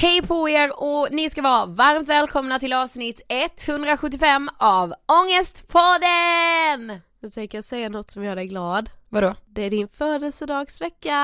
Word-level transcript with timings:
Hej 0.00 0.22
på 0.22 0.48
er 0.48 0.82
och 0.82 1.08
ni 1.10 1.30
ska 1.30 1.42
vara 1.42 1.66
varmt 1.66 2.08
välkomna 2.08 2.58
till 2.58 2.72
avsnitt 2.72 3.20
175 3.28 4.48
av 4.58 4.94
Ångestpodden! 5.22 7.00
Nu 7.22 7.30
tänker 7.30 7.58
jag 7.58 7.64
säga 7.64 7.88
något 7.88 8.10
som 8.10 8.24
gör 8.24 8.36
dig 8.36 8.46
glad. 8.46 8.90
Vadå? 9.08 9.34
Det 9.46 9.62
är 9.62 9.70
din 9.70 9.88
födelsedagsvecka! 9.88 11.18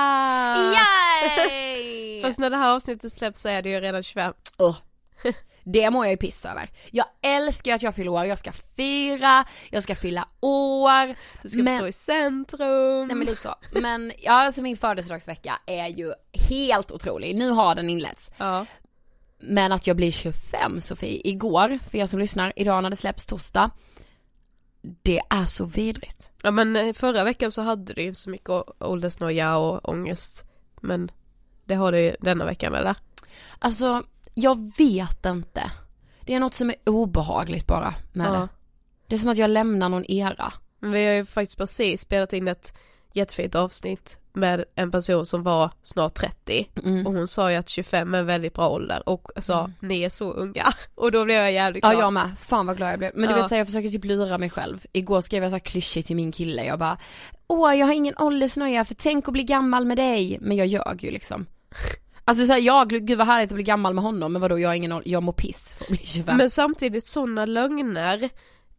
Yay! 0.57 2.21
Fast 2.23 2.39
när 2.39 2.51
det 2.51 2.57
här 2.57 2.75
avsnittet 2.75 3.13
släpps 3.13 3.41
så 3.41 3.49
är 3.49 3.63
det 3.63 3.69
ju 3.69 3.81
redan 3.81 4.03
25. 4.03 4.33
Åh, 4.59 4.77
Det 5.65 5.91
mår 5.91 6.05
jag 6.05 6.11
ju 6.11 6.17
piss 6.17 6.47
över. 6.47 6.71
Jag 6.91 7.07
älskar 7.23 7.75
att 7.75 7.83
jag 7.83 7.95
fyller 7.95 8.11
år, 8.11 8.27
jag 8.27 8.39
ska 8.39 8.53
fira, 8.53 9.45
jag 9.71 9.83
ska 9.83 9.95
fylla 9.95 10.29
år. 10.41 11.15
Du 11.43 11.49
ska 11.49 11.63
men... 11.63 11.77
stå 11.77 11.87
i 11.87 11.93
centrum. 11.93 13.07
Nej 13.07 13.17
men 13.17 13.27
lite 13.27 13.43
så. 13.43 13.55
Men 13.73 14.13
ja, 14.19 14.33
alltså 14.33 14.63
min 14.63 14.77
födelsedagsvecka 14.77 15.59
är 15.67 15.89
ju 15.89 16.13
helt 16.33 16.93
otrolig. 16.93 17.37
Nu 17.37 17.51
har 17.51 17.75
den 17.75 17.91
inletts. 17.91 18.31
Ja. 18.37 18.67
Men 19.39 19.73
att 19.73 19.87
jag 19.87 19.97
blir 19.97 20.11
25 20.11 20.81
Sofie, 20.81 21.21
igår, 21.25 21.79
för 21.91 21.99
er 21.99 22.07
som 22.07 22.21
lyssnar, 22.21 22.53
idag 22.57 22.83
när 22.83 22.91
det 22.91 22.97
släpps 22.97 23.27
torsdag. 23.27 23.71
Det 25.03 25.21
är 25.31 25.45
så 25.45 25.65
vidrigt. 25.65 26.31
ja 26.43 26.51
men 26.51 26.77
eh, 26.77 26.93
förra 26.93 27.25
veckan 27.25 27.51
så 27.51 27.63
hade 27.63 27.95
du 27.95 28.03
ju 28.03 28.15
så 28.15 28.31
mycket 28.31 28.51
åldersnoja 28.79 29.57
och 29.57 29.89
ångest. 29.89 30.45
Men 30.81 31.11
det 31.65 31.75
har 31.75 31.93
du 31.93 32.01
ju 32.01 32.17
denna 32.21 32.45
veckan 32.45 32.75
eller? 32.75 32.95
Alltså, 33.59 34.03
jag 34.35 34.73
vet 34.79 35.27
inte. 35.27 35.71
Det 36.21 36.35
är 36.35 36.41
något 36.41 36.55
som 36.55 36.71
är 36.71 36.77
obehagligt 36.87 37.67
bara 37.67 37.95
med 38.13 38.27
Ja. 38.27 38.33
det. 38.33 38.49
Det 39.07 39.15
är 39.15 39.19
som 39.19 39.29
att 39.29 39.37
jag 39.39 39.51
lämnar 39.51 39.89
någon 39.89 40.05
era. 40.11 40.53
Men 40.81 40.93
vi 40.93 41.05
har 41.07 41.13
ju 41.13 41.25
faktiskt 41.25 41.59
precis 41.59 42.01
spelat 42.01 42.33
in 42.33 42.49
ett 42.49 42.73
jättefint 43.13 43.55
avsnitt 43.55 44.19
med 44.33 44.65
en 44.75 44.91
person 44.91 45.27
som 45.27 45.43
var 45.43 45.71
snart 45.83 46.15
30 46.15 46.69
Mm. 46.85 47.07
och 47.07 47.13
hon 47.13 47.27
sa 47.27 47.51
ju 47.51 47.57
att 47.57 47.69
25 47.69 48.15
är 48.15 48.19
en 48.19 48.27
väldigt 48.27 48.55
bra 48.55 48.69
ålder 48.69 49.09
och 49.09 49.31
sa 49.41 49.71
ni 49.81 50.03
är 50.03 50.09
så 50.09 50.33
unga 50.33 50.75
och 50.95 51.13
då 51.13 51.25
blev 51.25 51.37
jag 51.37 51.53
jävligt 51.53 51.83
glad. 51.83 51.95
Ja 51.95 51.99
jag 52.01 52.13
med, 52.13 52.31
fan 52.39 52.67
vad 52.67 52.77
glad 52.77 52.93
jag 52.93 52.99
blev. 52.99 53.11
Men 53.15 53.29
du 53.29 53.35
Ja. 53.35 53.41
vet 53.43 53.49
så 53.49 53.55
här, 53.55 53.59
jag 53.61 53.67
försöker 53.67 53.89
typ 53.91 54.05
lura 54.05 54.39
mig 54.39 54.51
själv. 54.51 54.87
Igår 54.93 55.21
skrev 55.21 55.43
jag 55.43 55.51
så 55.51 55.55
här 55.55 55.61
klyschigt 55.61 56.07
till 56.07 56.17
min 56.17 56.33
kille, 56.33 56.65
jag 56.65 56.79
bara 56.79 56.99
Åh 57.47 57.75
jag 57.75 57.87
har 57.87 57.93
ingen 57.93 58.15
åldersnöja 58.19 58.85
för 58.85 58.95
tänk 58.95 59.29
att 59.29 59.33
bli 59.33 59.45
gammal 59.45 59.85
med 59.85 59.97
dig. 59.97 60.39
Men 60.41 60.57
jag 60.57 60.67
ljög 60.67 61.05
ju 61.05 61.11
liksom. 61.11 61.47
Alltså 62.25 62.47
såhär, 62.47 62.61
jag, 62.61 62.89
gud 62.89 63.19
vad 63.19 63.27
härligt 63.27 63.51
att 63.51 63.55
bli 63.55 63.65
gammal 63.65 63.95
med 63.95 64.05
honom 64.05 64.33
men 64.33 64.43
vadå 64.43 64.59
jag 64.59 64.69
har 64.69 64.75
ingen 64.75 65.03
jag 65.05 65.23
mår 65.23 65.33
piss 65.33 65.75
för 65.79 65.85
att 65.85 65.89
bli 65.89 65.99
25. 66.07 66.37
Men 66.37 66.51
samtidigt 66.51 67.07
sådana 67.07 67.45
lögner 67.47 68.23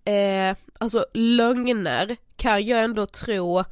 eh, 0.06 0.56
alltså 0.78 1.06
lögner 1.14 2.16
kan 2.36 2.66
jag 2.66 2.84
ändå 2.84 3.06
tro 3.06 3.64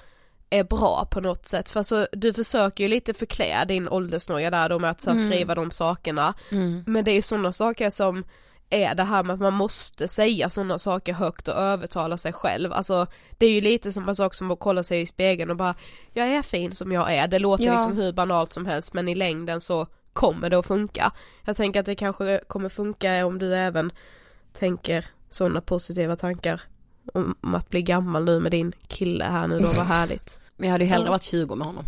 är 0.49 0.63
bra 0.63 1.07
på 1.11 1.21
något 1.21 1.47
sätt 1.47 1.69
för 1.69 1.79
alltså 1.79 2.07
du 2.11 2.33
försöker 2.33 2.83
ju 2.83 2.87
lite 2.87 3.13
förklä 3.13 3.65
din 3.67 3.87
åldersnoja 3.89 4.49
där 4.51 4.69
då 4.69 4.79
med 4.79 4.89
att 4.89 5.01
så 5.01 5.09
här, 5.09 5.17
Mm. 5.17 5.31
skriva 5.31 5.55
de 5.55 5.71
sakerna 5.71 6.33
Mm. 6.51 6.83
men 6.87 7.05
det 7.05 7.11
är 7.11 7.15
ju 7.15 7.21
sådana 7.21 7.51
saker 7.51 7.89
som 7.89 8.23
är 8.73 8.95
det 8.95 9.03
här 9.03 9.23
med 9.23 9.33
att 9.33 9.39
man 9.39 9.53
måste 9.53 10.07
säga 10.07 10.49
sådana 10.49 10.79
saker 10.79 11.13
högt 11.13 11.47
och 11.47 11.55
övertala 11.55 12.17
sig 12.17 12.33
själv, 12.33 12.73
alltså 12.73 13.07
det 13.37 13.45
är 13.45 13.51
ju 13.51 13.61
lite 13.61 13.91
som 13.91 14.09
en 14.09 14.15
sak 14.15 14.33
som 14.33 14.51
att 14.51 14.59
kolla 14.59 14.83
sig 14.83 15.01
i 15.01 15.05
spegeln 15.05 15.51
och 15.51 15.57
bara 15.57 15.75
jag 16.13 16.27
är 16.27 16.41
fin 16.41 16.75
som 16.75 16.91
jag 16.91 17.13
är, 17.15 17.27
det 17.27 17.39
låter 17.39 17.63
Ja. 17.63 17.73
liksom 17.73 17.97
hur 17.97 18.13
banalt 18.13 18.53
som 18.53 18.65
helst 18.65 18.93
men 18.93 19.07
i 19.07 19.15
längden 19.15 19.61
så 19.61 19.87
kommer 20.13 20.49
det 20.49 20.59
att 20.59 20.65
funka. 20.65 21.11
Jag 21.45 21.55
tänker 21.55 21.79
att 21.79 21.85
det 21.85 21.95
kanske 21.95 22.39
kommer 22.47 22.69
funka 22.69 23.25
om 23.25 23.39
du 23.39 23.55
även 23.55 23.91
tänker 24.53 25.05
sådana 25.29 25.61
positiva 25.61 26.15
tankar 26.15 26.61
om 27.13 27.35
att 27.55 27.69
bli 27.69 27.81
gammal 27.81 28.25
nu 28.25 28.39
med 28.39 28.51
din 28.51 28.73
kille 28.87 29.23
här 29.25 29.47
nu 29.47 29.59
då, 29.59 29.67
vad 29.67 29.85
härligt. 29.85 30.39
Men 30.57 30.67
jag 30.67 30.71
hade 30.71 30.83
ju 30.83 30.89
hellre 30.89 31.09
varit 31.09 31.23
20 31.23 31.55
med 31.55 31.67
honom. 31.67 31.85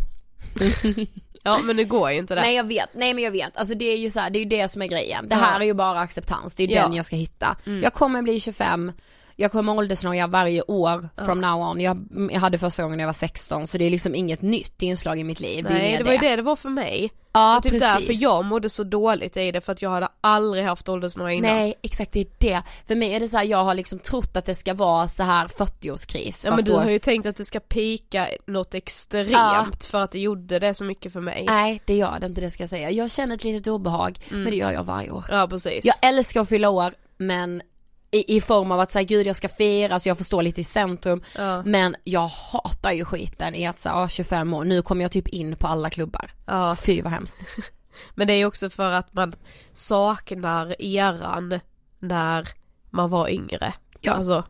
Ja 1.46 1.60
men 1.64 1.78
det 1.78 1.84
går 1.84 2.12
ju 2.12 2.18
inte 2.18 2.36
det. 2.36 2.42
Nej 2.42 2.56
jag 2.56 2.64
vet, 2.68 2.90
nej 2.94 3.14
men 3.14 3.24
jag 3.24 3.32
vet, 3.32 3.58
alltså 3.58 3.76
det 3.76 3.86
är 3.94 3.98
ju 3.98 4.10
så 4.10 4.20
här, 4.20 4.30
det 4.30 4.40
är 4.40 4.44
ju 4.44 4.50
det 4.50 4.68
som 4.68 4.82
är 4.82 4.88
grejen. 4.88 5.30
Det 5.30 5.36
Ja. 5.36 5.42
här 5.42 5.60
är 5.60 5.66
ju 5.66 5.74
bara 5.74 6.00
acceptans, 6.00 6.56
det 6.56 6.64
är 6.64 6.68
ju 6.68 6.76
Ja. 6.76 6.82
den 6.84 6.94
jag 6.94 7.06
ska 7.06 7.16
hitta. 7.16 7.58
Mm. 7.66 7.84
Jag 7.84 7.94
kommer 7.94 8.22
bli 8.22 8.40
25, 8.40 8.92
jag 9.36 9.52
kommer 9.52 9.78
åldersnoja 9.78 10.28
varje 10.28 10.62
år 10.62 11.10
from 11.26 11.42
now 11.42 11.62
on. 11.70 11.82
Jag, 11.82 12.08
jag 12.32 12.40
hade 12.40 12.58
första 12.58 12.84
gången 12.84 12.98
när 12.98 13.04
jag 13.04 13.08
var 13.08 13.14
16 13.14 13.68
så 13.68 13.78
det 13.78 13.84
är 13.86 13.90
liksom 13.90 14.16
inget 14.16 14.42
nytt 14.42 14.82
inslag 14.82 15.20
i 15.20 15.24
mitt 15.24 15.40
liv. 15.40 15.64
det 15.64 15.70
Nej 15.70 15.92
mer 15.92 15.98
det 15.98 16.04
var 16.04 16.12
ju 16.12 16.18
det 16.18 16.36
det 16.36 16.42
var 16.42 16.56
för 16.56 16.70
mig. 16.70 17.12
Ja 17.36 17.58
och 17.58 17.64
typ 17.64 17.72
precis. 17.72 17.88
därför 17.88 18.14
jag 18.22 18.46
mådde 18.46 18.70
så 18.70 18.84
dåligt 18.84 19.38
i 19.38 19.52
det 19.52 19.62
för 19.62 19.72
att 19.72 19.82
jag 19.82 19.90
hade 19.90 20.08
aldrig 20.22 20.66
haft 20.66 20.90
åldersnoja 20.90 21.32
innan. 21.34 21.52
Nej 21.52 21.74
exakt 21.82 22.12
det 22.12 22.20
är 22.20 22.28
det. 22.40 22.62
För 22.88 22.96
mig 22.96 23.14
är 23.14 23.20
det 23.20 23.28
så 23.28 23.38
här, 23.38 23.44
jag 23.44 23.64
har 23.64 23.74
liksom 23.74 24.00
trott 24.00 24.38
att 24.38 24.46
det 24.46 24.56
ska 24.56 24.74
vara 24.74 25.08
så 25.08 25.24
här 25.24 25.48
40-årskris. 25.48 26.42
Ja 26.46 26.56
men 26.56 26.66
du 26.66 26.72
då- 26.72 26.80
har 26.80 26.90
ju 26.90 27.00
tänkt 27.00 27.26
att 27.26 27.36
det 27.36 27.46
ska 27.46 27.60
pika 27.60 28.28
något 28.48 28.74
extremt 28.74 29.30
Ja. 29.32 29.66
för 29.88 29.98
att 30.02 30.12
det 30.12 30.20
gjorde 30.20 30.60
det 30.60 30.74
så 30.74 30.84
mycket 30.84 31.14
för 31.14 31.22
mig. 31.22 31.44
Nej 31.48 31.82
det 31.86 31.96
gör 31.96 32.18
det 32.20 32.26
inte 32.26 32.42
det 32.42 32.52
ska 32.52 32.64
jag 32.64 32.70
säga. 32.70 32.92
Jag 32.92 33.12
känner 33.12 33.36
ett 33.36 33.44
litet 33.44 33.68
obehag 33.68 34.20
men 34.30 34.44
det 34.46 34.56
gör 34.56 34.72
jag 34.72 34.84
varje 34.84 35.12
år. 35.12 35.26
Ja 35.30 35.48
precis. 35.48 35.86
Jag 35.86 35.96
älskar 36.10 36.42
att 36.42 36.50
fylla 36.50 36.70
år 36.70 36.94
men 37.18 37.62
i, 38.16 38.38
i 38.38 38.42
form 38.42 38.72
av 38.72 38.80
att 38.80 38.92
säga 38.92 39.04
gud 39.04 39.28
jag 39.28 39.36
ska 39.36 39.50
fira 39.50 40.00
så 40.00 40.10
jag 40.10 40.18
får 40.18 40.26
stå 40.26 40.42
lite 40.42 40.62
i 40.62 40.64
centrum. 40.64 41.24
Ja. 41.38 41.64
Men 41.64 41.96
jag 42.04 42.28
hatar 42.28 42.92
ju 42.92 43.06
skiten 43.06 43.56
i 43.56 43.68
att 43.68 43.80
säga 43.80 43.96
ah, 43.96 44.10
25 44.10 44.54
år, 44.54 44.66
nu 44.66 44.82
kommer 44.82 45.02
jag 45.04 45.12
typ 45.12 45.28
in 45.28 45.56
på 45.58 45.68
alla 45.68 45.90
klubbar. 45.90 46.32
Ja. 46.46 46.76
Fy 46.76 47.02
vad 47.02 47.12
hemskt. 47.12 47.40
Men 48.16 48.28
det 48.28 48.34
är 48.34 48.38
ju 48.38 48.46
också 48.46 48.70
för 48.70 48.92
att 48.92 49.14
man 49.14 49.34
saknar 49.74 50.82
eran 50.82 51.60
när 52.00 52.48
man 52.90 53.10
var 53.10 53.30
yngre. 53.30 53.74
Ja. 54.02 54.14
Alltså, 54.14 54.44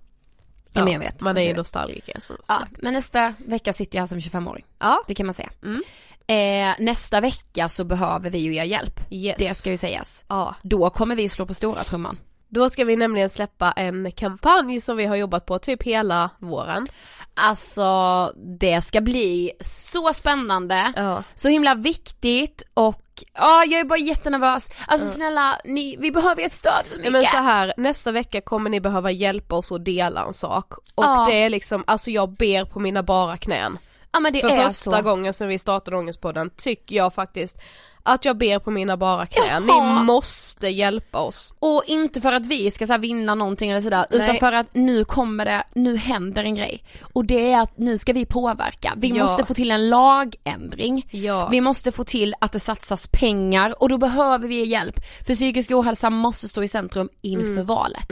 Ja, 0.77 0.83
men 0.83 0.93
jag 0.93 0.99
vet. 0.99 1.21
Man 1.21 1.37
är 1.37 1.41
ju 1.41 1.47
Alltså, 1.47 1.59
nostalgiker 1.59 2.19
som 2.19 2.35
Ja, 2.47 2.53
sagt. 2.55 2.71
men 2.81 2.93
nästa 2.93 3.33
vecka 3.37 3.73
sitter 3.73 3.97
jag 3.97 4.01
här 4.01 4.07
som 4.07 4.19
25-åring. 4.19 4.65
Ja. 4.79 5.03
Det 5.07 5.15
kan 5.15 5.25
man 5.25 5.35
säga. 5.35 5.49
Mm. 5.63 5.83
Eh, 6.27 6.85
nästa 6.85 7.21
vecka 7.21 7.69
så 7.69 7.83
behöver 7.83 8.29
vi 8.29 8.37
ju 8.37 8.55
er 8.55 8.63
hjälp. 8.63 8.99
Yes. 9.11 9.35
Det 9.39 9.53
ska 9.53 9.69
ju 9.69 9.77
sägas. 9.77 10.23
Ja. 10.27 10.55
Då 10.63 10.89
kommer 10.89 11.15
vi 11.15 11.29
slå 11.29 11.45
på 11.45 11.53
stora 11.53 11.83
trumman. 11.83 12.17
Då 12.49 12.69
ska 12.69 12.83
vi 12.85 12.95
nämligen 12.95 13.29
släppa 13.29 13.71
en 13.71 14.11
kampanj 14.11 14.81
som 14.81 14.97
vi 14.97 15.05
har 15.05 15.15
jobbat 15.15 15.45
på 15.45 15.59
typ 15.59 15.83
hela 15.83 16.29
våren. 16.39 16.87
Alltså 17.33 18.31
det 18.59 18.81
ska 18.81 19.01
bli 19.01 19.51
så 19.61 20.13
spännande, 20.13 20.93
Ja. 20.95 21.23
så 21.35 21.49
himla 21.49 21.75
viktigt 21.75 22.63
och 22.73 23.01
ja 23.33 23.63
jag 23.67 23.79
är 23.79 23.83
bara 23.83 23.99
jättenervös. 23.99 24.69
Alltså 24.87 25.07
snälla, 25.07 25.59
ni, 25.65 25.95
vi 25.99 26.11
behöver 26.11 26.45
ert 26.45 26.53
stöd 26.53 26.81
så 26.85 26.93
Ja, 26.93 26.97
mycket. 26.97 27.11
men 27.11 27.25
så 27.25 27.37
här, 27.37 27.73
nästa 27.77 28.11
vecka 28.11 28.41
kommer 28.41 28.69
ni 28.69 28.81
behöva 28.81 29.11
hjälpa 29.11 29.55
oss 29.55 29.71
att 29.71 29.85
dela 29.85 30.25
en 30.25 30.33
sak. 30.33 30.73
Och 30.77 30.83
Ja. 31.03 31.25
det 31.29 31.43
är 31.43 31.49
liksom, 31.49 31.83
alltså 31.87 32.11
jag 32.11 32.29
ber 32.29 32.65
på 32.65 32.79
mina 32.79 33.03
bara 33.03 33.37
knän. 33.37 33.77
ja 34.11 34.19
men 34.19 34.33
det 34.33 34.41
För 34.41 34.47
är 34.49 34.63
första 34.65 34.91
så. 34.97 35.01
gången 35.01 35.33
sedan 35.33 35.47
vi 35.47 35.59
startade 35.59 35.97
Ångestpodden 35.97 36.49
tycker 36.57 36.95
jag 36.95 37.13
faktiskt 37.13 37.57
att 38.05 38.25
jag 38.25 38.37
ber 38.37 38.59
på 38.59 38.71
mina 38.71 38.97
bara 38.97 39.25
knän. 39.25 39.65
Jaha. 39.67 39.99
Ni 39.99 40.05
måste 40.05 40.67
hjälpa 40.67 41.19
oss. 41.19 41.55
Och 41.59 41.83
inte 41.87 42.21
för 42.21 42.33
att 42.33 42.45
vi 42.45 42.71
ska 42.71 42.87
så 42.87 42.97
vinna 42.97 43.35
någonting 43.35 43.69
eller 43.71 43.81
sådär, 43.81 44.05
utan 44.09 44.27
Nej. 44.27 44.39
för 44.39 44.51
att 44.51 44.67
nu 44.73 45.05
kommer 45.05 45.45
det, 45.45 45.63
nu 45.75 45.97
händer 45.97 46.43
en 46.43 46.55
grej. 46.55 46.83
Och 47.13 47.25
det 47.25 47.51
är 47.51 47.61
att 47.61 47.77
nu 47.77 47.97
ska 47.97 48.13
vi 48.13 48.25
påverka. 48.25 48.93
Vi 48.97 49.07
Ja. 49.07 49.23
måste 49.25 49.45
få 49.45 49.53
till 49.53 49.71
en 49.71 49.89
lagändring. 49.89 51.07
Ja. 51.11 51.47
Vi 51.51 51.61
måste 51.61 51.91
få 51.91 52.03
till 52.03 52.35
att 52.41 52.51
det 52.51 52.59
satsas 52.59 53.07
pengar 53.11 53.81
och 53.83 53.89
då 53.89 53.97
behöver 53.97 54.47
vi 54.47 54.65
hjälp. 54.65 54.95
För 55.27 55.33
psykisk 55.35 55.71
ohälsa 55.71 56.09
måste 56.09 56.47
stå 56.47 56.63
i 56.63 56.67
centrum 56.67 57.09
inför 57.21 57.63
valet. 57.63 58.07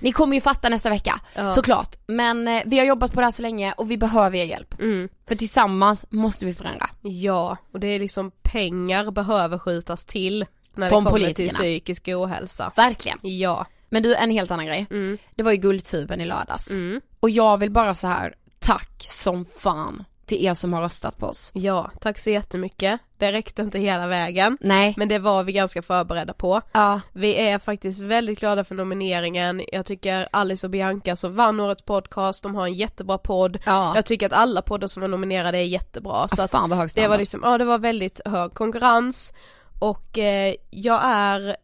Ni 0.00 0.12
kommer 0.12 0.34
ju 0.34 0.40
fatta 0.40 0.68
nästa 0.68 0.90
vecka, 0.90 1.20
Mm. 1.34 1.46
Ja. 1.46 1.52
såklart. 1.52 1.96
Men 2.06 2.48
eh, 2.48 2.62
vi 2.66 2.78
har 2.78 2.86
jobbat 2.86 3.12
på 3.12 3.20
det 3.20 3.26
här 3.26 3.30
så 3.30 3.42
länge 3.42 3.72
och 3.76 3.90
vi 3.90 3.98
behöver 3.98 4.38
er 4.38 4.44
hjälp. 4.44 4.80
Mm. 4.80 5.08
För 5.28 5.34
tillsammans 5.34 6.04
måste 6.10 6.46
vi 6.46 6.54
förändra. 6.54 6.90
Ja, 7.02 7.56
och 7.72 7.80
det 7.80 7.86
är 7.86 7.98
liksom 7.98 8.30
pengar 8.42 9.10
behöver 9.10 9.58
skjutas 9.58 10.04
till 10.04 10.46
när 10.74 10.88
Från 10.88 11.04
det 11.04 11.10
kommer 11.10 11.26
till 11.26 11.34
politikerna. 11.34 11.58
psykisk 11.58 12.08
ohälsa. 12.08 12.72
Verkligen. 12.76 13.18
Ja. 13.22 13.66
Men 13.88 14.02
du, 14.02 14.14
en 14.14 14.30
helt 14.30 14.50
annan 14.50 14.66
grej. 14.66 14.86
Mm. 14.90 15.18
Det 15.34 15.42
var 15.42 15.52
ju 15.52 15.56
Guldtuben 15.58 16.20
i 16.20 16.24
lördags. 16.24 16.70
Mm. 16.70 17.00
Och 17.20 17.30
jag 17.30 17.58
vill 17.58 17.70
bara 17.70 17.94
så 17.94 18.06
här, 18.06 18.34
tack 18.58 19.06
som 19.10 19.44
fan 19.44 20.04
till 20.26 20.44
er 20.44 20.54
som 20.54 20.72
har 20.72 20.82
röstat 20.82 21.18
på 21.18 21.26
oss. 21.26 21.50
Ja, 21.54 21.90
tack 22.00 22.18
så 22.18 22.30
jättemycket. 22.30 23.00
Det 23.18 23.32
räckte 23.32 23.62
inte 23.62 23.78
hela 23.78 24.06
vägen. 24.06 24.58
Nej. 24.60 24.94
Men 24.96 25.08
det 25.08 25.18
var 25.18 25.42
vi 25.42 25.52
ganska 25.52 25.82
förberedda 25.82 26.32
på. 26.32 26.62
Ja. 26.72 27.00
Vi 27.12 27.34
är 27.34 27.58
faktiskt 27.58 28.00
väldigt 28.00 28.40
glada 28.40 28.64
för 28.64 28.74
nomineringen. 28.74 29.62
Jag 29.72 29.86
tycker 29.86 30.28
Alice 30.32 30.66
och 30.66 30.70
Bianca 30.70 31.16
som 31.16 31.36
vann 31.36 31.60
årets 31.60 31.82
podcast, 31.82 32.42
de 32.42 32.54
har 32.54 32.66
en 32.66 32.74
jättebra 32.74 33.18
podd. 33.18 33.58
Ja. 33.66 33.92
Jag 33.94 34.06
tycker 34.06 34.26
att 34.26 34.32
alla 34.32 34.62
poddar 34.62 34.88
som 34.88 35.02
är 35.02 35.08
nominerade 35.08 35.58
är 35.58 35.62
jättebra. 35.62 36.28
Så 36.28 36.42
att 36.42 36.50
fan 36.50 36.70
vad 36.70 36.78
hög 36.78 36.90
det 36.94 37.08
var 37.08 37.18
liksom, 37.18 37.40
ja 37.44 37.58
det 37.58 37.64
var 37.64 37.78
väldigt 37.78 38.20
hög 38.24 38.54
konkurrens. 38.54 39.32
Och 39.80 40.18
eh, 40.18 40.54
jag 40.70 41.00
är, 41.04 41.56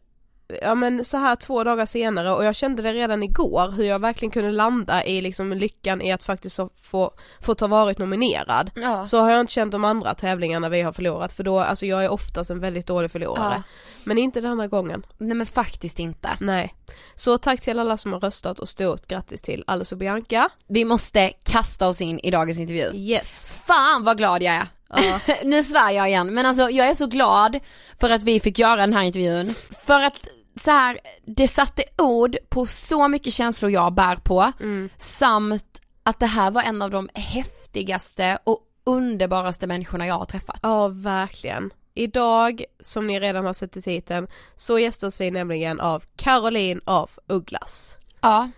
ja 0.61 0.75
men 0.75 1.05
så 1.05 1.17
här 1.17 1.35
två 1.35 1.63
dagar 1.63 1.85
senare 1.85 2.31
och 2.31 2.45
jag 2.45 2.55
kände 2.55 2.81
det 2.81 2.93
redan 2.93 3.23
igår 3.23 3.71
hur 3.71 3.83
jag 3.83 3.99
verkligen 3.99 4.31
kunde 4.31 4.51
landa 4.51 5.05
i 5.05 5.21
liksom 5.21 5.53
lyckan 5.53 6.01
i 6.01 6.11
att 6.11 6.23
faktiskt 6.23 6.59
få, 6.81 7.11
få 7.41 7.55
ta 7.55 7.67
varit 7.67 7.97
nominerad. 7.97 8.71
Ja. 8.75 9.05
Så 9.05 9.19
har 9.19 9.31
jag 9.31 9.39
inte 9.39 9.53
känt 9.53 9.71
de 9.71 9.85
andra 9.85 10.13
tävlingarna 10.13 10.69
vi 10.69 10.81
har 10.81 10.91
förlorat 10.91 11.33
för 11.33 11.43
då, 11.43 11.59
alltså 11.59 11.85
jag 11.85 12.05
är 12.05 12.09
oftast 12.09 12.51
en 12.51 12.59
väldigt 12.59 12.87
dålig 12.87 13.11
förlorare. 13.11 13.53
Ja. 13.55 13.63
Men 14.03 14.17
inte 14.17 14.41
denna 14.41 14.67
gången. 14.67 15.05
Nej 15.17 15.37
men 15.37 15.47
faktiskt 15.47 15.99
inte. 15.99 16.29
Nej. 16.39 16.75
Så 17.15 17.37
tack 17.37 17.61
till 17.61 17.79
alla 17.79 17.97
som 17.97 18.13
har 18.13 18.19
röstat 18.19 18.59
och 18.59 18.69
stort 18.69 19.07
grattis 19.07 19.41
till 19.41 19.63
Alice 19.67 19.95
och 19.95 19.99
Bianca. 19.99 20.49
Vi 20.67 20.85
måste 20.85 21.31
kasta 21.43 21.87
oss 21.87 22.01
in 22.01 22.19
i 22.19 22.31
dagens 22.31 22.59
intervju. 22.59 22.91
Yes. 22.93 23.53
Fan 23.65 24.03
vad 24.03 24.17
glad 24.17 24.43
jag 24.43 24.53
är. 24.55 24.67
Ja. 24.89 25.19
nu 25.43 25.63
svär 25.63 25.91
jag 25.91 26.07
igen 26.07 26.33
men 26.33 26.45
alltså 26.45 26.69
jag 26.69 26.87
är 26.87 26.95
så 26.95 27.07
glad 27.07 27.59
för 27.99 28.09
att 28.09 28.23
vi 28.23 28.39
fick 28.39 28.59
göra 28.59 28.75
den 28.75 28.93
här 28.93 29.03
intervjun. 29.03 29.53
För 29.85 30.01
att 30.01 30.27
så 30.63 30.71
här, 30.71 30.99
det 31.25 31.47
satte 31.47 31.83
ord 31.97 32.37
på 32.49 32.65
så 32.65 33.07
mycket 33.07 33.33
känslor 33.33 33.71
jag 33.71 33.93
bär 33.93 34.15
på 34.15 34.51
Mm. 34.59 34.89
samt 34.97 35.81
att 36.03 36.19
det 36.19 36.25
här 36.25 36.51
var 36.51 36.61
en 36.61 36.81
av 36.81 36.91
de 36.91 37.09
häftigaste 37.13 38.37
och 38.43 38.59
underbaraste 38.83 39.67
människorna 39.67 40.07
jag 40.07 40.15
har 40.15 40.25
träffat. 40.25 40.59
Ja, 40.61 40.87
verkligen. 40.87 41.71
Idag, 41.93 42.63
som 42.79 43.07
ni 43.07 43.19
redan 43.19 43.45
har 43.45 43.53
sett 43.53 43.77
i 43.77 43.81
titeln, 43.81 44.27
så 44.55 44.79
gästas 44.79 45.21
vi 45.21 45.31
nämligen 45.31 45.79
av 45.79 46.03
Caroline 46.15 46.81
av 46.85 47.09
Ugglas. 47.27 47.97
Ja. 48.21 48.49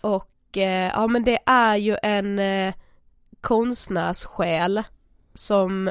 Och 0.00 0.56
eh, 0.56 0.92
ja 0.94 1.06
men 1.06 1.24
det 1.24 1.38
är 1.46 1.76
ju 1.76 1.96
en 2.02 2.38
eh, 2.38 2.74
konstnärssjäl 3.40 4.82
som 5.34 5.88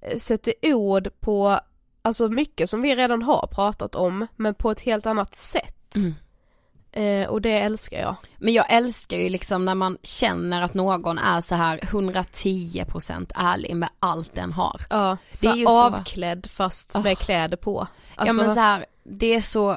eh, 0.00 0.16
sätter 0.18 0.54
ord 0.62 1.08
på, 1.20 1.58
alltså 2.02 2.28
mycket 2.28 2.70
som 2.70 2.82
vi 2.82 2.94
redan 2.96 3.22
har 3.22 3.46
pratat 3.46 3.94
om, 3.94 4.26
men 4.36 4.54
på 4.54 4.70
ett 4.70 4.80
helt 4.80 5.06
annat 5.06 5.34
sätt. 5.34 5.94
Mm. 5.96 6.14
Eh, 6.94 7.28
och 7.28 7.40
det 7.42 7.58
älskar 7.58 7.98
jag. 8.00 8.14
Men 8.38 8.52
jag 8.54 8.66
älskar 8.72 9.16
ju 9.16 9.28
liksom 9.28 9.64
när 9.64 9.74
man 9.74 9.98
känner 10.02 10.62
att 10.62 10.74
någon 10.74 11.18
är 11.18 11.40
så 11.40 11.54
här 11.54 11.78
110% 11.78 13.32
ärlig 13.34 13.76
med 13.76 13.88
allt 13.98 14.34
den 14.34 14.52
har. 14.52 14.80
Ja, 14.90 15.16
Det 15.30 15.36
så 15.36 15.48
är 15.50 15.54
ju 15.54 15.64
så- 15.66 15.82
avklädd 15.84 16.46
fast 16.50 16.94
med 16.94 17.06
Oh. 17.12 17.14
kläder 17.18 17.56
på. 17.56 17.86
ja 18.16 18.20
Alltså, 18.22 18.36
men 18.36 18.54
så 18.54 18.60
här, 18.60 18.86
det 19.04 19.34
är 19.34 19.40
så 19.40 19.76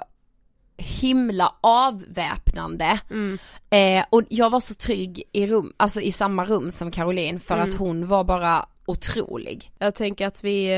himla 0.78 1.56
avväpnande. 1.62 3.00
mm, 3.10 3.38
Eh, 3.70 4.06
och 4.10 4.22
jag 4.30 4.50
var 4.50 4.60
så 4.60 4.74
trygg 4.74 5.24
i 5.32 5.48
rum, 5.48 5.74
alltså 5.78 6.02
i 6.02 6.12
samma 6.12 6.46
rum 6.46 6.72
som 6.72 6.92
Caroline 6.92 7.40
för 7.40 7.56
Mm. 7.58 7.70
att 7.70 7.76
hon 7.76 8.08
var 8.08 8.24
bara 8.24 8.66
otrolig. 8.86 9.72
jag 9.80 9.96
tänker 9.96 10.28
att 10.28 10.44
vi 10.44 10.74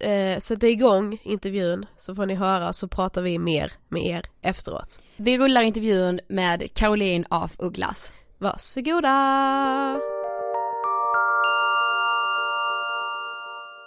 eh, 0.00 0.10
eh, 0.10 0.38
sätter 0.38 0.68
igång 0.68 1.18
intervjun 1.22 1.86
så 1.96 2.14
får 2.14 2.26
ni 2.26 2.34
höra 2.34 2.72
så 2.72 2.88
pratar 2.88 3.22
vi 3.22 3.38
mer 3.38 3.72
med 3.88 4.06
er 4.06 4.24
efteråt. 4.42 4.98
Vi 5.16 5.38
rullar 5.38 5.62
intervjun 5.62 6.20
med 6.28 6.74
Caroline 6.74 7.24
af 7.30 7.56
Ugglas. 7.58 8.12
Varsågoda! 8.38 10.00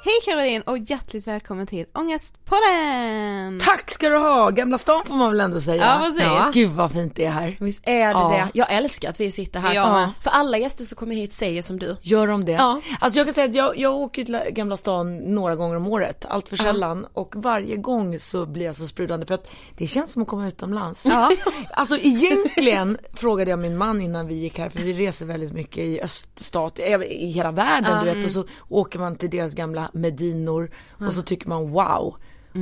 Hej 0.05 0.13
Caroline 0.25 0.61
och 0.61 0.77
hjärtligt 0.77 1.27
välkommen 1.27 1.67
till 1.67 1.85
Ångestpodden! 1.93 3.59
Tack 3.59 3.91
ska 3.91 4.09
du 4.09 4.17
ha! 4.17 4.49
Gamla 4.49 4.77
stan 4.77 5.05
får 5.05 5.15
man 5.15 5.31
väl 5.31 5.39
ändå 5.41 5.61
säga. 5.61 5.83
Ja, 5.99 6.05
precis. 6.05 6.21
Ja. 6.23 6.51
Gud 6.53 6.69
vad 6.69 6.91
fint 6.91 7.15
det 7.15 7.25
är 7.25 7.29
här. 7.31 7.55
Visst 7.59 7.83
är 7.87 7.93
det 8.07 8.11
Ja. 8.11 8.29
det? 8.53 8.59
Jag 8.59 8.71
älskar 8.73 9.09
att 9.09 9.19
vi 9.19 9.31
sitter 9.31 9.59
här. 9.59 9.73
Ja. 9.73 10.11
För 10.21 10.29
alla 10.29 10.57
gäster 10.57 10.83
som 10.83 10.95
kommer 10.95 11.15
hit 11.15 11.33
säger 11.33 11.61
som 11.61 11.79
du. 11.79 11.97
Gör 12.01 12.27
de 12.27 12.45
det? 12.45 12.51
Ja. 12.51 12.81
Alltså 12.99 13.19
jag 13.19 13.27
kan 13.27 13.33
säga 13.33 13.49
att 13.49 13.55
jag, 13.55 13.77
jag 13.77 13.93
åker 13.95 14.25
till 14.25 14.39
Gamla 14.51 14.77
stan 14.77 15.17
några 15.17 15.55
gånger 15.55 15.75
om 15.75 15.87
året, 15.87 16.25
allt 16.29 16.49
för 16.49 16.57
sällan. 16.57 17.05
Och 17.13 17.33
varje 17.35 17.75
gång 17.77 18.19
så 18.19 18.45
blir 18.45 18.65
jag 18.65 18.75
så 18.75 18.87
sprudlande 18.87 19.25
för 19.25 19.33
att 19.35 19.51
det 19.77 19.87
känns 19.87 20.11
som 20.11 20.21
att 20.21 20.27
komma 20.27 20.47
utomlands. 20.47 21.05
Ja. 21.05 21.31
Alltså 21.69 21.97
egentligen 21.97 22.97
frågade 23.13 23.49
jag 23.51 23.59
min 23.59 23.77
man 23.77 24.01
innan 24.01 24.27
vi 24.27 24.35
gick 24.35 24.59
här, 24.59 24.69
för 24.69 24.79
vi 24.79 24.93
reser 24.93 25.25
väldigt 25.25 25.53
mycket 25.53 25.77
i 25.77 26.01
öststat, 26.01 26.79
i 26.79 26.83
i 27.09 27.31
hela 27.31 27.51
världen 27.51 28.05
du 28.05 28.13
vet. 28.13 28.25
Och 28.25 28.31
så 28.31 28.45
åker 28.69 28.99
man 28.99 29.15
till 29.15 29.29
deras 29.29 29.53
gamla 29.53 29.89
medinor 29.93 30.71
och 31.07 31.13
så 31.13 31.21
tycker 31.21 31.47
man 31.49 31.71
wow. 31.71 32.15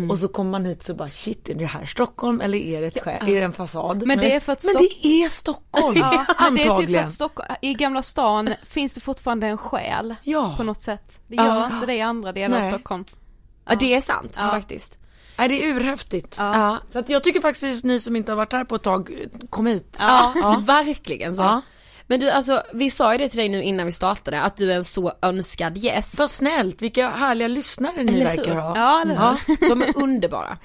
Och 0.09 0.17
så 0.19 0.27
kommer 0.27 0.51
man 0.51 0.65
hit 0.65 0.83
så 0.83 0.93
bara 0.93 1.09
shit, 1.09 1.49
är 1.49 1.55
det 1.55 1.65
här 1.65 1.85
Stockholm 1.85 2.41
eller 2.41 2.57
är 2.57 2.81
det, 2.81 2.87
ett 2.87 3.03
skä- 3.03 3.29
är 3.29 3.35
det 3.39 3.45
en 3.45 3.53
fasad? 3.53 4.07
Men 4.07 4.19
det 4.19 4.35
är 4.35 4.39
för 4.39 4.53
att 4.53 4.63
Men 4.65 4.75
det 4.83 5.07
är 5.07 5.29
Stockholm, 5.29 5.95
Ja, 5.99 6.25
men 6.39 6.55
det 6.55 6.61
är 6.61 6.63
typ 6.63 6.65
för 6.65 6.71
antagligen. 6.73 7.03
att 7.05 7.11
Stockholm, 7.11 7.49
i 7.61 7.73
Gamla 7.73 8.03
stan 8.03 8.49
finns 8.63 8.93
det 8.93 9.01
fortfarande 9.01 9.47
en 9.47 9.57
själ 9.57 10.15
Ja. 10.23 10.53
på 10.57 10.63
något 10.63 10.81
sätt. 10.81 11.19
Det 11.27 11.35
gör 11.35 11.45
Ja. 11.45 11.69
inte 11.73 11.85
det 11.85 11.93
i 11.95 12.01
andra 12.01 12.31
delar 12.31 12.59
Nej. 12.59 12.67
av 12.67 12.71
Stockholm. 12.77 13.05
Ja 13.65 13.75
det 13.75 13.93
är 13.93 14.01
sant 14.01 14.33
Ja. 14.37 14.49
faktiskt. 14.49 14.97
Nej 15.37 15.49
det 15.49 15.65
är 15.65 15.75
urhäftigt. 15.75 16.35
Ja. 16.37 16.77
Så 16.89 16.99
att 16.99 17.09
jag 17.09 17.23
tycker 17.23 17.41
faktiskt 17.41 17.83
ni 17.85 17.99
som 17.99 18.15
inte 18.15 18.31
har 18.31 18.37
varit 18.37 18.53
här 18.53 18.63
på 18.65 18.75
ett 18.75 18.83
tag, 18.83 19.27
kom 19.49 19.65
hit. 19.65 19.97
Ja, 19.99 20.61
verkligen 20.65 21.35
så. 21.35 21.61
Men 22.11 22.19
du 22.19 22.29
alltså, 22.29 22.63
vi 22.73 22.89
sa 22.89 23.11
ju 23.11 23.17
det 23.17 23.29
till 23.29 23.37
dig 23.37 23.49
nu 23.49 23.63
innan 23.63 23.85
vi 23.85 23.91
startade, 23.91 24.41
att 24.41 24.57
du 24.57 24.71
är 24.71 24.75
en 24.75 24.83
så 24.83 25.13
önskad 25.21 25.77
gäst. 25.77 26.17
Vad 26.17 26.31
snällt, 26.31 26.81
vilka 26.81 27.09
härliga 27.09 27.47
lyssnare 27.47 28.03
ni 28.03 28.13
Eller 28.13 28.25
verkar 28.35 28.53
hur? 28.53 28.61
ha. 28.61 28.77
Ja, 28.77 29.01
eller 29.01 29.13
Ja, 29.15 29.37
de 29.59 29.81
är 29.81 29.97
underbara. 30.03 30.57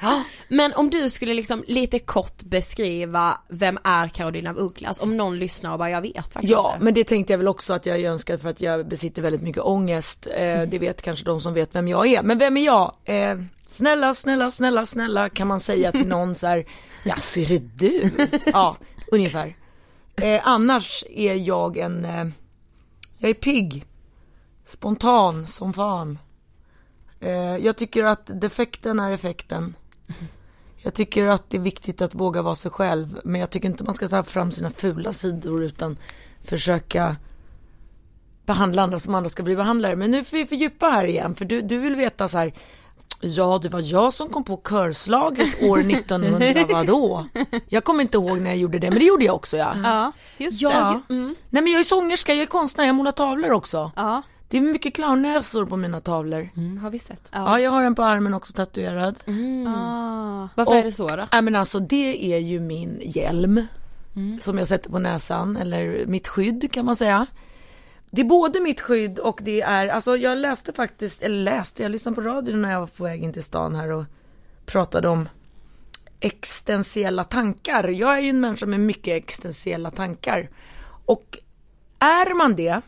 Men 0.48 0.72
om 0.74 0.90
du 0.90 1.10
skulle 1.10 1.34
liksom 1.34 1.64
lite 1.66 1.98
kort 1.98 2.42
beskriva, 2.42 3.38
vem 3.48 3.78
är 3.84 4.08
Carolina 4.08 4.50
af 4.50 4.56
Ugglas? 4.56 5.00
Om 5.00 5.16
någon 5.16 5.38
lyssnar 5.38 5.72
och 5.72 5.78
bara, 5.78 5.90
jag 5.90 6.00
vet 6.00 6.32
faktiskt 6.32 6.52
Ja, 6.52 6.72
inte. 6.74 6.84
men 6.84 6.94
det 6.94 7.04
tänkte 7.04 7.32
jag 7.32 7.38
väl 7.38 7.48
också 7.48 7.72
att 7.72 7.86
jag 7.86 8.00
är 8.00 8.10
önskad 8.10 8.40
för 8.40 8.48
att 8.48 8.60
jag 8.60 8.88
besitter 8.88 9.22
väldigt 9.22 9.42
mycket 9.42 9.62
ångest. 9.62 10.26
Eh, 10.36 10.62
det 10.62 10.78
vet 10.78 11.02
kanske 11.02 11.24
de 11.24 11.40
som 11.40 11.54
vet 11.54 11.74
vem 11.74 11.88
jag 11.88 12.06
är. 12.06 12.22
Men 12.22 12.38
vem 12.38 12.56
är 12.56 12.64
jag? 12.64 12.94
Eh, 13.04 13.36
snälla, 13.66 14.14
snälla, 14.14 14.50
snälla, 14.50 14.86
snälla 14.86 15.28
kan 15.28 15.46
man 15.48 15.60
säga 15.60 15.92
till 15.92 16.06
någon 16.08 16.34
så 16.34 16.46
här, 16.46 16.64
ja 17.04 17.16
så 17.20 17.40
är 17.40 17.46
det 17.46 17.58
du? 17.58 18.10
Ja, 18.52 18.76
ungefär. 19.12 19.54
Eh, 20.22 20.40
annars 20.44 21.04
är 21.10 21.34
jag 21.34 21.76
en, 21.76 22.04
eh, 22.04 22.26
jag 23.18 23.30
är 23.30 23.34
pigg, 23.34 23.86
spontan 24.64 25.46
som 25.46 25.72
fan. 25.72 26.18
Eh, 27.20 27.56
jag 27.56 27.76
tycker 27.76 28.04
att 28.04 28.40
defekten 28.40 29.00
är 29.00 29.10
effekten. 29.10 29.76
Jag 30.76 30.94
tycker 30.94 31.24
att 31.24 31.50
det 31.50 31.56
är 31.56 31.60
viktigt 31.60 32.02
att 32.02 32.14
våga 32.14 32.42
vara 32.42 32.54
sig 32.54 32.70
själv. 32.70 33.20
Men 33.24 33.40
jag 33.40 33.50
tycker 33.50 33.68
inte 33.68 33.84
man 33.84 33.94
ska 33.94 34.08
ta 34.08 34.22
fram 34.22 34.50
sina 34.50 34.70
fula 34.70 35.12
sidor 35.12 35.64
utan 35.64 35.96
försöka 36.44 37.16
behandla 38.46 38.82
andra 38.82 38.98
som 38.98 39.14
andra 39.14 39.30
ska 39.30 39.42
bli 39.42 39.56
behandlade. 39.56 39.96
Men 39.96 40.10
nu 40.10 40.24
får 40.24 40.36
vi 40.36 40.46
fördjupa 40.46 40.86
här 40.86 41.06
igen 41.06 41.34
för 41.34 41.44
du, 41.44 41.62
du 41.62 41.78
vill 41.78 41.94
veta 41.94 42.28
så 42.28 42.38
här. 42.38 42.52
Ja, 43.20 43.58
det 43.62 43.68
var 43.68 43.80
jag 43.92 44.12
som 44.12 44.28
kom 44.28 44.44
på 44.44 44.56
körslaget 44.68 45.62
år 45.62 45.78
1900 45.90 46.64
vadå? 46.68 47.26
Jag 47.68 47.84
kommer 47.84 48.02
inte 48.02 48.16
ihåg 48.16 48.40
när 48.40 48.50
jag 48.50 48.58
gjorde 48.58 48.78
det, 48.78 48.90
men 48.90 48.98
det 48.98 49.04
gjorde 49.04 49.24
jag 49.24 49.34
också 49.34 49.56
ja. 49.56 49.74
Ja, 49.84 50.12
just 50.38 50.62
Ja, 50.62 50.70
det. 51.08 51.14
ju- 51.14 51.20
mm. 51.20 51.34
Nej 51.50 51.62
men 51.62 51.72
jag 51.72 51.80
är 51.80 51.84
sångerska, 51.84 52.34
jag 52.34 52.42
är 52.42 52.46
konstnär, 52.46 52.84
jag 52.86 52.94
målar 52.94 53.12
tavlor 53.12 53.50
också. 53.52 53.90
Ja. 53.96 54.22
Det 54.48 54.56
är 54.56 54.60
mycket 54.60 54.94
clownnäsor 54.94 55.66
på 55.66 55.76
mina 55.76 56.00
tavlor. 56.00 56.48
Mm, 56.56 56.78
har 56.78 56.90
vi 56.90 56.98
sett. 56.98 57.28
Ja, 57.32 57.60
jag 57.60 57.70
har 57.70 57.82
en 57.84 57.94
på 57.94 58.02
armen 58.02 58.34
också 58.34 58.52
tatuerad. 58.52 59.16
Ah. 59.68 60.48
Varför 60.54 60.70
Och- 60.72 60.76
är 60.78 60.84
det 60.84 60.92
så 60.92 61.08
då? 61.08 61.26
Nej 61.32 61.42
men 61.42 61.56
alltså 61.56 61.78
det 61.80 62.34
är 62.34 62.38
ju 62.38 62.60
min 62.60 62.98
hjälm. 63.04 63.66
Som 64.40 64.58
jag 64.58 64.68
sätter 64.68 64.90
på 64.90 64.98
näsan, 64.98 65.56
eller 65.56 66.06
mitt 66.06 66.28
skydd 66.28 66.72
kan 66.72 66.84
man 66.84 66.96
säga. 66.96 67.26
Det 68.16 68.22
är 68.22 68.24
både 68.24 68.60
mitt 68.60 68.80
skydd 68.80 69.18
och 69.18 69.40
det 69.42 69.60
är, 69.60 69.88
alltså 69.88 70.16
jag 70.16 70.38
läste 70.38 70.72
faktiskt, 70.72 71.22
eller 71.22 71.44
läste, 71.44 71.82
jag 71.82 71.92
lyssnade 71.92 72.14
på 72.14 72.20
radion 72.20 72.62
när 72.62 72.72
jag 72.72 72.80
var 72.80 72.86
på 72.86 73.04
väg 73.04 73.24
in 73.24 73.32
till 73.32 73.42
stan 73.42 73.74
här 73.74 73.90
och 73.90 74.04
pratade 74.66 75.08
om 75.08 75.28
existentiella 76.20 77.24
tankar. 77.24 77.88
Jag 77.88 78.16
är 78.16 78.20
ju 78.20 78.30
en 78.30 78.40
människa 78.40 78.66
med 78.66 78.80
mycket 78.80 79.16
existentiella 79.16 79.90
tankar. 79.90 80.50
Och 81.06 81.38
är 81.98 82.34
man 82.34 82.56
det 82.56 82.80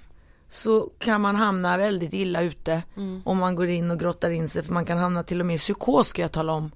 så 0.48 0.90
kan 0.98 1.20
man 1.20 1.36
hamna 1.36 1.76
väldigt 1.76 2.12
illa 2.12 2.42
ute 2.42 2.82
om 3.24 3.38
man 3.38 3.54
går 3.54 3.68
in 3.68 3.90
och 3.90 3.98
grottar 4.00 4.30
in 4.30 4.48
sig 4.48 4.62
för 4.62 4.72
man 4.72 4.84
kan 4.84 4.98
hamna 4.98 5.22
till 5.22 5.40
och 5.40 5.46
med 5.46 5.56
i 5.56 5.58
psykos 5.58 6.08
ska 6.08 6.22
jag 6.22 6.32
tala 6.32 6.52
om. 6.52 6.70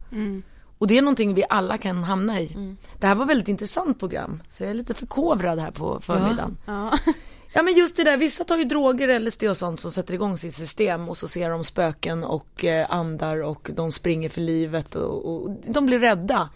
Och 0.78 0.86
det 0.86 0.98
är 0.98 1.02
någonting 1.02 1.34
vi 1.34 1.44
alla 1.48 1.78
kan 1.78 2.04
hamna 2.04 2.40
i. 2.40 2.76
Det 3.00 3.06
här 3.06 3.14
var 3.14 3.24
väldigt 3.24 3.48
intressant 3.48 3.98
program 3.98 4.42
så 4.48 4.62
jag 4.62 4.70
är 4.70 4.74
lite 4.74 4.94
förkovrad 4.94 5.58
här 5.58 5.70
på 5.70 6.00
förmiddagen. 6.00 6.56
Ja. 6.66 6.98
Ja 7.06 7.12
men 7.54 7.74
just 7.74 7.96
det 7.96 8.04
där, 8.04 8.16
vissa 8.16 8.44
tar 8.44 8.56
ju 8.56 8.64
droger, 8.64 9.18
LSD 9.18 9.44
och 9.44 9.56
sånt 9.56 9.80
som 9.80 9.92
sätter 9.92 10.14
igång 10.14 10.38
sitt 10.38 10.54
system 10.54 11.08
och 11.08 11.16
så 11.16 11.28
ser 11.28 11.50
de 11.50 11.64
spöken 11.64 12.24
och 12.24 12.64
eh, 12.64 12.86
andar 12.90 13.42
och 13.42 13.70
de 13.74 13.92
springer 13.92 14.28
för 14.28 14.40
livet 14.40 14.94
och, 14.94 15.34
och 15.34 15.50
de 15.50 15.86
blir 15.86 15.98
rädda. 15.98 16.48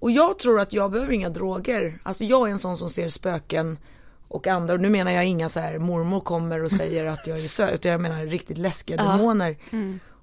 Och 0.00 0.10
jag 0.10 0.38
tror 0.38 0.60
att 0.60 0.72
jag 0.72 0.90
behöver 0.90 1.12
inga 1.12 1.28
droger. 1.28 1.98
Alltså 2.02 2.24
jag 2.24 2.48
är 2.48 2.52
en 2.52 2.58
sån 2.58 2.78
som 2.78 2.90
ser 2.90 3.08
spöken 3.08 3.78
och 4.28 4.46
andra, 4.46 4.74
och 4.74 4.80
nu 4.80 4.88
menar 4.88 5.10
jag 5.10 5.24
inga 5.24 5.48
så 5.48 5.60
här 5.60 5.78
mormor 5.78 6.20
kommer 6.20 6.62
och 6.62 6.72
säger 6.72 7.04
att 7.04 7.26
jag 7.26 7.40
är 7.40 7.48
söt, 7.48 7.74
utan 7.74 7.92
jag 7.92 8.00
menar 8.00 8.26
riktigt 8.26 8.58
läskiga 8.58 8.96
demoner. 8.96 9.56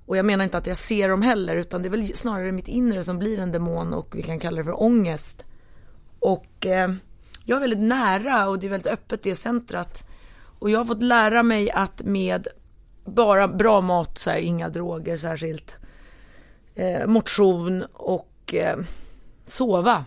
Och 0.05 0.17
jag 0.17 0.25
menar 0.25 0.43
inte 0.43 0.57
att 0.57 0.67
jag 0.67 0.77
ser 0.77 1.09
dem 1.09 1.21
heller, 1.21 1.55
utan 1.55 1.81
det 1.81 1.87
är 1.87 1.89
väl 1.89 2.17
snarare 2.17 2.51
mitt 2.51 2.67
inre 2.67 3.03
som 3.03 3.19
blir 3.19 3.39
en 3.39 3.51
demon 3.51 3.93
och 3.93 4.15
vi 4.15 4.23
kan 4.23 4.39
kalla 4.39 4.57
det 4.57 4.63
för 4.63 4.81
ångest. 4.83 5.45
Och 6.19 6.65
eh, 6.65 6.93
jag 7.45 7.55
är 7.55 7.61
väldigt 7.61 7.79
nära 7.79 8.49
och 8.49 8.59
det 8.59 8.65
är 8.67 8.69
väldigt 8.69 8.93
öppet 8.93 9.23
det 9.23 9.35
centrat. 9.35 10.06
Och 10.59 10.69
jag 10.69 10.77
har 10.77 10.85
fått 10.85 11.03
lära 11.03 11.43
mig 11.43 11.71
att 11.71 12.01
med 12.01 12.47
bara 13.05 13.47
bra 13.47 13.81
mat, 13.81 14.17
så 14.17 14.29
här, 14.29 14.37
inga 14.37 14.69
droger 14.69 15.17
särskilt, 15.17 15.75
eh, 16.75 17.07
motion 17.07 17.83
och 17.93 18.53
eh, 18.53 18.77
sova 19.45 20.05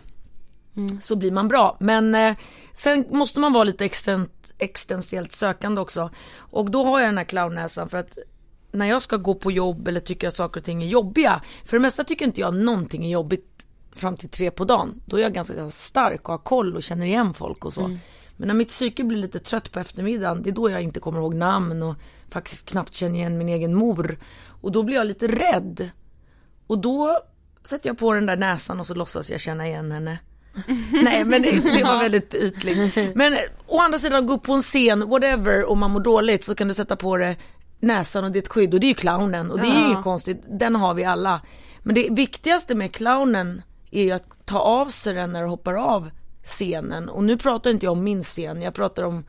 så 1.02 1.16
blir 1.16 1.30
man 1.30 1.48
bra. 1.48 1.76
Men 1.80 2.14
eh, 2.14 2.36
sen 2.74 3.04
måste 3.10 3.40
man 3.40 3.52
vara 3.52 3.64
lite 3.64 3.84
extent, 3.84 4.52
existentiellt 4.58 5.32
sökande 5.32 5.80
också. 5.80 6.10
Och 6.36 6.70
då 6.70 6.84
har 6.84 7.00
jag 7.00 7.08
den 7.08 7.18
här 7.18 7.24
clownnäsan 7.24 7.88
för 7.88 7.98
att 7.98 8.18
när 8.72 8.86
jag 8.86 9.02
ska 9.02 9.16
gå 9.16 9.34
på 9.34 9.52
jobb 9.52 9.88
eller 9.88 10.00
tycker 10.00 10.28
att 10.28 10.36
saker 10.36 10.60
och 10.60 10.64
ting 10.64 10.82
är 10.82 10.86
jobbiga. 10.86 11.42
För 11.64 11.76
det 11.76 11.80
mesta 11.80 12.04
tycker 12.04 12.24
inte 12.24 12.40
jag 12.40 12.54
någonting 12.54 13.06
är 13.06 13.10
jobbigt 13.10 13.66
fram 13.92 14.16
till 14.16 14.28
tre 14.28 14.50
på 14.50 14.64
dagen. 14.64 15.02
Då 15.06 15.16
är 15.16 15.22
jag 15.22 15.32
ganska 15.32 15.70
stark 15.70 16.28
och 16.28 16.34
har 16.34 16.38
koll 16.38 16.76
och 16.76 16.82
känner 16.82 17.06
igen 17.06 17.34
folk 17.34 17.64
och 17.64 17.72
så. 17.72 17.98
Men 18.40 18.46
när 18.46 18.54
mitt 18.54 18.68
psyke 18.68 19.04
blir 19.04 19.18
lite 19.18 19.38
trött 19.38 19.72
på 19.72 19.80
eftermiddagen, 19.80 20.42
det 20.42 20.50
är 20.50 20.52
då 20.52 20.70
jag 20.70 20.82
inte 20.82 21.00
kommer 21.00 21.18
ihåg 21.18 21.34
namn 21.34 21.82
och 21.82 21.94
faktiskt 22.30 22.68
knappt 22.68 22.94
känner 22.94 23.14
igen 23.14 23.38
min 23.38 23.48
egen 23.48 23.74
mor. 23.74 24.18
Och 24.60 24.72
då 24.72 24.82
blir 24.82 24.96
jag 24.96 25.06
lite 25.06 25.26
rädd. 25.26 25.90
Och 26.66 26.78
då 26.78 27.18
sätter 27.64 27.88
jag 27.88 27.98
på 27.98 28.12
den 28.12 28.26
där 28.26 28.36
näsan 28.36 28.80
och 28.80 28.86
så 28.86 28.94
låtsas 28.94 29.30
jag 29.30 29.40
känna 29.40 29.66
igen 29.66 29.92
henne. 29.92 30.18
Nej 30.92 31.24
men 31.24 31.42
det, 31.42 31.50
det 31.50 31.84
var 31.84 31.98
väldigt 31.98 32.34
ytligt. 32.34 32.96
Men 33.16 33.38
å 33.66 33.80
andra 33.80 33.98
sidan 33.98 34.26
gå 34.26 34.32
upp 34.32 34.42
på 34.42 34.52
en 34.52 34.62
scen, 34.62 35.08
whatever, 35.08 35.64
och 35.64 35.76
man 35.76 35.90
mår 35.90 36.00
dåligt 36.00 36.44
så 36.44 36.54
kan 36.54 36.68
du 36.68 36.74
sätta 36.74 36.96
på 36.96 37.16
det 37.16 37.36
näsan 37.80 38.24
och 38.24 38.32
det 38.32 38.38
är 38.38 38.42
ett 38.42 38.48
skydd 38.48 38.74
och 38.74 38.80
det 38.80 38.86
är 38.86 38.88
ju 38.88 38.94
clownen 38.94 39.50
och 39.50 39.60
det 39.60 39.66
är 39.66 39.80
ju 39.80 39.86
inget 39.86 40.04
konstigt, 40.04 40.42
den 40.48 40.76
har 40.76 40.94
vi 40.94 41.04
alla. 41.04 41.40
Men 41.82 41.94
det 41.94 42.08
viktigaste 42.10 42.74
med 42.74 42.94
clownen 42.94 43.62
är 43.90 44.02
ju 44.02 44.10
att 44.10 44.46
ta 44.46 44.58
av 44.58 44.86
sig 44.86 45.14
den 45.14 45.32
när 45.32 45.42
du 45.42 45.48
hoppar 45.48 45.74
av 45.74 46.10
scenen. 46.50 47.08
Och 47.08 47.24
nu 47.24 47.38
pratar 47.38 47.70
inte 47.70 47.86
jag 47.86 47.92
om 47.92 48.04
min 48.04 48.22
scen, 48.22 48.62
jag 48.62 48.74
pratar 48.74 49.02
om 49.02 49.24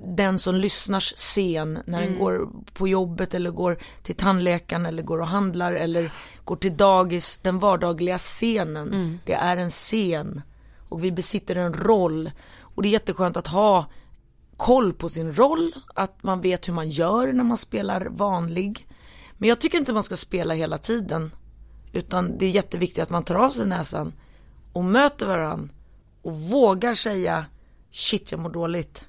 den 0.00 0.38
som 0.38 0.54
lyssnars 0.54 1.14
scen 1.16 1.78
när 1.86 2.00
den 2.00 2.18
går 2.18 2.48
på 2.72 2.88
jobbet 2.88 3.34
eller 3.34 3.50
går 3.50 3.78
till 4.02 4.14
tandläkaren 4.14 4.86
eller 4.86 5.02
går 5.02 5.20
och 5.20 5.26
handlar 5.26 5.72
eller 5.72 6.12
går 6.44 6.56
till 6.56 6.76
dagis, 6.76 7.38
den 7.38 7.58
vardagliga 7.58 8.18
scenen. 8.18 9.18
Det 9.24 9.32
är 9.32 9.56
en 9.56 9.70
scen 9.70 10.42
och 10.88 11.04
vi 11.04 11.12
besitter 11.12 11.56
en 11.56 11.74
roll. 11.74 12.30
Och 12.60 12.82
det 12.82 12.88
är 12.88 12.92
jätteskönt 12.92 13.36
att 13.36 13.46
ha 13.46 13.86
koll 14.56 14.92
på 14.92 15.08
sin 15.08 15.34
roll, 15.34 15.72
att 15.94 16.22
man 16.22 16.40
vet 16.40 16.68
hur 16.68 16.72
man 16.72 16.90
gör 16.90 17.32
när 17.32 17.44
man 17.44 17.56
spelar 17.56 18.06
vanlig. 18.10 18.86
Men 19.38 19.48
jag 19.48 19.60
tycker 19.60 19.78
inte 19.78 19.92
man 19.92 20.02
ska 20.02 20.16
spela 20.16 20.54
hela 20.54 20.78
tiden. 20.78 21.30
Utan 21.92 22.38
det 22.38 22.46
är 22.46 22.50
jätteviktigt 22.50 23.02
att 23.02 23.10
man 23.10 23.22
tar 23.22 23.34
av 23.34 23.50
sig 23.50 23.66
näsan 23.66 24.12
och 24.72 24.84
möter 24.84 25.26
varandra 25.26 25.68
och 26.28 26.34
vågar 26.40 26.94
säga 26.94 27.44
shit 27.90 28.32
jag 28.32 28.40
mår 28.40 28.50
dåligt. 28.50 29.08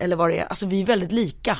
Eller 0.00 0.16
vad 0.16 0.30
det 0.30 0.38
är, 0.38 0.44
alltså 0.46 0.66
vi 0.66 0.82
är 0.82 0.86
väldigt 0.86 1.12
lika. 1.12 1.58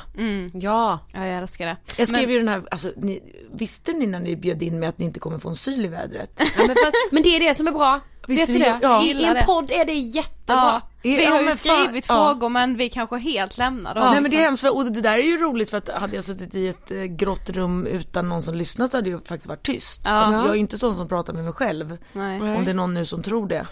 Ja. 0.53 0.99
ja, 1.13 1.25
jag 1.27 1.37
älskar 1.37 1.65
det. 1.65 1.77
Jag 1.97 2.07
skrev 2.07 2.31
ju 2.31 2.37
den 2.39 2.47
här, 2.47 2.63
alltså 2.71 2.91
ni, 2.97 3.19
visste 3.53 3.93
ni 3.93 4.07
när 4.07 4.19
ni 4.19 4.35
bjöd 4.35 4.63
in 4.63 4.79
mig 4.79 4.89
att 4.89 4.97
ni 4.97 5.05
inte 5.05 5.19
kommer 5.19 5.39
få 5.39 5.49
en 5.49 5.55
syl 5.55 5.85
i 5.85 5.87
vädret? 5.87 6.31
ja 6.37 6.45
men, 6.57 6.67
för, 6.67 6.87
att- 6.87 7.11
men 7.11 7.23
det 7.23 7.29
är 7.35 7.39
det 7.39 7.55
som 7.55 7.67
är 7.67 7.71
bra. 7.71 7.99
Visst, 8.27 8.41
Vet 8.41 8.47
du 8.47 8.53
vi- 8.53 8.59
det? 8.59 8.79
ja. 8.81 9.03
I, 9.03 9.11
I 9.11 9.23
en 9.25 9.45
podd 9.45 9.71
är 9.71 9.85
det 9.85 9.93
jättebra. 9.93 10.33
Ja, 10.45 10.81
vi 11.03 11.23
Ja, 11.23 11.29
har 11.31 11.41
ju 11.41 11.55
skrivit 11.55 12.05
ja. 12.09 12.15
frågor 12.15 12.49
men 12.49 12.77
vi 12.77 12.89
kanske 12.89 13.17
helt 13.17 13.57
lämnar 13.57 13.95
dem. 13.95 14.11
Nej 14.11 14.21
men 14.21 14.31
det 14.31 14.37
är 14.37 14.39
Så- 14.39 14.43
hemskt, 14.45 14.63
och 14.69 14.91
det 14.91 15.01
där 15.01 15.13
är 15.13 15.17
ju 15.23 15.37
roligt 15.37 15.69
för 15.69 15.77
att 15.77 15.89
hade 15.89 16.15
jag 16.15 16.23
suttit 16.25 16.55
i 16.55 16.67
ett 16.67 16.91
eh, 16.91 16.97
grått 17.03 17.49
rum 17.49 17.85
utan 17.85 18.29
någon 18.29 18.43
som 18.43 18.55
lyssnat 18.55 18.91
så 18.91 18.97
hade 18.97 19.09
jag 19.09 19.25
faktiskt 19.25 19.47
varit 19.47 19.63
tyst. 19.63 20.01
Jag 20.05 20.33
är 20.49 20.53
ju 20.53 20.59
inte 20.59 20.77
sån 20.77 20.95
som 20.95 21.07
pratar 21.07 21.33
med 21.33 21.43
mig 21.43 21.53
själv. 21.53 21.97
Nej. 22.13 22.41
Om 22.41 22.65
det 22.65 22.71
är 22.71 22.75
någon 22.75 22.93
nu 22.93 23.05
som 23.05 23.23
tror 23.23 23.47
det. 23.47 23.67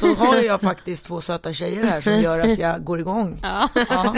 Så 0.00 0.14
har 0.14 0.36
jag 0.36 0.60
faktiskt 0.60 1.06
två 1.06 1.20
söta 1.20 1.52
tjejer 1.52 1.84
här 1.84 2.00
som 2.00 2.12
gör 2.20 2.40
att 2.40 2.58
jag 2.58 2.84
går 2.84 3.00
igång. 3.00 3.38
Ja. 3.42 3.68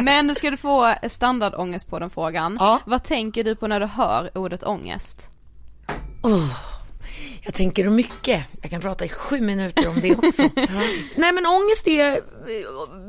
Men 0.03 0.27
nu 0.27 0.35
ska 0.35 0.51
du 0.51 0.57
få 0.57 0.95
standardångest 1.09 1.89
på 1.91 1.99
den 1.99 2.11
frågan. 2.11 2.57
Ja. 2.61 2.79
Vad 2.85 3.03
tänker 3.05 3.45
du 3.45 3.55
på 3.57 3.67
när 3.67 3.81
du 3.81 3.87
hör 3.87 4.31
ordet 4.39 4.65
ångest? 4.65 5.31
Oh, 6.23 6.49
jag 7.45 7.55
tänker 7.55 7.91
mycket. 7.91 8.45
Jag 8.63 8.71
kan 8.71 8.81
prata 8.81 9.05
i 9.05 9.09
sju 9.09 9.41
minuter 9.41 9.89
om 9.89 10.01
det 10.01 10.13
också. 10.17 10.43
Nej 11.17 11.33
men 11.33 11.47
ångest 11.47 11.87
är, 11.89 12.21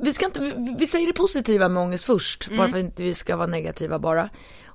vi 0.04 0.14
ska 0.14 0.26
inte, 0.26 0.54
vi- 0.80 0.88
säger 0.88 1.08
det 1.08 1.14
positiva 1.14 1.70
med 1.70 1.84
ångest 1.84 2.04
först, 2.06 2.50
bara 2.58 2.70
för 2.70 2.78
att 2.78 2.84
inte 2.84 3.04
vi 3.04 3.14
ska 3.14 3.36
vara 3.36 3.48
negativa 3.48 4.00
bara. 4.00 4.30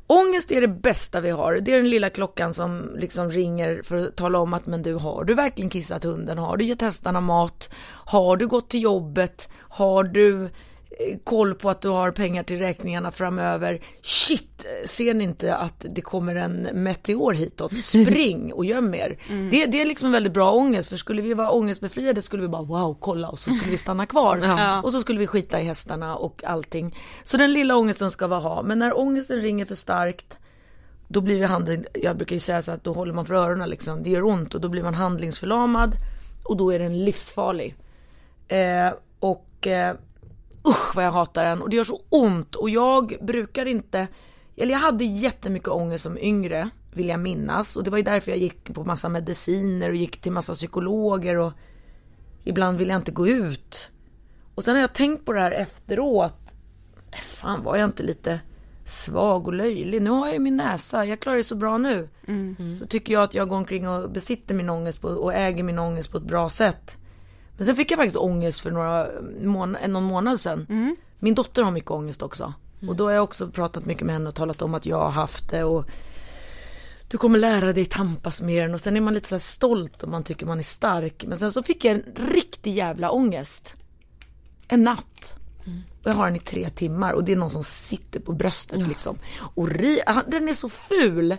Ångest 0.07 0.53
är 0.53 0.61
det 0.61 0.69
bästa 0.69 1.21
vi 1.21 1.31
har. 1.31 1.55
Det 1.61 1.73
är 1.73 1.77
den 1.77 1.91
lilla 1.91 2.11
klockan 2.11 2.55
som 2.55 2.91
liksom 2.99 3.31
ringer 3.31 3.83
för 3.85 3.97
att 3.97 4.17
tala 4.17 4.39
om 4.39 4.55
att 4.55 4.67
men 4.67 4.83
du 4.83 4.95
har 4.95 5.25
du 5.25 5.35
verkligen 5.35 5.71
kissat 5.71 6.05
hunden? 6.05 6.39
Har 6.39 6.57
du 6.57 6.65
gett 6.65 6.81
hästarna 6.81 7.21
mat? 7.21 7.71
Har 7.89 8.37
du 8.37 8.47
gått 8.47 8.71
till 8.71 8.83
jobbet? 8.83 9.49
Har 9.61 10.05
du 10.05 10.49
koll 11.25 11.55
på 11.55 11.71
att 11.71 11.81
du 11.81 11.89
har 11.89 12.11
pengar 12.11 12.43
till 12.43 12.59
räkningarna 12.59 13.11
framöver? 13.11 13.81
Shit, 14.03 14.67
ser 14.85 15.15
ni 15.15 15.25
inte 15.25 15.57
att 15.57 15.87
det 15.95 16.01
kommer 16.01 16.35
en 16.35 16.69
meteor 16.73 17.33
hitåt? 17.33 17.77
Spring 17.85 18.53
och 18.53 18.65
göm 18.65 18.95
er. 18.95 19.19
Det, 19.51 19.67
det 19.67 19.81
är 19.81 19.87
liksom 19.87 20.13
väldigt 20.13 20.33
bra 20.33 20.53
ångest, 20.53 20.89
för 20.89 20.97
skulle 20.97 21.23
vi 21.23 21.35
vara 21.35 21.51
ångestbefriade 21.51 22.23
skulle 22.23 22.43
vi 22.43 22.49
bara 22.49 22.63
wow, 22.63 22.97
kolla 23.01 23.29
och 23.29 23.39
så 23.39 23.51
skulle 23.51 23.71
vi 23.71 23.79
stanna 23.79 24.07
kvar. 24.07 24.39
Ja. 24.59 24.83
Och 24.83 24.93
så 24.93 25.01
skulle 25.01 25.19
vi 25.19 25.27
skita 25.27 25.61
i 25.61 25.65
hästarna 25.65 26.17
och 26.17 26.45
allting. 26.45 26.97
Så 27.25 27.37
den 27.37 27.53
lilla 27.53 27.77
ångesten 27.77 28.11
ska 28.11 28.27
vi 28.27 28.35
ha, 28.35 28.63
men 28.63 28.79
när 28.79 28.99
ångesten 28.99 29.41
ringer 29.41 29.65
för 29.65 29.75
starkt 29.75 30.39
då 31.09 31.21
blir 31.21 31.39
vi 31.39 31.45
handen, 31.45 31.85
jag 31.95 32.17
brukar 32.17 32.37
ju 32.37 32.41
säga 32.41 32.63
så 32.63 32.73
att 32.73 32.85
då 32.85 32.93
håller 32.93 33.13
man 33.13 33.27
för 33.27 33.35
öronen 33.35 33.71
liksom, 33.71 34.03
det 34.03 34.11
gör 34.11 34.25
ont 34.25 34.55
och 34.55 34.61
då 34.61 34.69
blir 34.69 34.83
man 34.83 34.95
handlingsförlamad 34.95 35.95
och 36.45 36.57
då 36.57 36.71
är 36.71 36.79
den 36.79 37.05
livsfarlig. 37.05 37.75
Eh, 38.49 38.93
och 39.21 39.67
eh, 39.67 39.97
usch 40.69 40.97
vad 40.97 41.05
jag 41.05 41.13
hatar 41.13 41.45
den 41.45 41.63
och 41.63 41.71
det 41.71 41.77
gör 41.77 41.85
så 41.85 42.03
ont 42.09 42.55
och 42.55 42.71
jag 42.71 43.17
brukar 43.21 43.67
inte, 43.67 44.09
eller 44.57 44.73
jag 44.73 44.79
hade 44.79 45.05
jättemycket 45.05 45.69
ångest 45.69 46.05
som 46.05 46.19
yngre 46.19 46.71
vill 46.93 47.09
jag 47.09 47.21
minnas 47.21 47.77
och 47.77 47.85
det 47.85 47.91
var 47.91 47.99
ju 47.99 48.05
därför 48.05 48.31
jag 48.31 48.39
gick 48.39 48.75
på 48.75 48.85
massa 48.85 49.09
mediciner 49.09 49.89
och 49.89 49.97
gick 49.97 50.21
till 50.21 50.33
massa 50.33 50.53
psykologer 50.55 51.39
och 51.39 51.53
ibland 52.45 52.79
vill 52.79 52.89
jag 52.89 52.97
inte 52.99 53.13
gå 53.13 53.29
ut. 53.29 53.91
Och 54.55 54.65
sen 54.65 54.75
har 54.75 54.81
jag 54.81 54.93
tänkt 54.95 55.25
på 55.25 55.33
det 55.33 55.41
här 55.41 55.51
efteråt, 55.51 56.55
"Äh, 57.11 57.19
fan 57.19 57.63
var 57.65 57.77
jag 57.77 57.85
inte 57.85 58.03
lite 58.03 58.41
svag 58.85 59.47
och 59.47 59.53
löjlig. 59.55 60.03
Nu 60.03 60.11
har 60.11 60.27
jag 60.27 60.35
ju 60.35 60.41
min 60.41 60.57
näsa, 60.57 61.05
jag 61.05 61.21
klarar 61.21 61.37
det 61.37 61.45
så 61.45 61.55
bra 61.55 61.79
nu. 61.79 62.09
Så 62.79 62.87
tycker 62.87 63.13
jag 63.15 63.23
att 63.23 63.35
jag 63.35 63.49
går 63.49 63.57
omkring 63.57 63.89
och 63.89 64.11
besitter 64.11 64.55
min 64.55 64.71
ångest 64.71 65.01
på, 65.01 65.09
och 65.09 65.35
äger 65.35 65.63
min 65.63 65.79
ångest 65.79 66.13
på 66.13 66.19
ett 66.19 66.25
bra 66.25 66.51
sätt. 66.51 66.97
Men 67.59 67.67
sen 67.67 67.77
fick 67.77 67.91
jag 67.91 67.99
faktiskt 67.99 68.17
ångest 68.17 68.61
för 68.61 68.71
några 68.71 69.07
mån- 69.43 69.77
någon 69.89 70.05
månad 70.05 70.41
sedan. 70.41 70.97
Min 71.19 71.35
dotter 71.35 71.63
har 71.63 71.71
mycket 71.71 71.91
ångest 71.91 72.23
också. 72.23 72.53
Och 72.89 72.97
då 72.97 73.05
har 73.05 73.11
jag 73.13 73.25
också 73.25 73.51
pratat 73.51 73.85
mycket 73.85 74.07
med 74.07 74.13
henne 74.15 74.29
och 74.29 74.35
talat 74.35 74.63
om 74.63 74.75
att 74.75 74.87
jag 74.87 74.99
har 75.01 75.11
haft 75.11 75.51
det 75.51 75.65
och 75.65 75.87
du 77.09 77.19
kommer 77.19 77.39
lära 77.39 77.73
dig 77.73 77.85
tampas 77.87 78.41
med 78.43 78.63
den 78.63 78.75
och 78.75 78.81
sen 78.81 78.97
är 78.97 79.01
man 79.01 79.15
lite 79.15 79.29
så 79.29 79.39
stolt 79.39 80.03
och 80.03 80.09
man 80.09 80.25
tycker 80.25 80.47
man 80.47 80.59
är 80.59 80.63
stark. 80.63 81.25
Men 81.29 81.39
sen 81.39 81.53
så 81.53 81.63
fick 81.63 81.85
jag 81.85 81.95
en 81.95 82.05
riktig 82.33 82.75
jävla 82.75 83.11
ångest. 83.11 83.75
En 84.69 84.83
natt. 84.85 85.35
Och 86.03 86.11
jag 86.11 86.15
har 86.15 86.27
den 86.27 86.37
i 86.37 86.41
tre 86.41 86.71
timmar 86.71 87.13
och 87.13 87.25
det 87.25 87.33
är 87.33 87.37
någon 87.37 87.51
som 87.51 87.65
sitter 87.65 88.21
på 88.21 88.33
bröstet 88.33 88.89
liksom. 88.89 89.19
Och 89.55 89.69
ri- 89.69 90.23
den 90.31 90.49
är 90.49 90.55
så 90.55 90.69
ful. 90.69 91.37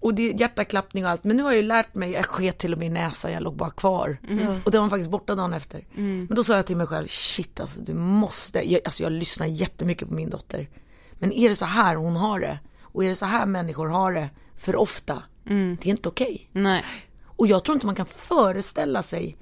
Och 0.00 0.14
det 0.14 0.30
är 0.30 0.40
hjärtaklappning 0.40 1.04
och 1.04 1.10
allt. 1.10 1.24
Men 1.24 1.36
nu 1.36 1.42
har 1.42 1.50
jag 1.50 1.56
ju 1.56 1.66
lärt 1.66 1.94
mig, 1.94 2.10
jag 2.10 2.26
sket 2.26 2.58
till 2.58 2.72
och 2.72 2.78
med 2.78 2.86
i 2.86 2.90
näsan, 2.90 3.32
jag 3.32 3.42
låg 3.42 3.56
bara 3.56 3.70
kvar. 3.70 4.18
Och 4.64 4.70
den 4.70 4.82
var 4.82 4.88
faktiskt 4.88 5.10
borta 5.10 5.34
dagen 5.34 5.52
efter. 5.52 5.86
Men 6.26 6.34
då 6.36 6.44
sa 6.44 6.56
jag 6.56 6.66
till 6.66 6.76
mig 6.76 6.86
själv, 6.86 7.06
shit 7.06 7.60
alltså 7.60 7.80
du 7.80 7.94
måste, 7.94 8.72
jag, 8.72 8.80
alltså 8.84 9.02
jag 9.02 9.12
lyssnar 9.12 9.46
jättemycket 9.46 10.08
på 10.08 10.14
min 10.14 10.30
dotter. 10.30 10.68
Men 11.12 11.32
är 11.32 11.48
det 11.48 11.56
så 11.56 11.64
här 11.64 11.96
hon 11.96 12.16
har 12.16 12.40
det? 12.40 12.58
Och 12.82 13.04
är 13.04 13.08
det 13.08 13.16
så 13.16 13.26
här 13.26 13.46
människor 13.46 13.88
har 13.88 14.12
det 14.12 14.30
för 14.56 14.76
ofta? 14.76 15.22
Det 15.44 15.86
är 15.86 15.90
inte 15.90 16.08
okej. 16.08 16.48
Nej, 16.52 16.84
Och 17.26 17.46
jag 17.46 17.64
tror 17.64 17.74
inte 17.74 17.86
man 17.86 17.94
kan 17.94 18.06
föreställa 18.06 19.02
sig 19.02 19.36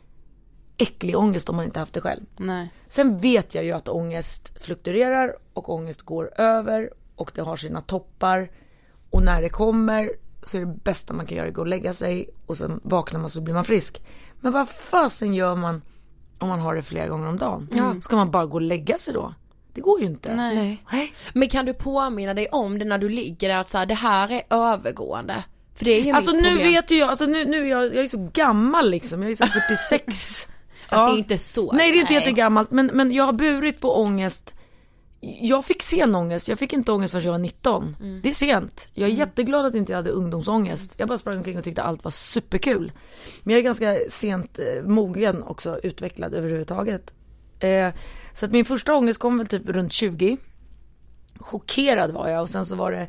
äcklig 0.77 1.17
ångest 1.19 1.49
om 1.49 1.57
man 1.57 1.65
inte 1.65 1.79
haft 1.81 1.93
det 1.95 2.01
själv. 2.01 2.23
nej. 2.37 2.71
Sen 2.89 3.19
vet 3.19 3.55
jag 3.55 3.65
ju 3.65 3.73
att 3.73 3.89
ångest 3.89 4.63
fluktuerar 4.63 5.37
och 5.53 5.69
ångest 5.69 6.03
går 6.03 6.41
över 6.41 6.91
och 7.17 7.33
det 7.35 7.41
har 7.43 7.57
sina 7.57 7.81
toppar. 7.81 8.51
Och 9.11 9.23
när 9.23 9.43
det 9.43 9.49
kommer 9.49 10.11
så 10.43 10.57
är 10.57 10.61
det 10.61 10.67
bästa 10.85 11.15
man 11.15 11.27
kan 11.27 11.37
göra 11.37 11.49
att 11.49 11.55
gå 11.55 11.61
och 11.61 11.67
lägga 11.67 11.95
sig 11.95 12.29
och 12.47 12.57
sen 12.57 12.81
vaknar 12.83 13.21
man 13.21 13.31
så 13.31 13.41
blir 13.41 13.55
man 13.55 13.65
frisk. 13.65 14.03
Men 14.41 14.53
vad 14.53 14.69
fasen 14.69 15.35
gör 15.35 15.55
man 15.55 15.83
om 16.39 16.49
man 16.49 16.61
har 16.61 16.75
det 16.75 16.83
flera 16.83 17.09
gånger 17.09 17.29
om 17.29 17.37
dagen? 17.39 18.03
Ska 18.03 18.17
man 18.17 18.31
bara 18.31 18.47
gå 18.47 18.55
och 18.55 18.63
lägga 18.63 18.99
sig 18.99 19.15
då? 19.15 19.35
Det 19.75 19.81
går 19.81 20.01
ju 20.01 20.07
inte. 20.07 20.35
Nej. 20.35 20.85
Nej. 20.93 21.13
Men 21.33 21.49
kan 21.49 21.67
du 21.67 21.75
påminna 21.75 22.35
dig 22.35 22.49
om 22.53 22.79
det 22.79 22.85
när 22.85 22.99
du 22.99 23.09
ligger 23.09 23.49
där 23.49 23.59
att 23.59 23.69
så 23.69 23.79
här, 23.79 23.87
det 23.87 23.95
här 23.95 24.31
är 24.31 24.43
övergående? 24.51 25.45
För 25.75 25.85
det 25.85 25.91
är 25.91 26.03
ju 26.03 26.13
Alltså 26.13 26.33
mitt 26.33 26.43
nu 26.43 26.51
problem. 26.51 26.69
vet 26.69 26.91
ju 26.91 26.97
jag, 26.97 27.11
alltså 27.11 27.27
nu, 27.27 27.45
nu 27.45 27.63
är 27.63 27.71
jag, 27.71 27.85
jag 27.85 28.05
är 28.05 28.09
så 28.09 28.31
gammal 28.33 28.91
liksom, 28.91 29.23
jag 29.23 29.31
är 29.31 29.37
så 29.37 29.47
46. 29.47 30.05
Fast 30.89 31.13
det 31.13 31.17
är 31.17 31.19
inte 31.19 31.39
så. 31.39 31.73
Nej 31.73 31.93
det 31.93 31.99
är 31.99 32.01
inte 32.01 32.15
jättegammalt 32.15 32.71
men, 32.71 32.87
men 32.87 33.13
jag 33.13 33.25
har 33.25 33.33
burit 33.33 33.81
på 33.81 33.97
ångest 33.97 34.55
Jag 35.41 35.65
fick 35.65 35.83
sen 35.83 36.15
ångest, 36.15 36.49
jag 36.49 36.59
fick 36.59 36.73
inte 36.73 36.93
ångest 36.93 37.11
förrän 37.11 37.25
jag 37.25 37.33
var 37.33 37.39
19 37.39 37.97
Mm. 38.01 38.21
Det 38.23 38.29
är 38.29 38.33
sent, 38.33 38.89
jag 38.95 39.11
är 39.11 39.15
jätteglad 39.15 39.67
att 39.67 39.75
inte 39.75 39.93
jag 39.93 39.97
hade 39.97 40.11
ungdomsångest. 40.11 40.95
Jag 40.97 41.09
bara 41.09 41.19
sprang 41.19 41.37
omkring 41.37 41.59
och 41.59 41.65
tyckte 41.65 41.83
allt 41.83 42.05
var 42.05 42.11
superkul. 42.11 42.93
Men 43.43 43.53
jag 43.53 43.59
är 43.59 43.65
ganska 43.65 43.97
sent 44.09 44.59
eh, 44.59 44.83
mogen 44.85 45.43
också, 45.43 45.81
utvecklad 45.83 46.35
överhuvudtaget. 46.35 47.13
Eh, 47.61 47.89
Så 48.35 48.47
att 48.47 48.53
min 48.53 48.65
första 48.65 48.95
ångest 48.95 49.21
kom 49.21 49.39
väl 49.39 49.47
typ 49.47 49.69
runt 49.69 49.93
20 49.93 50.37
Chockerad 51.41 52.11
var 52.11 52.29
jag. 52.29 52.43
Och 52.43 52.49
sen 52.51 52.67
så 52.67 52.77
var 52.77 52.93
det 52.93 53.09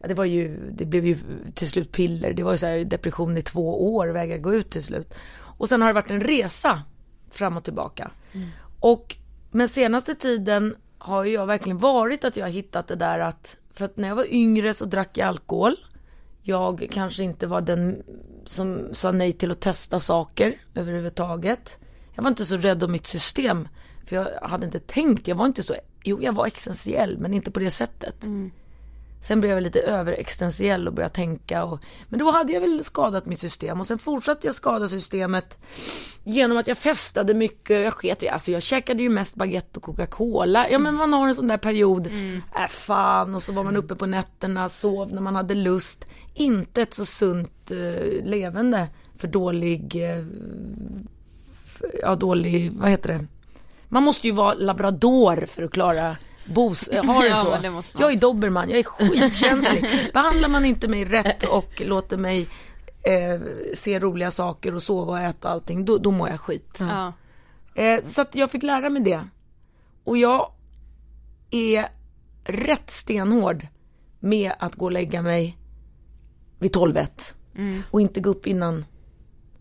Ja, 0.00 0.08
det 0.08 0.14
var 0.14 0.24
ju, 0.24 0.70
det 0.72 0.84
blev 0.84 1.06
ju 1.06 1.18
till 1.54 1.70
slut 1.70 1.92
piller, 1.92 2.32
det 2.32 2.42
var 2.42 2.52
ju 2.52 2.58
så 2.58 2.66
här 2.66 2.84
depression 2.84 3.36
i 3.36 3.42
två 3.42 3.94
år, 3.96 4.08
vägrade 4.08 4.40
gå 4.40 4.54
ut 4.54 4.70
till 4.70 4.82
slut. 4.82 5.14
Och 5.58 5.68
sen 5.68 5.80
har 5.80 5.88
det 5.88 5.94
varit 5.94 6.10
en 6.10 6.20
resa 6.20 6.82
fram 7.30 7.56
och 7.56 7.64
tillbaka. 7.64 8.10
Och 8.80 9.16
men 9.50 9.68
senaste 9.68 10.14
tiden 10.14 10.74
har 11.04 11.24
jag 11.24 11.46
verkligen 11.46 11.78
varit 11.78 12.24
att 12.24 12.36
jag 12.36 12.46
har 12.46 12.50
hittat 12.50 12.88
det 12.88 12.96
där 12.96 13.18
att, 13.18 13.56
för 13.72 13.84
att 13.84 13.96
när 13.96 14.08
jag 14.08 14.16
var 14.16 14.34
yngre 14.34 14.74
så 14.74 14.84
drack 14.84 15.18
jag 15.18 15.28
alkohol. 15.28 15.76
Jag 16.42 16.88
kanske 16.92 17.22
inte 17.22 17.46
var 17.46 17.60
den 17.60 18.02
som 18.44 18.88
sa 18.92 19.12
nej 19.12 19.32
till 19.32 19.50
att 19.50 19.60
testa 19.60 20.00
saker 20.00 20.54
överhuvudtaget. 20.74 21.76
Jag 22.14 22.22
var 22.22 22.30
inte 22.30 22.44
så 22.44 22.56
rädd 22.56 22.82
om 22.82 22.92
mitt 22.92 23.06
system. 23.06 23.68
För 24.06 24.16
jag 24.16 24.48
hade 24.48 24.66
inte 24.66 24.80
tänkt, 24.80 25.28
jag 25.28 25.36
var 25.36 25.46
inte 25.46 25.62
så, 25.62 25.74
jo 26.04 26.18
jag 26.22 26.32
var 26.32 26.46
existentiell 26.46 27.18
men 27.18 27.34
inte 27.34 27.50
på 27.50 27.60
det 27.60 27.70
sättet. 27.70 28.24
Mm. 28.24 28.50
Sen 29.26 29.40
blev 29.40 29.52
jag 29.52 29.62
lite 29.62 29.80
överexistentiell 29.80 30.88
och 30.88 30.94
började 30.94 31.14
tänka 31.14 31.64
och, 31.64 31.80
men 32.08 32.18
då 32.18 32.30
hade 32.30 32.52
jag 32.52 32.60
väl 32.60 32.84
skadat 32.84 33.26
mitt 33.26 33.38
system. 33.40 33.80
Och 33.80 33.86
sen 33.86 33.98
fortsatte 33.98 34.46
jag 34.46 34.54
skada 34.54 34.88
systemet 34.88 35.58
genom 36.24 36.58
att 36.58 36.66
jag 36.66 36.78
festade 36.78 37.34
mycket, 37.34 37.84
jag 37.84 37.92
sket 37.94 38.22
i, 38.22 38.28
alltså 38.28 38.50
jag 38.52 38.62
käkade 38.62 39.02
ju 39.02 39.08
mest 39.08 39.34
baguette 39.34 39.78
och 39.78 39.82
Coca-Cola, 39.82 40.68
ja 40.70 40.78
men 40.78 40.94
man 40.94 41.12
har 41.12 41.28
en 41.28 41.34
sån 41.34 41.48
där 41.48 41.56
period, 41.58 42.06
äh 42.06 42.68
fan. 42.68 43.34
Och 43.34 43.42
så 43.42 43.52
var 43.52 43.64
man 43.64 43.76
uppe 43.76 43.94
på 43.94 44.06
nätterna, 44.06 44.68
sov 44.68 45.12
när 45.12 45.20
man 45.22 45.34
hade 45.34 45.54
lust, 45.54 46.04
inte 46.34 46.82
ett 46.82 46.94
så 46.94 47.04
sunt 47.04 47.70
eh, 47.70 48.24
levande. 48.24 48.88
För 49.16 49.28
dålig, 49.28 49.96
eh, 50.10 50.24
f- 51.64 51.82
ja 52.02 52.14
dålig, 52.14 52.72
vad 52.72 52.90
heter 52.90 53.08
det, 53.08 53.26
man 53.88 54.02
måste 54.02 54.26
ju 54.26 54.32
vara 54.32 54.54
labrador 54.54 55.46
för 55.50 55.62
att 55.62 55.70
klara 55.70 56.16
Bos, 56.44 56.88
har 56.92 57.22
det 57.22 57.28
Ja, 57.28 57.36
så. 57.44 57.50
men 57.50 57.62
det 57.74 57.92
jag 57.98 58.12
är 58.12 58.16
dobermann, 58.16 58.70
jag 58.70 58.78
är 58.78 58.82
skitkänslig. 58.84 60.10
Behandlar 60.12 60.48
man 60.48 60.64
inte 60.64 60.88
mig 60.88 61.04
rätt 61.04 61.42
och 61.42 61.82
låter 61.84 62.16
mig 62.16 62.48
eh, 63.02 63.40
se 63.74 64.00
roliga 64.00 64.30
saker 64.30 64.74
och 64.74 64.82
sova 64.82 65.12
och 65.12 65.18
äta 65.18 65.48
och 65.48 65.54
allting, 65.54 65.84
då, 65.84 65.98
då 65.98 66.10
mår 66.10 66.28
jag 66.28 66.40
skit. 66.40 66.76
Ja. 66.80 67.12
Eh, 67.74 68.04
så 68.04 68.20
att 68.20 68.34
jag 68.34 68.50
fick 68.50 68.62
lära 68.62 68.90
mig 68.90 69.02
det. 69.02 69.20
Och 70.04 70.16
jag 70.16 70.52
är 71.50 71.86
rätt 72.44 72.90
stenhård 72.90 73.66
med 74.20 74.52
att 74.58 74.74
gå 74.74 74.84
och 74.84 74.92
lägga 74.92 75.22
mig 75.22 75.58
vid 76.58 76.72
12 76.72 76.96
ett 76.96 77.34
och 77.90 78.00
inte 78.00 78.20
gå 78.20 78.30
upp 78.30 78.46
innan 78.46 78.84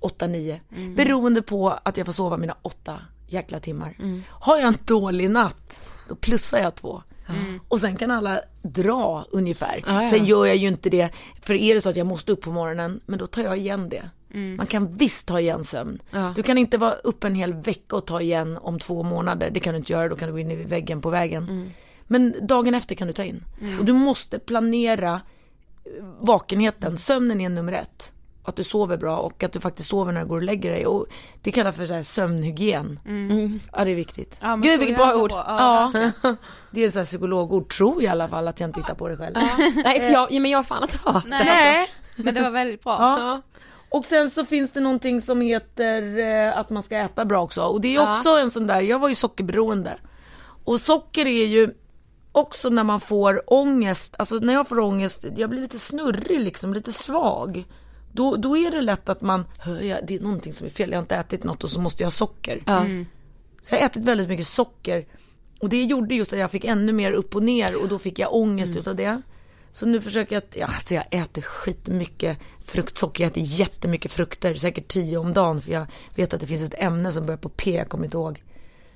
8-9. 0.01 0.59
Beroende 0.95 1.41
på 1.41 1.69
att 1.83 1.97
jag 1.97 2.05
får 2.05 2.13
sova 2.13 2.37
mina 2.37 2.57
åtta 2.61 2.99
jäkla 3.27 3.59
timmar. 3.59 3.95
Har 4.29 4.57
jag 4.57 4.67
en 4.67 4.77
dålig 4.85 5.29
natt, 5.29 5.81
då 6.09 6.15
plussar 6.15 6.57
jag 6.57 6.75
två. 6.75 7.01
Och 7.67 7.79
sen 7.79 7.95
kan 7.95 8.11
alla 8.11 8.41
dra 8.61 9.25
ungefär. 9.31 9.83
Ja, 9.87 10.03
ja. 10.03 10.09
Sen 10.09 10.25
gör 10.25 10.45
jag 10.45 10.55
ju 10.55 10.67
inte 10.67 10.89
det, 10.89 11.09
för 11.41 11.53
är 11.53 11.75
det 11.75 11.81
så 11.81 11.89
att 11.89 11.95
jag 11.95 12.07
måste 12.07 12.31
upp 12.31 12.41
på 12.41 12.51
morgonen, 12.51 12.99
men 13.05 13.19
då 13.19 13.27
tar 13.27 13.41
jag 13.41 13.57
igen 13.57 13.89
det. 13.89 14.09
Man 14.57 14.67
kan 14.67 14.97
visst 14.97 15.27
ta 15.27 15.39
igen 15.39 15.63
sömn. 15.63 16.01
Ja. 16.11 16.33
Du 16.35 16.43
kan 16.43 16.57
inte 16.57 16.77
vara 16.77 16.93
uppe 16.93 17.27
en 17.27 17.35
hel 17.35 17.53
vecka 17.53 17.95
och 17.95 18.05
ta 18.05 18.21
igen 18.21 18.57
om 18.61 18.79
två 18.79 19.03
månader. 19.03 19.49
Det 19.49 19.59
kan 19.59 19.73
du 19.73 19.77
inte 19.77 19.93
göra, 19.93 20.09
då 20.09 20.15
kan 20.15 20.27
du 20.27 20.33
gå 20.33 20.39
in 20.39 20.51
i 20.51 20.55
väggen 20.55 21.01
på 21.01 21.09
vägen. 21.09 21.71
Men 22.07 22.47
dagen 22.47 22.75
efter 22.75 22.95
kan 22.95 23.07
du 23.07 23.13
ta 23.13 23.23
in. 23.23 23.43
Och 23.79 23.85
du 23.85 23.93
måste 23.93 24.39
planera 24.39 25.13
eh, 25.13 26.03
vakenheten. 26.19 26.97
Sömnen 26.97 27.41
är 27.41 27.49
nummer 27.49 27.73
ett. 27.73 28.12
Att 28.45 28.55
du 28.55 28.63
sover 28.63 28.97
bra 28.97 29.17
och 29.17 29.43
att 29.43 29.53
du 29.53 29.59
faktiskt 29.59 29.89
sover 29.89 30.11
när 30.11 30.21
du 30.21 30.27
går 30.27 30.35
och 30.37 30.43
lägger 30.43 30.71
dig. 30.71 30.85
Och 30.85 31.05
det 31.41 31.51
kallas 31.51 31.75
för 31.75 31.85
så 31.85 31.93
här 31.93 32.03
sömnhygien. 32.03 32.99
Ja 33.73 33.85
det 33.85 33.91
är 33.91 33.95
viktigt. 33.95 34.37
Ja, 34.41 34.55
Gud, 34.55 34.79
vilket 34.79 34.97
bra 34.97 35.15
ord. 35.15 35.31
Ja. 35.31 35.91
Ja, 35.93 36.35
det 36.71 36.83
är 36.85 36.91
så 36.91 36.99
här 36.99 37.05
psykologord, 37.05 37.69
tror 37.69 37.95
jag 37.95 38.03
i 38.03 38.07
alla 38.07 38.27
fall 38.29 38.47
att 38.47 38.59
jag 38.59 38.67
inte 38.69 38.79
hittar 38.79 38.95
på 38.95 39.07
det 39.07 39.17
själv. 39.17 39.35
Nej 39.83 39.99
för 39.99 40.07
jag, 40.09 40.31
ja, 40.31 40.39
men 40.39 40.51
jag 40.51 40.57
har 40.59 40.63
fan 40.63 40.83
inte 40.83 40.97
hört 41.05 41.23
det. 41.23 41.29
Nej. 41.29 41.87
Men 42.15 42.33
det 42.35 42.41
var 42.41 42.51
väldigt 42.51 42.83
bra. 42.83 42.97
Ja. 42.99 43.41
Och 43.89 44.05
sen 44.05 44.31
så 44.31 44.45
finns 44.45 44.71
det 44.71 44.79
någonting 44.79 45.21
som 45.21 45.41
heter 45.41 46.19
eh, 46.19 46.57
att 46.57 46.69
man 46.69 46.83
ska 46.83 46.97
äta 46.97 47.25
bra 47.25 47.41
också. 47.41 47.61
Och 47.61 47.81
det 47.81 47.87
är 47.87 47.93
Ja. 47.93 48.11
också 48.11 48.29
en 48.29 48.51
sån 48.51 48.67
där, 48.67 48.81
jag 48.81 48.99
var 48.99 49.09
ju 49.09 49.15
sockerberoende. 49.15 49.93
Och 50.65 50.79
socker 50.79 51.25
är 51.27 51.45
ju 51.45 51.69
också 52.31 52.69
när 52.69 52.83
man 52.83 52.99
får 52.99 53.53
ångest, 53.53 54.15
alltså 54.19 54.35
när 54.35 54.53
jag 54.53 54.67
får 54.67 54.79
ångest, 54.79 55.25
jag 55.37 55.49
blir 55.49 55.61
lite 55.61 55.79
snurrig 55.79 56.39
liksom, 56.39 56.73
lite 56.73 56.91
svag. 56.91 57.65
Då, 58.13 58.35
då 58.35 58.57
är 58.57 58.71
det 58.71 58.81
lätt 58.81 59.09
att 59.09 59.21
man, 59.21 59.45
"Hör 59.59 59.81
jag, 59.81 59.99
det 60.07 60.15
är 60.15 60.19
någonting 60.19 60.53
som 60.53 60.65
är 60.67 60.71
fel, 60.71 60.89
jag 60.89 60.97
har 60.97 61.01
inte 61.01 61.15
ätit 61.15 61.43
något 61.43 61.63
och 61.63 61.69
så 61.69 61.79
måste 61.81 62.03
jag 62.03 62.07
ha 62.07 62.11
socker. 62.11 62.63
Så 63.61 63.75
jag 63.75 63.79
har 63.79 63.85
ätit 63.85 64.03
väldigt 64.05 64.27
mycket 64.27 64.47
socker. 64.47 65.05
Och 65.59 65.69
det 65.69 65.83
gjorde 65.83 66.15
just 66.15 66.33
att 66.33 66.39
jag 66.39 66.51
fick 66.51 66.65
ännu 66.65 66.93
mer 66.93 67.11
upp 67.11 67.35
och 67.35 67.43
ner 67.43 67.81
och 67.81 67.87
då 67.89 67.99
fick 67.99 68.19
jag 68.19 68.33
ångest 68.33 68.75
utav 68.77 68.95
det. 68.95 69.21
Så 69.71 69.85
nu 69.85 70.01
försöker 70.01 70.35
jag 70.35 70.43
ja, 70.53 70.65
alltså 70.65 70.93
jag 70.93 71.05
äter 71.11 71.41
skitmycket 71.41 72.37
fruktsocker, 72.65 73.23
jag 73.23 73.31
äter 73.31 73.43
jättemycket 73.45 74.11
frukter, 74.11 74.55
säkert 74.55 74.87
tio 74.87 75.17
om 75.17 75.33
dagen 75.33 75.61
för 75.61 75.71
jag 75.71 75.87
vet 76.15 76.33
att 76.33 76.39
det 76.41 76.47
finns 76.47 76.63
ett 76.69 76.83
ämne 76.83 77.11
som 77.11 77.25
börjar 77.25 77.37
på 77.37 77.49
P, 77.49 77.75
jag 77.75 77.89
kommer 77.89 78.05
inte 78.05 78.17
ihåg. 78.17 78.43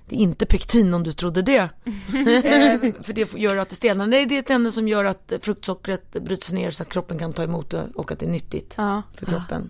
Det 0.10 0.15
är 0.15 0.20
inte 0.20 0.46
pektin 0.46 0.93
om 0.93 1.04
du 1.04 1.13
trodde 1.13 1.41
det. 1.41 1.58
eh, 1.86 2.93
för 3.02 3.13
det 3.13 3.34
gör 3.34 3.58
att 3.58 3.70
det 3.70 3.76
stelnar. 3.76 4.08
Nej, 4.08 4.26
det 4.26 4.36
är 4.36 4.39
ett 4.39 4.50
ämne 4.50 4.72
som 4.72 4.88
gör 4.88 5.06
att 5.06 5.34
fruktsockret 5.41 6.12
bryts 6.12 6.52
ner 6.52 6.72
så 6.72 6.84
att 6.84 6.89
kroppen 6.89 7.20
kan 7.20 7.34
ta 7.34 7.43
emot 7.43 7.70
det 7.70 7.84
och 7.96 8.12
att 8.12 8.20
det 8.20 8.26
är 8.26 8.30
nyttigt 8.30 8.74
Ja. 8.78 9.02
för 9.20 9.26
kroppen. 9.26 9.70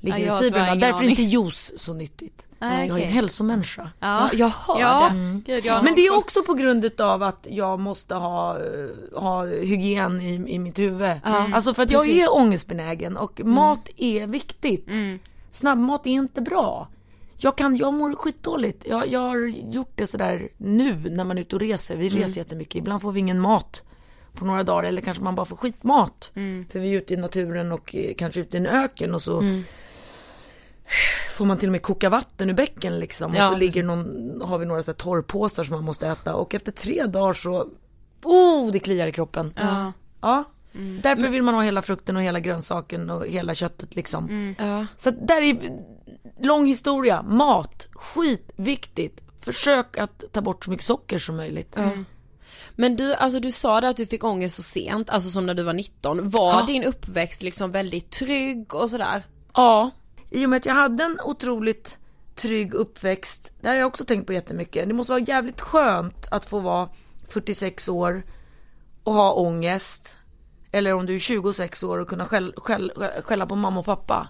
Ligger 0.00 0.18
Ja, 0.26 0.40
i 0.40 0.44
fibrerna. 0.44 0.74
Därför 0.74 1.04
är 1.04 1.08
inte 1.08 1.22
juice 1.22 1.72
så 1.76 1.94
nyttigt. 1.94 2.42
Nej, 2.58 2.88
Jag 2.88 3.00
är 3.00 3.06
en 3.06 3.12
hälsomänniska. 3.12 3.90
Ja. 4.00 4.30
Jag 4.32 4.48
hör 4.48 4.80
Ja, 4.80 5.10
det. 5.12 5.40
gud, 5.52 5.64
jag 5.64 5.74
har 5.74 5.82
Men 5.82 5.94
det 5.94 6.06
är 6.06 6.16
också 6.16 6.42
på 6.42 6.54
grund 6.54 7.00
av 7.00 7.22
att 7.22 7.46
jag 7.50 7.80
måste 7.80 8.14
ha, 8.14 8.58
eh, 8.58 9.20
ha 9.20 9.44
hygien 9.44 10.20
i, 10.20 10.34
i 10.54 10.58
mitt 10.58 10.78
huvud. 10.78 11.10
Alltså 11.24 11.74
för 11.74 11.82
att 11.82 11.90
jag 11.90 12.04
precis. 12.04 12.22
är 12.22 12.34
ångestbenägen 12.36 13.16
och 13.16 13.40
mat 13.44 13.88
är 13.96 14.26
viktigt. 14.26 14.88
Snabbmat 15.52 16.06
är 16.06 16.10
inte 16.10 16.40
bra. 16.40 16.88
Jag, 17.38 17.56
kan, 17.56 17.76
jag 17.76 17.94
mår 17.94 18.14
skitdåligt. 18.14 18.86
Jag, 18.86 19.06
jag 19.08 19.20
har 19.20 19.46
gjort 19.72 19.92
det 19.94 20.06
sådär 20.06 20.48
nu 20.56 20.94
när 21.10 21.24
man 21.24 21.38
är 21.38 21.42
ute 21.42 21.56
och 21.56 21.60
reser. 21.60 21.96
Vi 21.96 22.08
reser 22.08 22.40
jättemycket. 22.40 22.74
Ibland 22.74 23.02
får 23.02 23.12
vi 23.12 23.20
ingen 23.20 23.40
mat 23.40 23.82
på 24.32 24.44
några 24.44 24.62
dagar 24.62 24.88
eller 24.88 25.02
kanske 25.02 25.24
man 25.24 25.34
bara 25.34 25.46
får 25.46 25.56
skitmat. 25.56 26.30
För 26.70 26.78
vi 26.78 26.92
är 26.94 26.98
ute 26.98 27.14
i 27.14 27.16
naturen 27.16 27.72
och 27.72 27.94
eh, 27.94 28.14
kanske 28.14 28.40
ute 28.40 28.56
i 28.56 28.60
en 28.60 28.66
öken 28.66 29.14
och 29.14 29.22
så 29.22 29.42
får 31.36 31.44
man 31.44 31.58
till 31.58 31.68
och 31.68 31.72
med 31.72 31.82
koka 31.82 32.08
vatten 32.10 32.50
ur 32.50 32.54
bäcken 32.54 32.98
liksom. 32.98 33.30
Och 33.30 33.36
Ja. 33.38 33.48
så 33.48 33.56
ligger 33.56 33.82
någon, 33.82 34.40
har 34.44 34.58
vi 34.58 34.66
några 34.66 34.82
så 34.82 34.90
här 34.90 34.96
torrpåsar 34.96 35.64
som 35.64 35.74
man 35.74 35.84
måste 35.84 36.06
äta 36.08 36.34
och 36.34 36.54
efter 36.54 36.72
tre 36.72 37.04
dagar 37.06 37.32
så, 37.32 37.68
oh 38.24 38.70
det 38.72 38.78
kliar 38.78 39.06
i 39.06 39.12
kroppen. 39.12 39.52
Ja. 39.56 39.92
Ja. 40.20 40.44
Därför 41.02 41.28
vill 41.28 41.42
man 41.42 41.54
ha 41.54 41.62
hela 41.62 41.82
frukten 41.82 42.16
och 42.16 42.22
hela 42.22 42.40
grönsaken 42.40 43.10
och 43.10 43.26
hela 43.26 43.54
köttet 43.54 43.96
liksom. 43.96 44.54
Ja. 44.58 44.86
Så 44.96 45.10
där 45.10 45.42
är 45.42 45.80
lång 46.40 46.66
historia, 46.66 47.22
mat, 47.22 47.88
skitviktigt. 47.94 49.22
Försök 49.40 49.98
att 49.98 50.22
ta 50.32 50.40
bort 50.40 50.64
så 50.64 50.70
mycket 50.70 50.86
socker 50.86 51.18
som 51.18 51.36
möjligt. 51.36 51.76
Men 52.74 52.96
du, 52.96 53.14
alltså 53.14 53.40
du 53.40 53.52
sa 53.52 53.80
det 53.80 53.88
att 53.88 53.96
du 53.96 54.06
fick 54.06 54.24
ångest 54.24 54.56
så 54.56 54.62
sent, 54.62 55.10
alltså 55.10 55.30
som 55.30 55.46
när 55.46 55.54
du 55.54 55.62
var 55.62 55.72
19. 55.72 56.30
Var 56.30 56.60
Ja. 56.60 56.66
din 56.66 56.84
uppväxt 56.84 57.42
liksom 57.42 57.70
väldigt 57.70 58.10
trygg 58.10 58.74
och 58.74 58.90
sådär? 58.90 59.22
Ja, 59.54 59.90
i 60.30 60.46
och 60.46 60.50
med 60.50 60.56
att 60.56 60.66
jag 60.66 60.74
hade 60.74 61.04
en 61.04 61.18
otroligt 61.24 61.98
trygg 62.34 62.74
uppväxt, 62.74 63.54
det 63.60 63.68
har 63.68 63.74
jag 63.74 63.86
också 63.86 64.04
tänkt 64.04 64.26
på 64.26 64.32
jättemycket. 64.32 64.88
Det 64.88 64.94
måste 64.94 65.12
vara 65.12 65.22
jävligt 65.22 65.60
skönt 65.60 66.26
att 66.30 66.44
få 66.44 66.60
vara 66.60 66.88
46 67.28 67.88
år 67.88 68.22
och 69.04 69.14
ha 69.14 69.32
ångest. 69.32 70.15
Eller 70.76 70.92
om 70.92 71.06
du 71.06 71.14
är 71.14 71.18
26 71.18 71.82
år 71.82 71.98
och 71.98 72.08
kunna 72.08 72.26
skäll, 72.26 72.54
skäll, 72.56 72.92
skälla 73.24 73.46
på 73.46 73.54
mamma 73.56 73.80
och 73.80 73.86
pappa. 73.86 74.28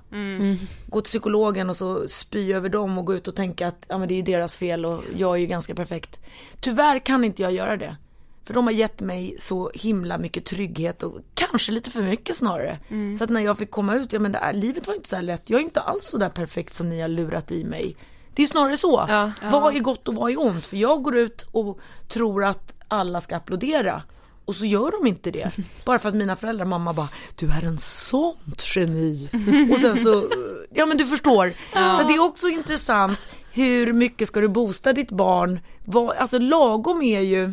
Gå 0.86 1.00
till 1.00 1.08
psykologen 1.08 1.70
och 1.70 1.76
så 1.76 2.08
spy 2.08 2.52
över 2.52 2.68
dem 2.68 2.98
och 2.98 3.04
gå 3.04 3.14
ut 3.14 3.28
och 3.28 3.36
tänka 3.36 3.68
att 3.68 3.86
ja, 3.88 3.98
men 3.98 4.08
det 4.08 4.14
är 4.14 4.22
deras 4.22 4.56
fel 4.56 4.86
och 4.86 5.02
jag 5.16 5.34
är 5.34 5.40
ju 5.40 5.46
ganska 5.46 5.74
perfekt. 5.74 6.18
Tyvärr 6.60 6.98
kan 6.98 7.24
inte 7.24 7.42
jag 7.42 7.52
göra 7.52 7.76
det. 7.76 7.96
För 8.44 8.54
de 8.54 8.64
har 8.64 8.72
gett 8.72 9.00
mig 9.00 9.36
så 9.38 9.70
himla 9.74 10.18
mycket 10.18 10.44
trygghet 10.44 11.02
och 11.02 11.20
kanske 11.34 11.72
lite 11.72 11.90
för 11.90 12.02
mycket 12.02 12.36
snarare. 12.36 12.78
Så 13.18 13.24
att 13.24 13.30
när 13.30 13.40
jag 13.40 13.58
fick 13.58 13.70
komma 13.70 13.94
ut, 13.94 14.12
ja 14.12 14.20
men 14.20 14.32
det 14.32 14.38
är, 14.38 14.52
livet 14.52 14.86
var 14.86 14.94
inte 14.94 15.08
så 15.08 15.16
här 15.16 15.22
lätt. 15.22 15.50
Jag 15.50 15.60
är 15.60 15.64
inte 15.64 15.80
alls 15.80 16.04
så 16.04 16.18
där 16.18 16.28
perfekt 16.28 16.74
som 16.74 16.88
ni 16.88 17.00
har 17.00 17.08
lurat 17.08 17.52
i 17.52 17.64
mig. 17.64 17.96
Det 18.34 18.42
är 18.42 18.46
snarare 18.46 18.76
så. 18.76 19.04
Ja. 19.08 19.32
Vad 19.50 19.76
är 19.76 19.80
gott 19.80 20.08
och 20.08 20.14
vad 20.14 20.30
är 20.30 20.40
ont? 20.40 20.66
För 20.66 20.76
jag 20.76 21.02
går 21.02 21.16
ut 21.16 21.46
och 21.52 21.80
tror 22.08 22.44
att 22.44 22.74
alla 22.88 23.20
ska 23.20 23.36
applådera. 23.36 24.02
Och 24.46 24.54
så 24.56 24.64
gör 24.64 24.90
de 24.90 25.06
inte 25.08 25.30
det. 25.30 25.50
Bara 25.84 25.98
för 25.98 26.08
att 26.08 26.14
mina 26.14 26.36
föräldrar, 26.36 26.66
mamma 26.66 26.92
bara, 26.92 27.08
du 27.36 27.46
är 27.50 27.64
en 27.64 27.78
sånt 27.78 28.64
geni. 28.76 29.28
Och 29.72 29.78
sen 29.78 29.96
så, 29.96 30.30
ja 30.74 30.86
men 30.86 30.96
du 30.96 31.06
förstår. 31.06 31.52
Så 31.96 32.02
det 32.02 32.14
är 32.14 32.20
också 32.24 32.48
intressant, 32.48 33.18
hur 33.52 33.92
mycket 33.92 34.28
ska 34.28 34.40
du 34.40 34.48
boosta 34.48 34.92
ditt 34.92 35.10
barn? 35.10 35.60
Vad, 35.84 36.16
alltså 36.16 36.38
lagom 36.38 37.02
är 37.02 37.20
ju, 37.20 37.52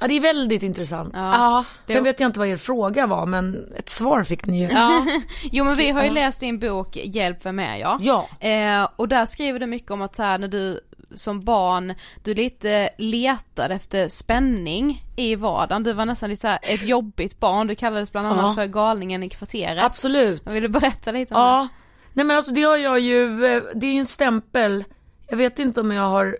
ja 0.00 0.08
det 0.08 0.14
är 0.14 0.20
väldigt 0.20 0.62
intressant. 0.62 1.10
Ja. 1.12 1.64
Sen 1.86 2.04
vet 2.04 2.20
jag 2.20 2.28
inte 2.28 2.38
vad 2.38 2.48
er 2.48 2.56
fråga 2.56 3.06
var, 3.06 3.26
men 3.26 3.72
ett 3.76 3.88
svar 3.88 4.22
fick 4.24 4.46
ni 4.46 4.62
ju. 4.62 4.68
Ja. 4.68 5.06
Jo 5.52 5.64
men 5.64 5.76
vi 5.76 5.90
har 5.90 6.04
ju 6.04 6.10
läst 6.10 6.40
din 6.40 6.58
bok 6.58 6.96
Hjälp 6.96 7.46
vem 7.46 7.58
är 7.58 7.76
jag? 7.76 7.98
Ja. 8.00 8.28
Eh, 8.48 8.88
och 8.96 9.08
där 9.08 9.26
skriver 9.26 9.60
du 9.60 9.66
mycket 9.66 9.90
om 9.90 10.02
att 10.02 10.14
så 10.14 10.22
här, 10.22 10.38
när 10.38 10.48
du 10.48 10.80
som 11.16 11.44
barn, 11.44 11.94
du 12.22 12.34
lite 12.34 12.88
letade 12.98 13.74
efter 13.74 14.08
spänning 14.08 15.04
i 15.16 15.34
vardagen. 15.36 15.82
Du 15.82 15.92
var 15.92 16.06
nästan 16.06 16.30
lite 16.30 16.40
så 16.40 16.48
här 16.48 16.58
ett 16.62 16.82
jobbigt 16.86 17.40
barn, 17.40 17.66
du 17.66 17.74
kallades 17.74 18.12
bland 18.12 18.26
annat 18.26 18.44
Ja. 18.44 18.54
för 18.54 18.66
galningen 18.66 19.22
i 19.22 19.28
kvarteret. 19.28 19.84
Absolut. 19.84 20.42
Vill 20.46 20.62
du 20.62 20.68
berätta 20.68 21.12
lite 21.12 21.34
om 21.34 21.40
Ja, 21.40 21.68
nej 22.12 22.26
men 22.26 22.36
alltså 22.36 22.52
det 22.52 22.62
har 22.62 22.76
jag 22.76 23.00
ju, 23.00 23.44
eh, 23.46 23.62
det 23.74 23.86
är 23.86 23.92
ju 23.92 23.98
en 23.98 24.06
stämpel. 24.06 24.84
Jag 25.28 25.36
vet 25.36 25.58
inte 25.58 25.80
om 25.80 25.90
jag 25.92 26.02
har 26.08 26.36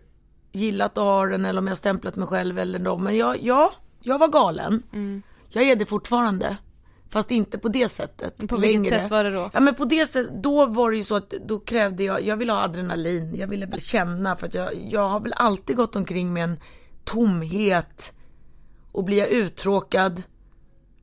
gillat 0.52 0.98
att 0.98 1.04
ha 1.04 1.26
den 1.26 1.44
eller 1.44 1.58
om 1.60 1.66
jag 1.66 1.70
har 1.70 1.76
stämplat 1.76 2.16
mig 2.16 2.28
själv 2.28 2.58
eller 2.58 2.78
dem. 2.78 3.04
Men 3.04 3.16
jag, 3.16 3.42
ja, 3.42 3.72
jag 4.00 4.18
var 4.18 4.28
galen. 4.28 4.82
Jag 5.48 5.64
är 5.64 5.76
det 5.76 5.86
fortfarande. 5.86 6.56
Fast 7.14 7.30
inte 7.30 7.58
på 7.58 7.68
det 7.68 7.88
sättet. 7.88 8.48
På 8.48 8.56
vilket 8.56 8.60
längre. 8.60 9.02
sätt 9.02 9.10
var 9.10 9.24
det 9.24 9.30
då? 9.30 9.50
Ja 9.52 9.60
men 9.60 9.74
på 9.74 9.84
det 9.84 10.06
sättet, 10.06 10.42
då 10.42 10.66
var 10.66 10.90
det 10.90 10.96
ju 10.96 11.04
så 11.04 11.16
att 11.16 11.30
då 11.30 11.60
krävde 11.60 12.04
jag, 12.04 12.26
jag 12.26 12.36
ville 12.36 12.52
ha 12.52 12.62
adrenalin, 12.62 13.34
jag 13.34 13.48
ville 13.48 13.78
känna 13.78 14.36
för 14.36 14.46
att 14.46 14.54
jag, 14.54 14.88
jag 14.90 15.08
har 15.08 15.20
väl 15.20 15.32
alltid 15.32 15.76
gått 15.76 15.96
omkring 15.96 16.32
med 16.32 16.44
en 16.44 16.60
tomhet 17.04 18.12
och 18.92 19.04
blir 19.04 19.18
jag 19.18 19.28
uttråkad 19.28 20.22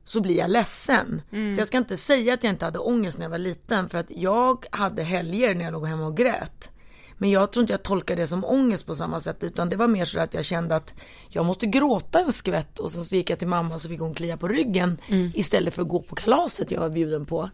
så 0.04 0.20
blir 0.20 0.38
jag 0.38 0.50
ledsen. 0.50 1.22
Så 1.30 1.60
jag 1.60 1.66
ska 1.66 1.78
inte 1.78 1.96
säga 1.96 2.34
att 2.34 2.44
jag 2.44 2.52
inte 2.52 2.64
hade 2.64 2.78
ångest 2.78 3.18
när 3.18 3.24
jag 3.24 3.30
var 3.30 3.38
liten 3.38 3.88
för 3.88 3.98
att 3.98 4.10
jag 4.10 4.66
hade 4.70 5.02
helger 5.02 5.54
när 5.54 5.64
jag 5.64 5.72
låg 5.72 5.86
hemma 5.86 6.06
och 6.06 6.16
grät. 6.16 6.70
Men 7.18 7.30
jag 7.30 7.52
tror 7.52 7.62
inte 7.62 7.72
jag 7.72 7.82
tolkade 7.82 8.22
det 8.22 8.26
som 8.26 8.44
ångest 8.44 8.86
på 8.86 8.94
samma 8.94 9.20
sätt 9.20 9.44
utan 9.44 9.68
det 9.68 9.76
var 9.76 9.88
mer 9.88 10.04
så 10.04 10.20
att 10.20 10.34
jag 10.34 10.44
kände 10.44 10.76
att 10.76 10.94
jag 11.28 11.46
måste 11.46 11.66
gråta 11.66 12.20
en 12.20 12.32
skvätt 12.32 12.78
och 12.78 12.90
sen 12.92 13.04
så 13.04 13.16
gick 13.16 13.30
jag 13.30 13.38
till 13.38 13.48
mamma 13.48 13.74
och 13.74 13.80
så 13.80 13.88
fick 13.88 14.00
hon 14.00 14.14
klia 14.14 14.36
på 14.36 14.48
ryggen 14.48 14.98
istället 15.34 15.74
för 15.74 15.82
att 15.82 15.88
gå 15.88 16.02
på 16.02 16.14
kalaset 16.14 16.70
jag 16.70 16.80
var 16.80 16.90
bjuden 16.90 17.26
på. 17.26 17.50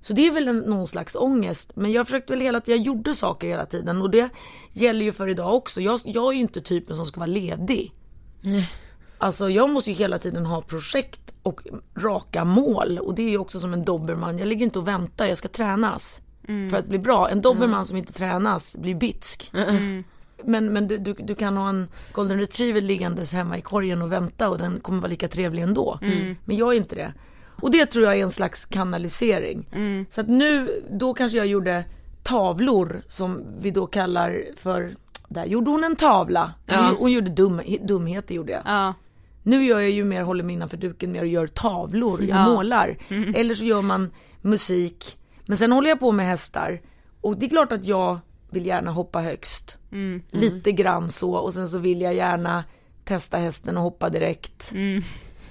Så 0.00 0.12
det 0.12 0.26
är 0.26 0.32
väl 0.32 0.48
en, 0.48 0.58
någon 0.58 0.86
slags 0.86 1.16
ångest. 1.16 1.72
Men 1.74 1.92
jag 1.92 2.06
försökte 2.06 2.32
väl 2.32 2.40
hela 2.42 2.60
tiden, 2.60 2.78
jag 2.78 2.86
gjorde 2.86 3.14
saker 3.14 3.48
hela 3.48 3.66
tiden 3.66 4.02
och 4.02 4.10
det 4.10 4.28
gäller 4.72 5.04
ju 5.04 5.12
för 5.12 5.28
idag 5.28 5.54
också. 5.54 5.80
Jag, 5.80 6.00
jag 6.04 6.28
är 6.28 6.32
ju 6.32 6.40
inte 6.40 6.60
typen 6.60 6.96
som 6.96 7.06
ska 7.06 7.20
vara 7.20 7.26
ledig. 7.30 7.92
Alltså 9.18 9.50
jag 9.50 9.70
måste 9.70 9.90
ju 9.90 9.96
hela 9.96 10.18
tiden 10.18 10.46
ha 10.46 10.62
projekt 10.62 11.34
och 11.42 11.60
raka 11.98 12.44
mål 12.44 12.98
och 12.98 13.14
det 13.14 13.22
är 13.22 13.30
ju 13.30 13.38
också 13.38 13.60
som 13.60 13.72
en 13.72 13.84
dobermann. 13.84 14.38
Jag 14.38 14.48
ligger 14.48 14.64
inte 14.64 14.78
och 14.78 14.88
väntar, 14.88 15.26
jag 15.26 15.38
ska 15.38 15.48
tränas. 15.48 16.22
För 16.70 16.76
att 16.76 16.86
bli 16.86 16.98
bra. 16.98 17.28
En 17.30 17.42
dobermann 17.42 17.86
som 17.86 17.96
inte 17.96 18.12
tränas 18.12 18.76
blir 18.76 18.94
bitsk. 18.94 19.50
Men, 20.44 20.72
men 20.72 20.88
du, 20.88 20.98
du, 20.98 21.12
du 21.18 21.34
kan 21.34 21.56
ha 21.56 21.68
en 21.68 21.88
golden 22.12 22.38
retriever 22.38 22.80
liggandes 22.80 23.32
hemma 23.32 23.58
i 23.58 23.60
korgen 23.60 24.02
och 24.02 24.12
vänta 24.12 24.48
och 24.48 24.58
den 24.58 24.80
kommer 24.80 24.98
vara 25.00 25.10
lika 25.10 25.28
trevlig 25.28 25.62
ändå. 25.62 25.98
Men 26.44 26.56
jag 26.56 26.72
är 26.72 26.76
inte 26.76 26.94
det. 26.94 27.12
Och 27.62 27.70
det 27.70 27.86
tror 27.86 28.04
jag 28.04 28.18
är 28.18 28.22
en 28.22 28.30
slags 28.32 28.64
kanalisering. 28.64 29.66
Så 30.10 30.20
att 30.20 30.28
nu, 30.28 30.82
då 30.90 31.14
kanske 31.14 31.38
jag 31.38 31.46
gjorde 31.46 31.84
tavlor 32.22 33.02
som 33.08 33.44
vi 33.60 33.70
då 33.70 33.86
kallar 33.86 34.44
för, 34.56 34.94
där 35.28 35.46
gjorde 35.46 35.70
hon 35.70 35.84
en 35.84 35.96
tavla. 35.96 36.52
Hon, 36.68 36.96
hon 36.98 37.12
gjorde 37.12 37.30
dum, 37.30 37.60
dumheter 37.82 38.34
gjorde 38.34 38.52
jag. 38.52 38.62
Ja. 38.64 38.94
Nu 39.42 39.64
gör 39.64 39.80
jag 39.80 39.90
ju 39.90 40.04
mer, 40.04 40.22
håller 40.22 40.44
mig 40.44 40.54
innanför 40.54 40.76
duken 40.76 41.12
mer 41.12 41.20
och 41.20 41.26
gör 41.26 41.46
tavlor, 41.46 42.20
jag 42.24 42.38
Ja. 42.38 42.46
målar. 42.46 42.96
Eller 43.34 43.54
så 43.54 43.64
gör 43.64 43.82
man 43.82 44.10
musik. 44.42 45.18
Men 45.48 45.58
sen 45.58 45.72
håller 45.72 45.88
jag 45.88 46.00
på 46.00 46.12
med 46.12 46.26
hästar 46.26 46.80
och 47.20 47.38
det 47.38 47.46
är 47.46 47.50
klart 47.50 47.72
att 47.72 47.84
jag 47.84 48.18
vill 48.50 48.66
gärna 48.66 48.90
hoppa 48.90 49.20
högst. 49.20 49.76
Mm. 49.92 50.22
Lite 50.30 50.72
grann 50.72 51.10
så 51.10 51.32
och 51.32 51.54
sen 51.54 51.68
så 51.68 51.78
vill 51.78 52.00
jag 52.00 52.14
gärna 52.14 52.64
testa 53.04 53.36
hästen 53.36 53.76
och 53.76 53.82
hoppa 53.82 54.10
direkt. 54.10 54.72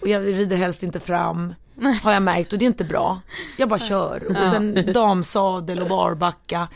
Och 0.02 0.08
jag 0.08 0.26
rider 0.26 0.58
helst 0.58 0.84
inte 0.84 1.00
fram. 1.00 1.54
Har 2.04 2.14
jag 2.14 2.24
märkt 2.24 2.54
och 2.54 2.60
det 2.60 2.66
är 2.66 2.68
inte 2.68 2.84
bra. 2.84 3.22
Jag 3.58 3.70
bara 3.70 3.80
kör. 3.80 4.24
Och 4.30 4.36
sen 4.36 4.94
damsadel 4.94 5.82
och 5.82 5.90
barbacka. 5.90 6.68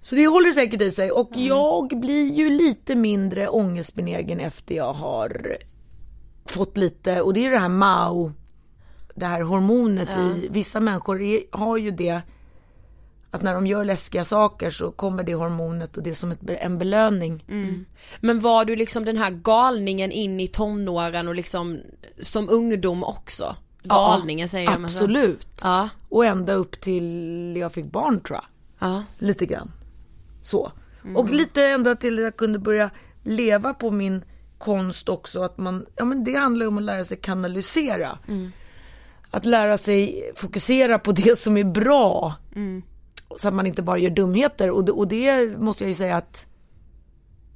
Så 0.00 0.14
det 0.14 0.26
håller 0.26 0.50
säkert 0.50 0.82
i 0.82 0.90
sig 0.90 1.10
och 1.10 1.30
jag 1.32 2.00
blir 2.00 2.32
ju 2.32 2.50
lite 2.50 2.94
mindre 2.94 3.48
ångestbenägen 3.48 4.40
efter 4.40 4.74
jag 4.74 4.92
har 4.92 5.56
fått 6.46 6.76
lite, 6.76 7.22
och 7.22 7.34
det 7.34 7.46
är 7.46 7.50
det 7.50 7.58
här 7.58 7.68
MAO, 7.68 8.32
det 9.14 9.26
här 9.26 9.40
hormonet 9.40 10.08
i, 10.18 10.48
vissa 10.50 10.80
människor 10.80 11.22
är, 11.22 11.40
har 11.50 11.76
ju 11.76 11.90
det 11.90 12.20
att 13.30 13.42
när 13.42 13.54
de 13.54 13.66
gör 13.66 13.84
läskiga 13.84 14.24
saker 14.24 14.70
så 14.70 14.90
kommer 14.90 15.22
det 15.24 15.34
hormonet 15.34 15.96
och 15.96 16.02
det 16.02 16.10
är 16.10 16.14
som 16.14 16.30
ett, 16.30 16.38
en 16.46 16.78
belöning. 16.78 17.44
Men 18.20 18.40
var 18.40 18.64
du 18.64 18.76
liksom 18.76 19.04
den 19.04 19.16
här 19.16 19.30
galningen 19.30 20.12
in 20.12 20.40
i 20.40 20.48
tonåren 20.48 21.28
och 21.28 21.34
liksom 21.34 21.78
som 22.20 22.48
ungdom 22.50 23.04
också? 23.04 23.56
Galningen 23.82 24.48
säger 24.48 24.70
jag. 24.70 24.84
Absolut. 24.84 25.46
Ja, 25.62 25.88
Och 26.08 26.24
ända 26.24 26.52
upp 26.52 26.80
till 26.80 27.56
jag 27.56 27.72
fick 27.72 27.86
barn 27.86 28.20
tror 28.20 28.36
jag. 28.38 28.44
ja. 28.90 29.02
Lite 29.18 29.46
grann. 29.46 29.70
Så. 30.42 30.72
Och 31.16 31.30
lite 31.30 31.64
ända 31.66 31.94
till 31.96 32.18
jag 32.18 32.36
kunde 32.36 32.58
börja 32.58 32.90
leva 33.22 33.74
på 33.74 33.90
min 33.90 34.24
konst 34.58 35.08
också. 35.08 35.42
Att 35.42 35.58
man, 35.58 35.86
ja 35.96 36.04
men 36.04 36.24
det 36.24 36.34
handlar 36.34 36.64
ju 36.64 36.68
om 36.68 36.78
att 36.78 36.84
lära 36.84 37.04
sig 37.04 37.16
kanalisera. 37.16 38.18
Att 39.30 39.46
lära 39.46 39.78
sig 39.78 40.32
fokusera 40.36 40.98
på 40.98 41.12
det 41.12 41.38
som 41.38 41.56
är 41.56 41.64
bra. 41.64 42.34
Så 43.38 43.48
att 43.48 43.54
man 43.54 43.66
inte 43.66 43.82
bara 43.82 43.98
gör 43.98 44.10
dumheter. 44.10 44.70
Och 44.70 44.84
det, 44.84 44.92
och 44.92 45.08
det 45.08 45.58
måste 45.58 45.84
jag 45.84 45.88
ju 45.88 45.94
säga 45.94 46.16
att 46.16 46.46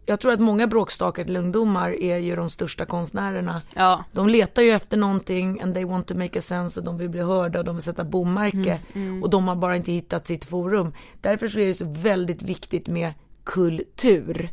jag 0.07 0.21
tror 0.21 0.33
att 0.33 0.41
många 0.41 0.67
bråkstakar 0.67 1.25
till 1.25 1.37
ungdomar 1.37 1.91
är 2.03 2.17
ju 2.17 2.37
de 2.37 2.51
största 2.51 2.85
konstnärerna. 2.85 3.63
Ja. 3.75 4.05
De 4.13 4.29
letar 4.29 4.63
ju 4.63 4.71
efter 4.71 4.97
någonting 4.97 5.61
and 5.61 5.75
they 5.75 5.85
want 5.85 6.07
to 6.07 6.15
make 6.15 6.39
a 6.39 6.43
sense 6.43 6.81
och 6.81 6.87
de 6.87 6.99
vill 6.99 7.09
bli 7.09 7.21
hörda 7.21 7.59
och 7.59 7.65
de 7.65 7.77
vill 7.77 7.83
sätta 7.83 8.05
bommärke 8.05 8.81
och 9.23 9.31
de 9.31 9.49
har 9.49 9.57
bara 9.57 9.77
inte 9.77 9.93
hittat 9.93 10.27
sitt 10.27 10.45
forum. 10.45 10.93
Därför 11.21 11.49
så 11.49 11.61
är 11.61 11.67
det 11.67 11.75
så 11.75 11.85
väldigt 11.89 12.43
viktigt 12.43 12.89
med 12.89 13.13
kultur. 13.45 14.51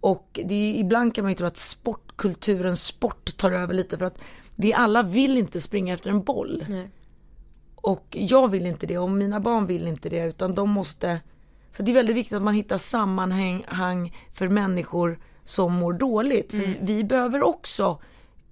Och 0.00 0.40
det 0.44 0.54
är, 0.54 0.74
ibland 0.74 1.14
kan 1.14 1.24
man 1.24 1.32
ju 1.32 1.36
tro 1.36 1.46
att 1.46 1.56
sportkulturen, 1.56 2.76
sport 2.76 3.36
tar 3.36 3.50
över 3.52 3.74
lite 3.74 3.98
för 3.98 4.04
att 4.04 4.18
vi 4.54 4.74
alla 4.74 5.02
vill 5.02 5.38
inte 5.38 5.60
springa 5.60 5.94
efter 5.94 6.10
en 6.10 6.22
boll. 6.22 6.64
Nej. 6.68 6.90
Och 7.86 8.06
jag 8.10 8.48
vill 8.48 8.66
inte 8.66 8.86
det 8.86 8.98
och 8.98 9.10
mina 9.10 9.40
barn 9.40 9.66
vill 9.66 9.86
inte 9.86 10.08
det 10.08 10.26
utan 10.28 10.54
de 10.54 10.70
måste 10.70 11.20
Så 11.76 11.82
det 11.82 11.92
är 11.92 11.94
väldigt 11.94 12.16
viktigt 12.16 12.36
att 12.36 12.42
man 12.42 12.54
hittar 12.54 12.78
sammanhang 12.78 14.16
för 14.32 14.48
människor 14.48 15.18
som 15.44 15.72
mår 15.74 15.92
dåligt. 15.92 16.50
För 16.50 16.76
vi 16.80 17.04
behöver 17.04 17.42
också 17.42 17.98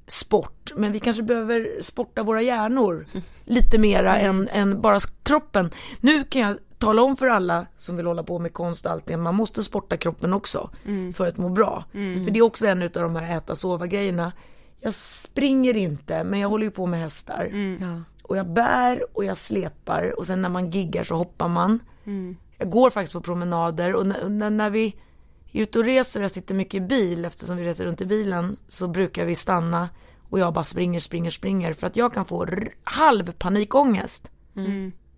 sport 0.07 0.73
men 0.77 0.93
vi 0.93 1.01
kanske 1.01 1.23
behöver 1.23 1.83
sporta 1.83 2.23
våra 2.23 2.43
hjärnor 2.43 3.07
lite 3.45 3.79
mera 3.79 4.19
än, 4.19 4.49
än 4.49 4.81
bara 4.81 5.01
kroppen. 5.23 5.71
Nu 6.01 6.25
kan 6.25 6.43
jag 6.43 6.59
tala 6.79 7.03
om 7.03 7.17
för 7.17 7.27
alla 7.27 7.67
som 7.77 7.97
vill 7.97 8.07
hålla 8.07 8.23
på 8.23 8.39
med 8.39 8.53
konst 8.53 8.87
och 8.87 8.93
allting, 8.93 9.23
man 9.23 9.35
måste 9.35 9.63
sporta 9.63 9.97
kroppen 9.97 10.33
också 10.33 10.71
för 11.15 11.27
att 11.29 11.37
må 11.37 11.49
bra. 11.49 11.85
För 12.25 12.31
det 12.31 12.39
är 12.39 12.43
också 12.43 12.67
en 12.67 12.83
av 12.83 12.89
de 12.89 13.17
här 13.17 13.37
äta 13.37 13.55
sova 13.55 13.87
grejerna. 13.87 14.33
Jag 14.81 14.95
springer 14.95 15.77
inte 15.77 16.25
men 16.25 16.41
jag 16.41 16.49
håller 16.49 16.65
ju 16.65 16.71
på 16.71 16.87
med 16.87 17.01
hästar. 17.01 17.49
Och 18.25 18.37
jag 18.37 18.47
bär 18.53 19.17
och 19.17 19.25
jag 19.25 19.39
släpar 19.39 20.19
och 20.19 20.27
sen 20.27 20.43
när 20.43 20.49
man 20.49 20.71
giggar 20.71 21.05
så 21.05 21.15
hoppar 21.15 21.49
man. 21.49 21.79
Jag 22.59 22.71
går 22.71 22.91
faktiskt 22.91 23.13
på 23.13 23.21
promenader 23.21 23.95
och 23.95 24.07
när, 24.07 24.51
när, 24.51 24.71
vi 24.71 24.97
är 25.53 25.63
ute 25.63 25.79
och 25.79 25.85
reser 25.85 26.21
och 26.21 26.25
jag 26.25 26.31
sitter 26.31 26.55
mycket 26.55 26.75
i 26.75 26.81
bil 26.81 27.25
eftersom 27.25 27.57
vi 27.57 27.65
reser 27.65 27.85
runt 27.85 28.01
i 28.01 28.07
bilen 28.07 28.57
så 28.69 28.89
brukar 28.89 29.25
vi 29.27 29.35
stanna 29.35 29.89
och 30.31 30.39
jag 30.39 30.53
bara 30.53 30.65
springer, 30.65 31.01
springer, 31.01 31.31
springer 31.31 31.73
för 31.73 31.87
att 31.87 31.97
jag 31.97 32.15
kan 32.15 32.25
få 32.25 32.47
halv 32.85 33.33
panikångest. 33.33 34.31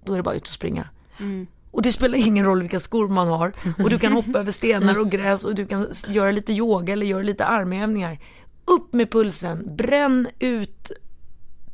Då 0.05 0.13
är 0.13 0.17
det 0.17 0.23
bara 0.23 0.35
ut 0.35 0.43
och 0.43 0.49
springa. 0.49 0.89
Och 1.71 1.83
det 1.83 1.93
spelar 1.93 2.19
ingen 2.19 2.45
roll 2.45 2.61
vilka 2.61 2.81
skor 2.81 3.09
man 3.09 3.29
har 3.29 3.53
och 3.85 3.91
du 3.91 3.99
kan 3.99 4.13
hoppa 4.13 4.39
över 4.39 4.53
stenar 4.53 4.99
och 4.99 5.11
gräs 5.11 5.45
och 5.45 5.55
du 5.55 5.67
kan 5.67 5.87
göra 6.09 6.31
lite 6.31 6.53
yoga 6.53 6.93
eller 6.93 7.07
göra 7.07 7.23
lite 7.23 7.45
armhävningar. 7.47 8.19
Upp 8.65 8.95
med 8.95 9.11
pulsen, 9.11 9.77
bränn 9.77 10.29
ut, 10.39 10.91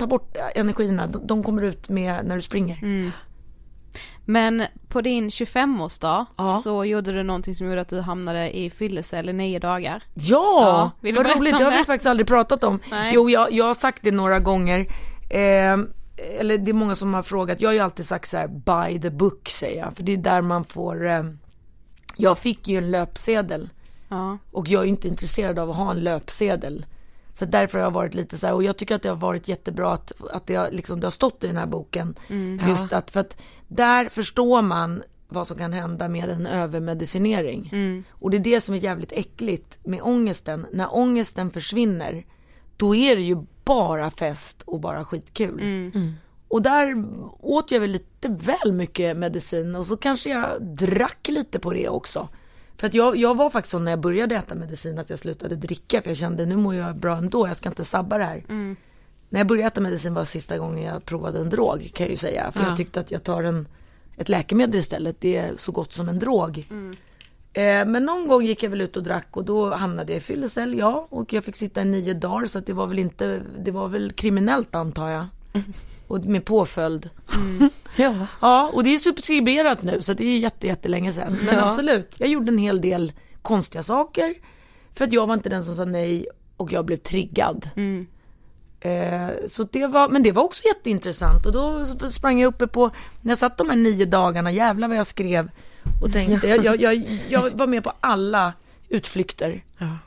ta 0.02 0.06
bort 0.06 0.36
energierna, 0.54 1.06
de, 1.06 1.42
kommer 1.42 1.62
ut 1.62 1.88
med 1.88 2.24
när 2.26 2.34
du 2.34 2.42
springer. 2.42 3.12
Men 4.24 4.62
på 4.88 5.00
din 5.00 5.28
25-årsdag 5.28 6.26
Ja. 6.36 6.60
så 6.64 6.84
gjorde 6.84 7.12
du 7.12 7.22
någonting 7.22 7.54
som 7.54 7.66
gjorde 7.66 7.80
att 7.80 7.88
du 7.88 8.00
hamnade 8.00 8.56
i 8.56 8.70
fyllecell 8.70 9.28
i 9.28 9.32
nio 9.32 9.58
dagar. 9.58 10.02
Ja, 10.14 10.90
Ja, 11.00 11.12
vad 11.14 11.26
roligt, 11.36 11.58
det 11.58 11.64
har 11.64 11.78
vi 11.78 11.84
faktiskt 11.84 12.06
aldrig 12.06 12.26
pratat 12.26 12.64
om. 12.64 12.78
Nej. 12.90 13.12
Jo, 13.14 13.30
jag, 13.30 13.52
jag 13.52 13.64
har 13.64 13.74
sagt 13.74 14.02
det 14.02 14.10
några 14.10 14.38
gånger. 14.40 14.80
Eh, 15.30 15.78
eller 16.38 16.58
det 16.58 16.70
är 16.70 16.72
många 16.72 16.94
som 16.94 17.14
har 17.14 17.22
frågat, 17.22 17.60
jag 17.60 17.68
har 17.68 17.74
ju 17.74 17.80
alltid 17.80 18.06
sagt 18.06 18.28
så 18.28 18.36
här: 18.36 18.48
buy 18.48 19.00
the 19.00 19.10
book 19.10 19.48
säger 19.48 19.80
jag, 19.84 19.92
för 19.96 20.02
det 20.02 20.12
är 20.12 20.16
där 20.16 20.42
man 20.42 20.64
får, 20.64 21.08
eh, 21.08 21.24
jag 22.16 22.38
fick 22.38 22.68
ju 22.68 22.78
en 22.78 22.90
löpsedel 22.90 23.68
Ja. 24.08 24.38
och 24.52 24.68
jag 24.68 24.82
är 24.82 24.86
inte 24.86 25.08
intresserad 25.08 25.58
av 25.58 25.70
att 25.70 25.76
ha 25.76 25.90
en 25.90 26.00
löpsedel. 26.00 26.86
Så 27.32 27.44
därför 27.44 27.78
har 27.78 27.84
jag 27.84 27.90
varit 27.90 28.14
lite 28.14 28.38
så 28.38 28.46
här, 28.46 28.54
och 28.54 28.64
jag 28.64 28.76
tycker 28.76 28.94
att 28.94 29.02
det 29.02 29.08
har 29.08 29.16
varit 29.16 29.48
jättebra 29.48 29.92
att, 29.92 30.12
att 30.32 30.46
det, 30.46 30.54
har, 30.54 30.70
liksom, 30.70 31.00
det 31.00 31.06
har 31.06 31.10
stått 31.10 31.44
i 31.44 31.46
den 31.46 31.56
här 31.56 31.66
boken. 31.66 32.14
Just 32.68 32.92
att, 32.92 33.10
för 33.10 33.20
att 33.20 33.36
där 33.68 34.08
förstår 34.08 34.62
man 34.62 35.02
vad 35.28 35.46
som 35.46 35.56
kan 35.56 35.72
hända 35.72 36.08
med 36.08 36.28
en 36.30 36.46
övermedicinering. 36.46 37.70
Och 38.10 38.30
det 38.30 38.36
är 38.36 38.40
det 38.40 38.60
som 38.60 38.74
är 38.74 38.78
jävligt 38.78 39.12
äckligt 39.12 39.78
med 39.84 40.00
ångesten. 40.02 40.66
När 40.72 40.94
ångesten 40.94 41.50
försvinner, 41.50 42.24
då 42.76 42.94
är 42.94 43.16
det 43.16 43.22
ju 43.22 43.36
bara 43.64 44.10
fest 44.10 44.62
och 44.64 44.80
bara 44.80 45.04
skitkul. 45.04 45.60
Och 46.48 46.62
där 46.62 47.04
åt 47.40 47.70
jag 47.70 47.80
väl 47.80 47.90
lite 47.90 48.28
väl 48.28 48.72
mycket 48.72 49.16
medicin 49.16 49.76
och 49.76 49.86
så 49.86 49.96
kanske 49.96 50.30
jag 50.30 50.62
drack 50.62 51.28
lite 51.28 51.58
på 51.58 51.72
det 51.72 51.88
också. 51.88 52.28
För 52.82 52.86
att 52.86 52.94
jag, 52.94 53.16
jag 53.16 53.36
var 53.36 53.50
faktiskt 53.50 53.70
så 53.70 53.78
när 53.78 53.92
jag 53.92 54.00
började 54.00 54.34
äta 54.34 54.54
medicin 54.54 54.98
att 54.98 55.10
jag 55.10 55.18
slutade 55.18 55.56
dricka 55.56 56.02
för 56.02 56.10
jag 56.10 56.16
kände 56.16 56.46
nu 56.46 56.56
mår 56.56 56.74
jag 56.74 56.96
bra 56.96 57.16
ändå, 57.16 57.46
jag 57.48 57.56
ska 57.56 57.68
inte 57.68 57.84
sabba 57.84 58.18
det 58.18 58.24
här. 58.24 58.44
När 59.28 59.40
jag 59.40 59.46
började 59.46 59.66
äta 59.66 59.80
medicin 59.80 60.14
var 60.14 60.24
sista 60.24 60.58
gången 60.58 60.84
jag 60.84 61.04
provade 61.04 61.38
en 61.38 61.50
drog 61.50 61.90
kan 61.94 62.04
jag 62.04 62.10
ju 62.10 62.16
säga. 62.16 62.52
För 62.52 62.60
jag 62.60 62.76
tyckte 62.76 63.00
att 63.00 63.10
jag 63.10 63.22
tar 63.22 63.42
en, 63.42 63.68
ett 64.16 64.28
läkemedel 64.28 64.80
istället, 64.80 65.16
det 65.20 65.36
är 65.36 65.56
så 65.56 65.72
gott 65.72 65.92
som 65.92 66.08
en 66.08 66.18
drog. 66.18 66.58
Eh, 67.52 67.86
men 67.86 68.04
någon 68.04 68.28
gång 68.28 68.44
gick 68.44 68.62
jag 68.62 68.70
väl 68.70 68.80
ut 68.80 68.96
och 68.96 69.02
drack 69.02 69.36
och 69.36 69.44
då 69.44 69.74
hamnade 69.74 70.12
jag 70.12 70.18
i 70.18 70.20
fyllecell, 70.20 70.78
ja. 70.78 71.06
Och 71.10 71.32
jag 71.32 71.44
fick 71.44 71.56
sitta 71.56 71.82
i 71.82 71.84
nio 71.84 72.14
dagar 72.14 72.46
så 72.46 72.58
att 72.58 72.66
det 72.66 72.72
var 72.72 72.86
väl 72.86 72.98
inte, 72.98 73.42
det 73.58 73.70
var 73.70 73.88
väl 73.88 74.12
kriminellt 74.12 74.74
antar 74.74 75.08
jag. 75.08 75.26
Och 76.12 76.24
med 76.24 76.44
påföljd. 76.44 77.10
Ja. 77.96 78.14
Ja, 78.40 78.70
och 78.72 78.84
det 78.84 78.94
är 78.94 78.98
subskriberat 78.98 79.82
nu 79.82 80.02
så 80.02 80.12
det 80.12 80.24
är 80.24 80.38
jätte, 80.38 80.66
jättelänge 80.66 81.12
sedan. 81.12 81.38
Men 81.46 81.58
absolut, 81.58 82.14
jag 82.16 82.28
gjorde 82.28 82.52
en 82.52 82.58
hel 82.58 82.80
del 82.80 83.12
konstiga 83.42 83.82
saker. 83.82 84.34
För 84.94 85.04
att 85.04 85.12
jag 85.12 85.26
var 85.26 85.34
inte 85.34 85.48
den 85.48 85.64
som 85.64 85.76
sa 85.76 85.84
nej 85.84 86.26
och 86.56 86.72
jag 86.72 86.84
blev 86.84 86.96
triggad. 86.96 87.68
Eh, 88.80 89.28
så 89.48 89.62
det 89.62 89.86
var, 89.86 90.08
men 90.08 90.22
det 90.22 90.32
var 90.32 90.42
också 90.42 90.62
jätteintressant 90.66 91.46
och 91.46 91.52
då 91.52 91.84
sprang 92.10 92.40
jag 92.40 92.48
uppe 92.48 92.66
på, 92.66 92.90
när 93.20 93.30
jag 93.30 93.38
satt 93.38 93.58
de 93.58 93.68
här 93.68 93.76
nio 93.76 94.04
dagarna, 94.04 94.52
jävlar 94.52 94.88
vad 94.88 94.96
jag 94.96 95.06
skrev 95.06 95.50
och 96.02 96.12
tänkte, 96.12 96.48
jag, 96.48 96.64
jag, 96.64 96.80
jag, 96.80 97.18
jag 97.28 97.50
var 97.50 97.66
med 97.66 97.84
på 97.84 97.92
alla 98.00 98.52
utflykter 98.88 99.64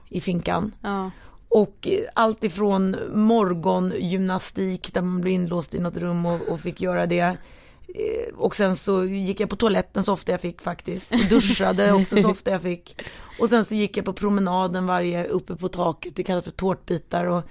i 0.10 0.22
finkan. 0.22 0.72
Ja. 0.82 1.12
Och 1.56 1.88
allt 2.14 2.44
ifrån 2.44 2.96
morgongymnastik 3.14 4.94
där 4.94 5.02
man 5.02 5.22
blev 5.22 5.34
inlåst 5.34 5.74
i 5.76 5.80
något 5.80 5.98
rum 5.98 6.26
och, 6.26 6.42
och 6.50 6.60
fick 6.60 6.82
göra 6.82 7.06
det. 7.06 7.20
Eh, 7.20 8.34
Och 8.38 8.56
sen 8.56 8.76
så 8.76 9.06
gick 9.06 9.40
jag 9.40 9.50
på 9.50 9.56
toaletten 9.56 10.04
så 10.04 10.14
ofta 10.14 10.32
jag 10.32 10.42
fick 10.42 10.62
faktiskt. 10.62 11.12
Och 11.12 11.20
duschade 11.30 11.94
också 11.94 12.18
så 12.22 12.30
ofta 12.30 12.52
jag 12.52 12.62
fick. 12.62 13.02
Och 13.40 13.50
sen 13.50 13.66
så 13.66 13.76
gick 13.76 13.98
jag 13.98 14.06
på 14.06 14.14
promenaden 14.14 14.86
varje 14.88 15.26
uppe 15.28 15.56
på 15.56 15.68
taket, 15.68 16.16
det 16.16 16.24
kallas 16.24 16.44
för 16.44 16.52
tårtbitar. 16.52 17.26
Och 17.26 17.44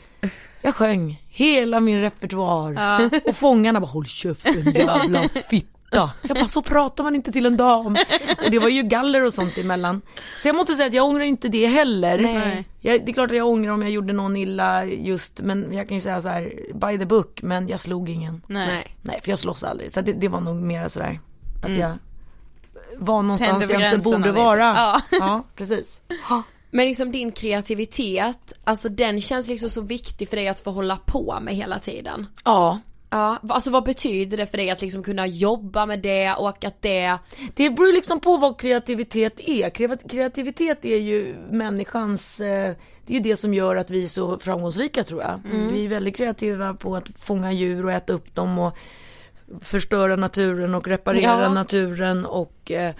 jag 0.62 0.74
sjöng 0.74 1.22
hela 1.28 1.80
min 1.80 2.00
repertoar. 2.00 2.76
Och 3.28 3.36
fångarna 3.36 3.80
bara 3.80 3.86
håll 3.90 4.06
käften 4.06 4.72
jävla 4.74 5.28
fitta. 5.94 6.10
Jag 6.28 6.36
bara 6.36 6.48
så 6.48 6.62
pratar 6.62 7.04
man 7.04 7.14
inte 7.14 7.32
till 7.32 7.46
en 7.46 7.56
dam. 7.56 7.96
Och 8.44 8.50
det 8.50 8.58
var 8.58 8.68
ju 8.68 8.82
galler 8.82 9.24
och 9.24 9.34
sånt 9.34 9.58
emellan. 9.58 10.02
Så 10.42 10.48
jag 10.48 10.56
måste 10.56 10.74
säga 10.74 10.86
att 10.86 10.94
jag 10.94 11.06
ångrar 11.06 11.24
inte 11.24 11.48
det 11.48 11.66
heller. 11.66 12.18
Nej. 12.18 12.68
Jag, 12.80 13.04
det 13.04 13.10
är 13.10 13.14
klart 13.14 13.30
att 13.30 13.36
jag 13.36 13.48
ångrar 13.48 13.72
om 13.72 13.82
jag 13.82 13.90
gjorde 13.90 14.12
någon 14.12 14.36
illa 14.36 14.84
just, 14.84 15.40
men 15.40 15.72
jag 15.72 15.88
kan 15.88 15.94
ju 15.94 16.00
säga 16.00 16.20
så 16.20 16.28
här, 16.28 16.52
by 16.74 16.98
the 16.98 17.06
book, 17.06 17.42
men 17.42 17.68
jag 17.68 17.80
slog 17.80 18.08
ingen. 18.08 18.42
Nej. 18.46 18.96
Nej. 19.02 19.20
För 19.22 19.30
jag 19.30 19.38
slåss 19.38 19.64
aldrig. 19.64 19.92
Så 19.92 20.00
det, 20.00 20.12
det 20.12 20.28
var 20.28 20.40
nog 20.40 20.56
mer 20.56 20.88
sådär, 20.88 21.20
att 21.62 21.78
jag 21.78 21.92
var 22.96 23.22
någonstans 23.22 23.70
jag 23.70 23.92
inte 23.92 24.10
borde 24.10 24.32
vara. 24.32 24.64
Ja. 24.64 25.00
ja 25.10 25.44
precis. 25.56 26.00
Men 26.70 26.86
liksom 26.86 27.12
din 27.12 27.32
kreativitet, 27.32 28.52
alltså 28.64 28.88
den 28.88 29.20
känns 29.20 29.48
liksom 29.48 29.70
så 29.70 29.80
viktig 29.80 30.28
för 30.28 30.36
dig 30.36 30.48
att 30.48 30.60
få 30.60 30.70
hålla 30.70 30.96
på 30.96 31.38
med 31.40 31.54
hela 31.54 31.78
tiden. 31.78 32.26
Ja, 32.44 32.80
Ja, 33.14 33.38
alltså 33.48 33.70
vad 33.70 33.84
betyder 33.84 34.36
det 34.36 34.46
för 34.46 34.56
dig 34.56 34.70
att 34.70 34.82
liksom 34.82 35.02
kunna 35.02 35.26
jobba 35.26 35.86
med 35.86 35.98
det 36.00 36.32
och 36.34 36.64
att 36.64 36.82
det... 36.82 37.18
Det 37.54 37.70
beror 37.70 37.92
liksom 37.92 38.20
på 38.20 38.36
vad 38.36 38.60
kreativitet 38.60 39.40
är. 39.40 39.70
Kreat- 39.70 40.08
Kreativitet 40.10 40.84
är 40.84 40.96
ju 40.96 41.34
människans, 41.50 42.40
eh, 42.40 42.74
det 43.06 43.12
är 43.12 43.16
ju 43.16 43.20
det 43.20 43.36
som 43.36 43.54
gör 43.54 43.76
att 43.76 43.90
vi 43.90 44.04
är 44.04 44.08
så 44.08 44.38
framgångsrika 44.38 45.04
tror 45.04 45.22
jag. 45.22 45.40
Mm. 45.52 45.72
Vi 45.72 45.84
är 45.84 45.88
väldigt 45.88 46.16
kreativa 46.16 46.74
på 46.74 46.96
att 46.96 47.04
fånga 47.18 47.52
djur 47.52 47.84
och 47.86 47.92
äta 47.92 48.12
upp 48.12 48.34
dem 48.34 48.58
och 48.58 48.76
förstöra 49.60 50.16
naturen 50.16 50.74
och 50.74 50.88
reparera 50.88 51.42
Ja. 51.42 51.48
naturen 51.48 52.24
och 52.26 52.70
eh, 52.70 52.94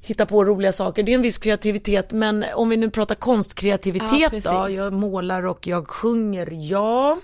hitta 0.00 0.26
på 0.26 0.44
roliga 0.44 0.72
saker. 0.72 1.02
Det 1.02 1.12
är 1.12 1.14
en 1.14 1.22
viss 1.22 1.38
kreativitet 1.38 2.12
men 2.12 2.44
om 2.54 2.68
vi 2.68 2.76
nu 2.76 2.90
pratar 2.90 3.14
Ja, 3.14 3.20
konstkreativitet 3.20 4.30
precis. 4.30 4.44
då, 4.44 4.66
jag 4.70 4.92
målar 4.92 5.46
och 5.46 5.66
jag 5.66 5.88
sjunger, 5.88 6.48
ja. 6.52 7.18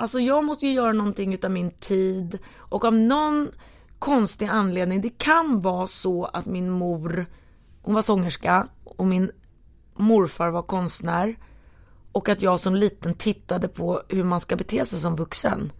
Alltså 0.00 0.20
jag 0.20 0.44
måste 0.44 0.66
ju 0.66 0.72
göra 0.72 0.92
någonting 0.92 1.34
utav 1.34 1.50
min 1.50 1.70
tid 1.70 2.38
och 2.56 2.84
av 2.84 2.94
någon 2.94 3.48
konstig 3.98 4.46
anledning, 4.46 5.00
det 5.00 5.18
kan 5.18 5.60
vara 5.60 5.86
så 5.86 6.24
att 6.24 6.46
min 6.46 6.70
mor, 6.70 7.26
hon 7.82 7.94
var 7.94 8.02
sångerska 8.02 8.66
och 8.84 9.06
min 9.06 9.30
morfar 9.96 10.48
var 10.48 10.62
konstnär 10.62 11.36
och 12.12 12.28
att 12.28 12.42
jag 12.42 12.60
som 12.60 12.74
liten 12.74 13.14
tittade 13.14 13.68
på 13.68 14.00
hur 14.08 14.24
man 14.24 14.40
ska 14.40 14.56
bete 14.56 14.86
sig 14.86 15.00
som 15.00 15.16
vuxen. 15.16 15.72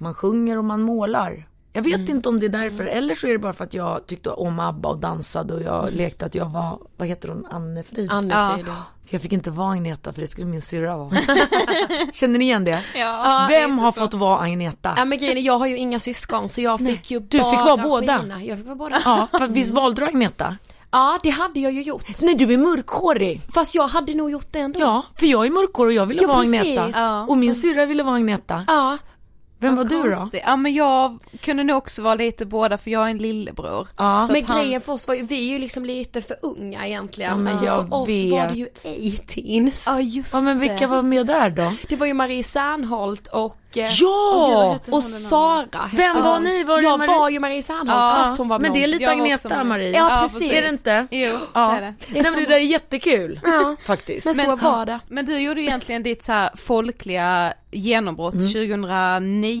Man 0.00 0.14
sjunger 0.14 0.58
och 0.58 0.64
man 0.64 0.82
målar. 0.82 1.48
Jag 1.72 1.82
vet 1.82 2.08
inte 2.08 2.28
om 2.28 2.40
det 2.40 2.46
är 2.46 2.50
därför, 2.50 2.84
eller 2.84 3.14
så 3.14 3.26
är 3.26 3.32
det 3.32 3.38
bara 3.38 3.52
för 3.52 3.64
att 3.64 3.74
jag 3.74 4.06
tyckte 4.06 4.30
om 4.30 4.58
ABBA 4.58 4.88
och 4.88 4.98
dansade 4.98 5.54
och 5.54 5.62
jag 5.62 5.92
lekte 5.92 6.26
att 6.26 6.34
jag 6.34 6.50
var, 6.50 6.78
vad 6.96 7.08
heter 7.08 7.28
hon, 7.28 7.46
Anne-Frid? 7.46 8.10
Anne-Frid, 8.10 8.66
ja. 8.68 8.74
Jag 9.12 9.22
fick 9.22 9.32
inte 9.32 9.50
vara 9.50 9.72
Agneta 9.72 10.12
för 10.12 10.20
det 10.20 10.26
skulle 10.26 10.46
min 10.46 10.62
syrra 10.62 10.96
vara. 10.96 11.10
Känner 12.12 12.38
ni 12.38 12.44
igen 12.44 12.64
det? 12.64 12.82
Ja, 12.94 13.46
Vem 13.48 13.78
har 13.78 13.92
så. 13.92 14.00
fått 14.00 14.14
vara 14.14 14.38
Agneta? 14.40 14.94
Ja 14.96 15.04
men 15.04 15.18
grejen 15.18 15.44
jag 15.44 15.58
har 15.58 15.66
ju 15.66 15.76
inga 15.76 16.00
syskon 16.00 16.48
så 16.48 16.60
jag 16.60 16.78
fick 16.80 17.10
ju 17.10 17.20
du 17.20 17.38
bara 17.38 17.50
fick 17.50 17.58
vara 17.60 17.76
båda. 17.76 18.18
skina. 18.18 18.44
Jag 18.44 18.58
fick 18.58 18.66
vara 18.66 18.76
båda. 18.76 19.00
Ja, 19.04 19.28
för 19.38 19.46
visst 19.48 19.72
valde 19.74 20.00
du 20.02 20.06
Agneta? 20.06 20.56
Ja, 20.90 21.18
det 21.22 21.30
hade 21.30 21.60
jag 21.60 21.72
ju 21.72 21.82
gjort. 21.82 22.20
Nej, 22.20 22.34
du 22.34 22.52
är 22.54 22.58
mörkhårig. 22.58 23.40
Fast 23.54 23.74
jag 23.74 23.88
hade 23.88 24.14
nog 24.14 24.30
gjort 24.30 24.46
det 24.52 24.58
ändå. 24.58 24.80
Ja, 24.80 25.02
för 25.16 25.26
jag 25.26 25.46
är 25.46 25.50
mörkhårig 25.50 25.88
och 25.98 26.02
jag 26.02 26.06
ville 26.06 26.22
Ja, 26.22 26.28
vara 26.28 26.40
precis. 26.40 26.60
Agneta. 26.60 26.90
Ja. 27.00 27.22
Och 27.28 27.38
min 27.38 27.54
syrra 27.54 27.86
ville 27.86 28.02
vara 28.02 28.14
Agneta. 28.16 28.64
Ja. 28.66 28.98
Vem 29.60 29.76
var 29.76 29.84
Vad 29.84 29.92
du 30.04 30.10
då? 30.10 30.28
Ja 30.44 30.56
men 30.56 30.74
jag 30.74 31.18
kunde 31.40 31.64
nog 31.64 31.76
också 31.76 32.02
vara 32.02 32.14
lite 32.14 32.46
båda 32.46 32.78
för 32.78 32.90
jag 32.90 33.06
är 33.06 33.10
en 33.10 33.18
lillebror. 33.18 33.88
Ja. 33.96 34.24
Så 34.26 34.32
Men 34.32 34.44
han- 34.44 34.60
grejen 34.62 34.80
för 34.80 34.92
oss 34.92 35.08
var 35.08 35.14
ju, 35.14 35.22
vi 35.22 35.48
är 35.48 35.52
ju 35.52 35.58
liksom 35.58 35.84
lite 35.84 36.22
för 36.22 36.36
unga 36.42 36.86
egentligen. 36.86 37.30
Ja, 37.30 37.36
men 37.36 37.46
alltså, 37.52 37.64
jag 37.66 37.88
för 37.88 37.94
oss 37.96 38.08
vet. 38.08 38.32
var 38.32 38.48
det 38.48 38.54
ju 38.54 38.66
18s. 38.84 39.82
Ja 39.86 40.00
just 40.00 40.34
Ja 40.34 40.40
men 40.40 40.58
vilka 40.58 40.74
det. 40.76 40.86
var 40.86 41.02
med 41.02 41.26
där 41.26 41.50
då? 41.50 41.72
Det 41.88 41.96
var 41.96 42.06
ju 42.06 42.14
Marie 42.14 42.42
Serneholt 42.44 43.26
och 43.28 43.56
Ja! 43.76 44.78
och 44.90 45.02
Sara 45.02 45.60
hette 45.82 45.96
Vem 45.96 46.22
var 46.22 46.40
ni? 46.40 46.64
Var 46.64 46.80
jag 46.80 46.98
Marie? 46.98 47.10
var 47.18 47.30
ju 47.30 47.40
Marie 47.40 47.62
Serneholt 47.62 47.88
Ja, 47.90 48.22
fast 48.24 48.38
hon 48.38 48.48
var 48.48 48.58
Men 48.58 48.72
det 48.72 48.78
är 48.78 48.88
blond. 48.88 49.00
lite 49.00 49.10
Agneta 49.10 49.48
Marie. 49.48 49.64
Marie. 49.64 49.90
Ja, 49.90 50.10
Ja, 50.22 50.28
precis. 50.28 50.52
Är 50.52 50.62
det 50.62 50.68
inte? 50.68 51.06
Jo, 51.10 51.38
Ja. 51.54 51.68
det 51.70 51.76
är 51.76 51.80
det. 51.80 51.94
Nej 52.08 52.22
men 52.22 52.34
det 52.34 52.46
där 52.46 52.54
är 52.56 52.60
jättekul. 52.60 53.40
Ja. 53.42 53.76
Faktiskt. 53.86 54.26
Men 54.26 54.34
så 54.34 54.56
var 54.56 54.86
det. 54.86 55.00
Men 55.08 55.26
du 55.26 55.38
gjorde 55.38 55.60
ju 55.60 55.66
egentligen 55.66 56.02
ditt 56.02 56.22
så 56.22 56.32
här 56.32 56.50
folkliga 56.56 57.52
genombrott 57.70 58.34
Mm. 58.34 58.46
2009. 58.52 59.60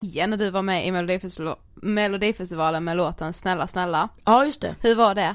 när 0.00 0.36
du 0.36 0.50
var 0.50 0.62
med 0.62 0.86
i 0.86 0.92
Melodifestivalen, 0.92 1.58
Melodifestivalen 1.74 2.84
med 2.84 2.96
låten 2.96 3.32
Snälla 3.32 3.66
snälla. 3.66 4.08
Ja 4.24 4.44
just 4.44 4.60
det. 4.60 4.74
Hur 4.82 4.94
var 4.94 5.14
det? 5.14 5.34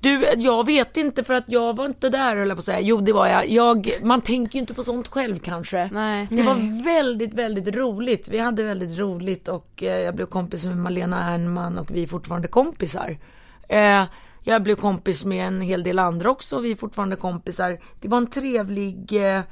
Du, 0.00 0.34
jag 0.36 0.66
vet 0.66 0.96
inte 0.96 1.24
för 1.24 1.34
att 1.34 1.44
jag 1.46 1.76
var 1.76 1.86
inte 1.86 2.08
där 2.08 2.36
jag 2.36 2.48
på 2.48 2.58
att 2.58 2.64
säga. 2.64 2.80
Jo 2.80 3.00
det 3.00 3.12
var 3.12 3.26
jag. 3.26 3.48
jag. 3.48 3.90
Man 4.02 4.20
tänker 4.20 4.54
ju 4.54 4.60
inte 4.60 4.74
på 4.74 4.82
sånt 4.82 5.08
själv 5.08 5.38
kanske. 5.38 5.90
Nej. 5.92 6.28
Det 6.30 6.42
var 6.42 6.84
väldigt, 6.84 7.34
väldigt 7.34 7.76
roligt. 7.76 8.28
Vi 8.28 8.38
hade 8.38 8.62
väldigt 8.62 8.98
roligt 8.98 9.48
och 9.48 9.82
eh, 9.82 10.00
jag 10.00 10.14
blev 10.14 10.26
kompis 10.26 10.66
med 10.66 10.76
Malena 10.76 11.34
Ernman 11.34 11.78
och 11.78 11.90
vi 11.90 12.02
är 12.02 12.06
fortfarande 12.06 12.48
kompisar. 12.48 13.18
Eh, 13.68 14.04
jag 14.42 14.62
blev 14.62 14.76
kompis 14.76 15.24
med 15.24 15.46
en 15.46 15.60
hel 15.60 15.82
del 15.82 15.98
andra 15.98 16.30
också 16.30 16.56
och 16.56 16.64
vi 16.64 16.72
är 16.72 16.76
fortfarande 16.76 17.16
kompisar. 17.16 17.78
Det 18.00 18.08
var 18.08 18.18
en 18.18 18.30
trevlig 18.30 19.12
eh, 19.36 19.42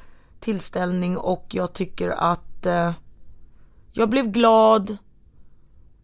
tillställning 0.40 1.16
och 1.16 1.46
jag 1.50 1.72
tycker 1.72 2.08
att 2.10 2.66
eh, 2.66 2.92
jag 3.94 4.08
blev 4.08 4.30
glad 4.30 4.96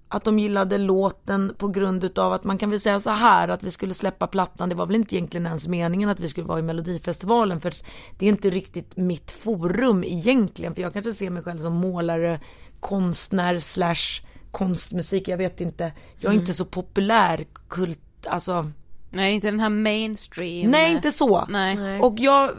att 0.09 0.25
de 0.25 0.39
gillade 0.39 0.79
låten 0.79 1.55
på 1.59 1.69
grund 1.69 2.05
utav 2.05 2.33
att 2.33 2.45
man 2.45 2.59
kan 2.59 2.71
väl 2.71 2.81
säga 2.81 3.01
så 3.01 3.11
här 3.11 3.49
att 3.49 3.63
vi 3.63 3.71
skulle 3.71 3.95
släppa 3.95 4.27
plattan. 4.27 4.69
Det 4.69 4.75
var 4.75 4.87
väl 4.87 4.97
inte 4.97 5.17
egentligen 5.17 5.47
ens 5.47 5.69
meningen 5.69 6.09
att 6.09 6.21
vi 6.21 6.29
skulle 6.29 6.47
vara 6.47 6.59
i 6.59 6.63
Melodifestivalen 6.63 7.61
för 7.61 7.75
det 8.19 8.27
är 8.27 8.29
inte 8.29 8.51
riktigt 8.51 8.97
mitt 8.97 9.31
forum 9.31 10.05
egentligen 10.05 10.75
för 10.75 10.83
jag 10.83 10.93
kanske 10.93 11.15
ser 11.15 11.31
mig 11.31 11.43
själv 11.43 11.59
som 11.59 11.73
målare, 11.73 12.41
konstnär 12.81 13.59
slash 13.59 14.27
konstmusik, 14.51 15.29
jag 15.29 15.37
vet 15.37 15.61
inte. 15.61 15.93
Jag 16.19 16.33
är 16.33 16.39
inte 16.39 16.55
så 16.55 16.65
populär 16.65 17.45
kult, 17.69 18.27
alltså 18.27 18.71
Nej, 19.11 19.35
inte 19.35 19.51
den 19.51 19.61
här 19.61 19.69
mainstream. 19.69 20.71
Nej 20.71 20.93
inte 20.93 21.13
så. 21.13 21.47
Nej. 21.49 22.01
Och 22.01 22.15
jag, 22.19 22.51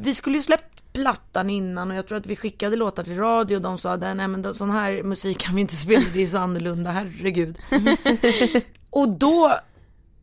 vi 0.00 0.14
skulle 0.14 0.36
ju 0.36 0.42
släppt 0.42 0.75
plattan 0.96 1.50
innan 1.50 1.90
och 1.90 1.96
jag 1.96 2.06
tror 2.06 2.18
att 2.18 2.26
vi 2.26 2.36
skickade 2.36 2.76
låtar 2.76 3.02
till 3.04 3.16
radio 3.16 3.56
och 3.56 3.62
de 3.62 3.78
sa 3.78 3.96
nej 3.96 4.14
men 4.28 4.42
då- 4.42 4.54
sån 4.54 4.70
här 4.70 5.02
musik 5.02 5.38
kan 5.38 5.54
vi 5.54 5.60
inte 5.60 5.76
spela, 5.76 6.04
det 6.14 6.22
är 6.22 6.26
så 6.26 6.38
annorlunda, 6.38 6.90
herregud. 6.90 7.58
och 8.90 9.08
då, 9.08 9.58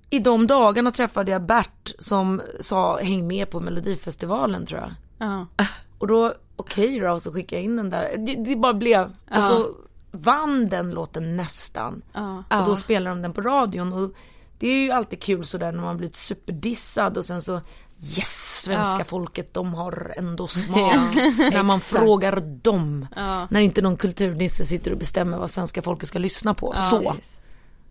i 0.09 0.19
de 0.19 0.47
dagarna 0.47 0.91
träffade 0.91 1.31
jag 1.31 1.41
Bert 1.41 1.91
som 1.99 2.41
sa 2.59 2.97
häng 2.97 3.27
med 3.27 3.49
på 3.49 3.59
melodifestivalen 3.59 4.65
tror 4.65 4.79
jag. 4.81 4.91
Ja. 5.17 5.65
Och 5.97 6.07
då, 6.07 6.33
okej 6.55 6.99
då, 6.99 7.11
och 7.11 7.21
så 7.21 7.33
skickade 7.33 7.55
jag 7.61 7.63
in 7.65 7.75
den 7.77 7.89
där. 7.89 8.17
Det, 8.17 8.35
det 8.35 8.55
bara 8.55 8.73
blev, 8.73 9.13
och 9.31 9.43
så 9.47 9.69
vann 10.11 10.69
den 10.69 10.91
låten 10.91 11.35
nästan. 11.35 12.01
Ja. 12.13 12.43
Och 12.61 12.65
då 12.67 12.75
spelar 12.75 13.11
de 13.11 13.21
den 13.21 13.33
på 13.33 13.41
radion 13.41 13.93
och 13.93 14.11
det 14.59 14.67
är 14.67 14.81
ju 14.83 14.91
alltid 14.91 15.21
kul 15.21 15.45
sådär 15.45 15.71
när 15.71 15.81
man 15.81 15.97
blivit 15.97 16.15
superdissad 16.15 17.17
och 17.17 17.25
sen 17.25 17.41
så 17.41 17.61
Yes, 18.03 18.61
svenska 18.61 18.99
Ja. 18.99 19.03
folket 19.05 19.53
de 19.53 19.73
har 19.73 20.13
ändå 20.17 20.47
smak. 20.47 20.93
när 21.51 21.63
man 21.63 21.79
frågar 21.79 22.39
dem. 22.39 23.07
När 23.49 23.59
inte 23.59 23.81
någon 23.81 23.97
kulturnisse 23.97 24.65
sitter 24.65 24.91
och 24.91 24.97
bestämmer 24.97 25.37
vad 25.37 25.49
svenska 25.49 25.81
folket 25.81 26.07
ska 26.07 26.19
lyssna 26.19 26.53
på. 26.53 26.73
så. 26.89 27.15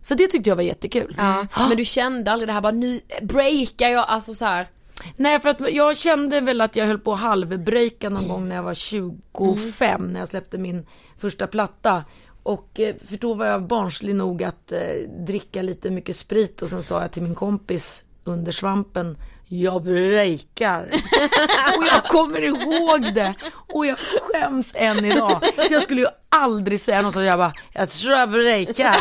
Så 0.01 0.15
det 0.15 0.27
tyckte 0.27 0.49
jag 0.49 0.55
var 0.55 0.63
jättekul. 0.63 1.15
Ja, 1.17 1.47
men 1.55 1.77
du 1.77 1.85
kände 1.85 2.31
aldrig 2.31 2.49
det 2.49 2.53
här 2.53 2.61
bara 2.61 2.71
nu 2.71 2.99
breakar 3.21 3.87
jag, 3.87 4.05
alltså 4.07 4.33
så 4.33 4.45
här. 4.45 4.69
Nej 5.15 5.39
för 5.39 5.49
att 5.49 5.71
jag 5.73 5.97
kände 5.97 6.41
väl 6.41 6.61
att 6.61 6.75
jag 6.75 6.85
höll 6.85 6.99
på 6.99 7.13
att 7.13 7.19
halvbrejka 7.19 8.09
någon 8.09 8.27
gång 8.27 8.47
när 8.49 8.55
jag 8.55 8.63
var 8.63 8.73
25 8.73 10.07
när 10.13 10.19
jag 10.19 10.29
släppte 10.29 10.57
min 10.57 10.85
första 11.17 11.47
platta. 11.47 12.03
Och 12.43 12.79
eh, 12.79 12.95
för 13.07 13.17
då 13.17 13.33
var 13.33 13.45
jag 13.45 13.67
barnslig 13.67 14.15
nog 14.15 14.43
att 14.43 14.71
eh, 14.71 14.79
dricka 15.25 15.61
lite 15.61 15.91
mycket 15.91 16.15
sprit 16.15 16.61
och 16.61 16.69
sen 16.69 16.83
sa 16.83 17.01
jag 17.01 17.11
till 17.11 17.23
min 17.23 17.35
kompis 17.35 18.03
under 18.23 18.51
svampen 18.51 19.17
jag 19.61 19.83
breakar. 19.83 20.87
och 21.77 21.85
jag 21.85 22.03
kommer 22.03 22.41
ihåg 22.43 23.13
det. 23.13 23.33
Och 23.73 23.85
jag 23.85 23.97
skäms 23.99 24.71
än 24.75 25.05
idag. 25.05 25.43
För 25.55 25.71
jag 25.73 25.83
skulle 25.83 26.01
ju 26.01 26.07
aldrig 26.29 26.81
säga 26.81 27.01
något 27.01 27.13
sånt. 27.13 27.25
Jag 27.25 27.39
bara, 27.39 27.53
jag 27.73 27.89
tror 27.89 28.15
jag 28.15 28.29
breakar. 28.31 28.97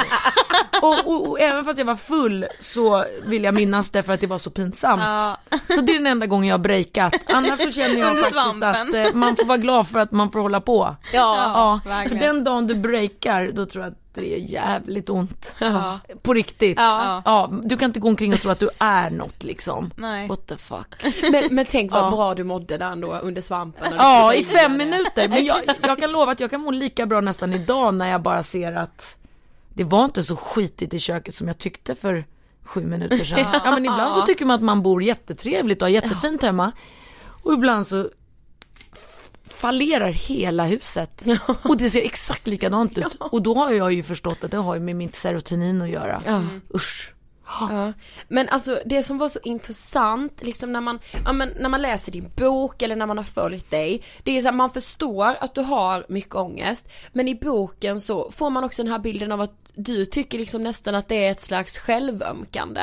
och, 0.82 1.06
och, 1.06 1.28
och 1.28 1.40
även 1.40 1.64
fast 1.64 1.78
jag 1.78 1.84
var 1.84 1.96
full 1.96 2.46
så 2.58 3.04
vill 3.24 3.44
jag 3.44 3.54
minnas 3.54 3.90
det 3.90 4.02
för 4.02 4.12
att 4.12 4.20
det 4.20 4.26
var 4.26 4.38
så 4.38 4.50
pinsamt. 4.50 5.02
Så 5.74 5.80
det 5.80 5.92
är 5.92 5.96
den 5.98 6.06
enda 6.06 6.26
gången 6.26 6.48
jag 6.48 6.54
har 6.54 6.62
breakat. 6.62 7.14
Annars 7.26 7.60
så 7.60 7.70
känner 7.70 7.96
jag 7.96 8.08
faktiskt 8.08 8.32
svampen. 8.32 8.70
att 8.70 8.94
eh, 8.94 9.14
man 9.14 9.36
får 9.36 9.44
vara 9.44 9.58
glad 9.58 9.88
för 9.88 9.98
att 9.98 10.12
man 10.12 10.30
får 10.30 10.40
hålla 10.40 10.60
på. 10.60 10.96
Ja, 11.12 11.80
Ja, 11.84 12.08
för 12.08 12.14
den 12.14 12.44
dagen 12.44 12.66
du 12.66 12.74
breakar 12.74 13.50
då 13.52 13.66
tror 13.66 13.84
jag 13.84 13.92
att 13.92 13.98
det 14.20 14.26
gör 14.28 14.38
jävligt 14.38 15.10
ont. 15.10 15.56
Ja. 15.58 15.98
På 16.22 16.34
riktigt. 16.34 16.78
Ja. 16.78 17.22
Ja. 17.24 17.50
du 17.62 17.76
kan 17.76 17.90
inte 17.90 18.00
gå 18.00 18.08
omkring 18.08 18.32
och 18.32 18.40
tro 18.40 18.50
att 18.50 18.58
du 18.58 18.68
är 18.78 19.10
något 19.10 19.42
liksom. 19.44 19.90
Nej. 19.96 20.28
What 20.28 20.46
the 20.46 20.56
fuck. 20.56 21.04
Men, 21.32 21.54
men 21.54 21.66
tänk 21.66 21.92
vad 21.92 22.04
Ja. 22.04 22.10
bra 22.10 22.34
du 22.34 22.44
mådde 22.44 22.78
där 22.78 22.90
ändå 22.92 23.14
under 23.16 23.42
svampen. 23.42 23.92
Ja, 23.96 24.34
i 24.34 24.44
fem 24.44 24.72
det. 24.72 24.78
minuter. 24.78 25.28
Men 25.28 25.44
jag, 25.44 25.56
jag 25.82 25.98
kan 25.98 26.12
lova 26.12 26.32
att 26.32 26.40
jag 26.40 26.50
kan 26.50 26.60
må 26.60 26.70
lika 26.70 27.06
bra 27.06 27.20
nästan 27.20 27.52
idag 27.52 27.94
när 27.94 28.10
jag 28.10 28.22
bara 28.22 28.42
ser 28.42 28.72
att 28.72 29.16
det 29.74 29.84
var 29.84 30.04
inte 30.04 30.22
så 30.22 30.36
skitigt 30.36 30.94
i 30.94 30.98
köket 30.98 31.34
som 31.34 31.46
jag 31.46 31.58
tyckte 31.58 31.94
för 31.94 32.24
sju 32.64 32.84
minuter 32.84 33.24
sedan. 33.24 33.38
Ja 33.64 33.70
men 33.70 33.84
ibland 33.86 34.14
så 34.14 34.22
tycker 34.22 34.44
man 34.44 34.54
att 34.54 34.62
man 34.62 34.82
bor 34.82 35.02
jättetrevligt 35.02 35.82
och 35.82 35.88
har 35.88 35.92
jättefint 35.92 36.42
hemma. 36.42 36.72
Och 37.44 37.52
ibland 37.52 37.86
så 37.86 38.08
fallerar 39.62 40.10
hela 40.10 40.64
huset. 40.64 41.24
Och 41.62 41.76
det 41.76 41.90
ser 41.90 42.02
exakt 42.02 42.46
likadant 42.46 42.98
ut. 42.98 43.16
Och 43.18 43.42
då 43.42 43.54
har 43.54 43.70
jag 43.70 43.92
ju 43.92 44.02
förstått 44.02 44.44
att 44.44 44.50
det 44.50 44.56
har 44.56 44.78
med 44.78 44.96
mitt 44.96 45.14
serotonin 45.14 45.82
att 45.82 45.90
göra. 45.90 46.22
Ja. 46.26 46.42
Usch. 46.74 47.12
Ja. 47.60 47.92
Men 48.28 48.48
alltså 48.48 48.82
det 48.86 49.02
som 49.02 49.18
var 49.18 49.28
så 49.28 49.38
intressant 49.42 50.42
liksom 50.42 50.72
när 50.72 50.80
man, 50.80 50.98
ja, 51.24 51.32
men 51.32 51.48
när 51.60 51.68
man 51.68 51.82
läser 51.82 52.12
din 52.12 52.30
bok 52.36 52.82
eller 52.82 52.96
när 52.96 53.06
man 53.06 53.16
har 53.16 53.24
följt 53.24 53.70
dig. 53.70 54.02
Det 54.22 54.36
är 54.36 54.42
så 54.42 54.48
att 54.48 54.54
man 54.54 54.70
förstår 54.70 55.36
att 55.40 55.54
du 55.54 55.60
har 55.60 56.06
mycket 56.08 56.34
ångest. 56.34 56.88
Men 57.12 57.28
i 57.28 57.34
boken 57.34 58.00
så 58.00 58.30
får 58.30 58.50
man 58.50 58.64
också 58.64 58.82
den 58.82 58.92
här 58.92 58.98
bilden 58.98 59.32
av 59.32 59.40
att 59.40 59.54
du 59.74 60.04
tycker 60.04 60.38
liksom 60.38 60.62
nästan 60.62 60.94
att 60.94 61.08
det 61.08 61.26
är 61.26 61.30
ett 61.30 61.40
slags 61.40 61.78
självömkande. 61.78 62.82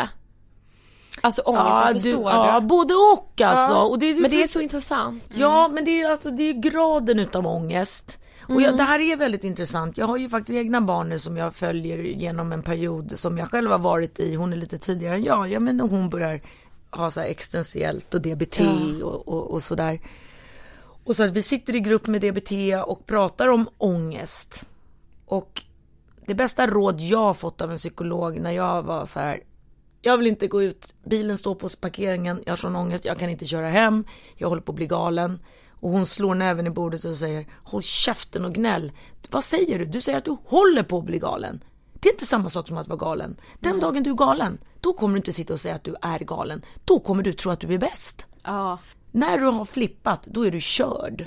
Alltså 1.22 1.42
ångesten 1.42 1.72
Ja, 1.72 1.94
du, 1.94 2.00
förstår 2.00 2.32
ja, 2.32 2.60
du. 2.60 2.68
både 2.68 2.94
och 2.94 3.42
alltså. 3.42 3.74
Ja, 3.74 3.84
Och 3.84 4.00
det, 4.00 4.16
men 4.16 4.32
det 4.32 4.44
är 4.44 4.48
så 4.48 4.62
intressant. 4.62 5.24
Ja, 5.34 5.68
men 5.68 5.86
det 5.86 6.02
är 6.02 6.12
alltså, 6.12 6.32
det 6.32 6.44
är 6.44 6.54
graden 6.54 7.20
utav 7.20 7.48
ångest. 7.48 8.20
Och 8.50 8.62
jag, 8.62 8.78
det 8.78 8.84
här 8.84 9.00
är 9.00 9.16
väldigt 9.16 9.44
intressant. 9.44 9.98
Jag 9.98 10.08
har 10.08 10.18
ju 10.18 10.30
faktiskt 10.30 10.58
egna 10.58 10.82
barn 10.82 11.10
nu 11.10 11.20
som 11.20 11.38
jag 11.38 11.56
följer 11.56 11.98
genom 11.98 12.52
en 12.52 12.62
period 12.62 13.20
som 13.20 13.38
jag 13.38 13.50
själv 13.52 13.72
har 13.72 13.80
varit 13.80 14.20
i. 14.20 14.36
Hon 14.36 14.54
är 14.54 14.58
lite 14.58 14.78
tidigare 14.78 15.16
än 15.16 15.24
jag. 15.24 15.52
Ja, 15.52 15.60
men 15.60 15.80
hon 15.80 16.10
börjar 16.10 16.42
ha 16.92 17.12
så 17.12 17.20
här 17.20 17.28
existentiellt 17.28 18.14
och 18.14 18.22
DBT 18.22 18.60
och, 19.04 19.28
och, 19.28 19.52
och 19.52 19.64
sådär. 19.64 20.00
Och 21.04 21.16
så 21.16 21.24
att 21.24 21.32
vi 21.32 21.42
sitter 21.42 21.76
i 21.76 21.80
grupp 21.80 22.08
med 22.08 22.22
DBT 22.22 22.52
och 22.86 23.06
pratar 23.06 23.48
om 23.48 23.70
ångest. 23.78 24.68
Och 25.26 25.62
det 26.26 26.36
bästa 26.36 26.68
råd 26.68 27.02
jag 27.02 27.20
har 27.20 27.34
fått 27.34 27.62
av 27.62 27.72
en 27.72 27.78
psykolog 27.78 28.40
när 28.40 28.52
jag 28.52 28.84
var 28.84 29.06
så 29.06 29.20
här. 29.20 29.40
Jag 30.02 30.18
vill 30.18 30.28
inte 30.28 30.48
gå 30.48 30.64
ut, 30.64 30.96
bilen 31.04 31.38
står 31.38 31.56
på 31.56 31.70
parkeringen, 31.70 32.44
jag 32.46 32.52
har 32.52 32.58
sån 32.58 32.76
ångest, 32.76 33.06
jag 33.06 33.20
kan 33.20 33.30
inte 33.30 33.46
köra 33.46 33.70
hem, 33.70 34.04
jag 34.36 34.50
håller 34.50 34.62
på 34.62 34.72
att 34.72 34.76
bli 34.76 34.88
galen. 34.88 35.40
Och 35.82 35.90
hon 35.90 36.06
slår 36.06 36.36
näven 36.36 36.68
i 36.68 36.70
bordet 36.70 37.06
och 37.06 37.16
säger, 37.16 37.46
håll 37.64 37.84
käften 37.84 38.46
och 38.46 38.54
gnäll. 38.54 38.92
Vad 39.30 39.44
säger 39.44 39.80
du? 39.80 39.86
Du 39.86 40.02
säger 40.02 40.18
att 40.18 40.26
du 40.26 40.38
håller 40.46 40.84
på 40.84 40.98
att 40.98 41.06
bli 41.06 41.20
galen. 41.20 41.64
Det 41.94 42.10
är 42.10 42.14
inte 42.14 42.26
samma 42.26 42.50
sak 42.50 42.68
som 42.68 42.78
att 42.78 42.88
vara 42.88 42.98
galen. 42.98 43.40
Den 43.60 43.80
dagen 43.80 44.04
du 44.04 44.10
är 44.10 44.16
galen, 44.16 44.58
då 44.82 44.94
kommer 44.94 45.14
du 45.14 45.18
inte 45.18 45.34
sitta 45.34 45.54
och 45.54 45.60
säga 45.60 45.76
att 45.76 45.84
du 45.84 45.96
är 46.02 46.20
galen. 46.20 46.62
Då 46.86 47.00
kommer 47.00 47.24
du 47.24 47.34
tro 47.34 47.52
att 47.52 47.60
du 47.60 47.74
är 47.74 47.78
bäst. 47.78 48.26
Ja. 48.44 48.80
När 49.12 49.40
du 49.40 49.46
har 49.46 49.66
flippat, 49.66 50.24
då 50.26 50.46
är 50.46 50.52
du 50.52 50.62
körd. 50.62 51.26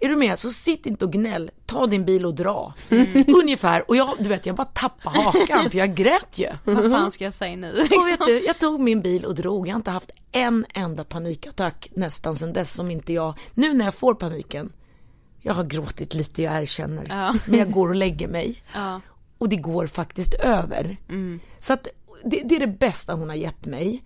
Är 0.00 0.08
du 0.08 0.16
med? 0.16 0.38
Så 0.38 0.50
sitt 0.50 0.86
inte 0.86 1.04
och 1.04 1.12
gnäll, 1.12 1.50
ta 1.66 1.86
din 1.86 2.04
bil 2.04 2.26
och 2.26 2.34
dra. 2.34 2.74
Ungefär, 3.42 3.90
och 3.90 3.96
jag, 3.96 4.14
du 4.18 4.28
vet 4.28 4.46
jag 4.46 4.56
bara 4.56 4.64
tappade 4.64 5.20
hakan 5.20 5.70
för 5.70 5.78
jag 5.78 5.94
grät 5.94 6.38
ju. 6.38 6.48
Vad 6.64 6.90
fan 6.90 7.12
ska 7.12 7.24
jag 7.24 7.34
säga 7.34 7.56
nu? 7.56 7.72
liksom? 7.72 7.98
Och 7.98 8.08
vet 8.08 8.26
du, 8.26 8.44
jag 8.44 8.58
tog 8.58 8.80
min 8.80 9.00
bil 9.00 9.24
och 9.24 9.34
drog. 9.34 9.68
Jag 9.68 9.72
har 9.72 9.76
inte 9.78 9.90
haft 9.90 10.10
en 10.32 10.66
enda 10.74 11.04
panikattack 11.04 11.90
nästan 11.94 12.36
sedan 12.36 12.52
dess 12.52 12.72
som 12.72 12.90
inte 12.90 13.12
jag, 13.12 13.34
nu 13.54 13.74
när 13.74 13.84
jag 13.84 13.94
får 13.94 14.14
paniken, 14.14 14.72
jag 15.40 15.54
har 15.54 15.64
gråtit 15.64 16.14
lite, 16.14 16.42
jag 16.42 16.62
erkänner. 16.62 17.06
Ja. 17.08 17.34
Men 17.46 17.58
jag 17.58 17.70
går 17.70 17.88
och 17.88 17.94
lägger 17.94 18.28
mig. 18.28 18.62
Ja. 18.74 19.00
Och 19.38 19.48
det 19.48 19.56
går 19.56 19.86
faktiskt 19.86 20.34
över. 20.34 20.96
Så 21.58 21.72
att 21.72 21.88
det, 22.24 22.42
det 22.44 22.56
är 22.56 22.60
det 22.60 22.66
bästa 22.78 23.14
hon 23.14 23.28
har 23.28 23.36
gett 23.36 23.66
mig. 23.66 24.02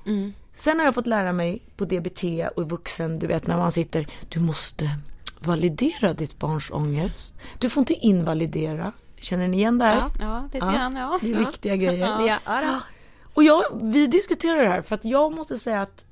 Sen 0.58 0.78
har 0.78 0.84
jag 0.84 0.94
fått 0.94 1.06
lära 1.06 1.32
mig 1.32 1.62
på 1.76 1.84
DBT 1.84 2.24
och 2.56 2.70
vuxen, 2.70 3.18
du 3.18 3.26
vet 3.26 3.46
när 3.46 3.56
man 3.56 3.72
sitter, 3.72 4.06
du 4.28 4.40
måste 4.40 4.90
validera 5.40 6.12
ditt 6.12 6.38
barns 6.38 6.70
ångest. 6.70 7.34
Du 7.58 7.68
får 7.68 7.80
inte 7.80 7.94
invalidera. 7.94 8.92
Känner 9.16 9.48
ni 9.48 9.56
igen 9.56 9.78
det 9.78 9.84
här? 9.84 9.96
Ja, 9.96 10.10
ja, 10.20 10.42
lite 10.52 10.58
grann 10.58 10.96
ja. 10.96 11.18
Det 11.22 11.32
är 11.32 11.38
viktiga 11.38 11.76
grejer. 11.76 12.06
Ja, 12.26 12.40
ja. 12.44 12.80
Och 13.34 13.42
jag, 13.42 13.62
vi 13.82 14.06
diskuterar 14.06 14.62
det 14.62 14.68
här 14.68 14.82
för 14.82 14.94
att 14.94 15.04
jag 15.04 15.32
måste 15.32 15.58
säga 15.58 15.82
att 15.82 16.04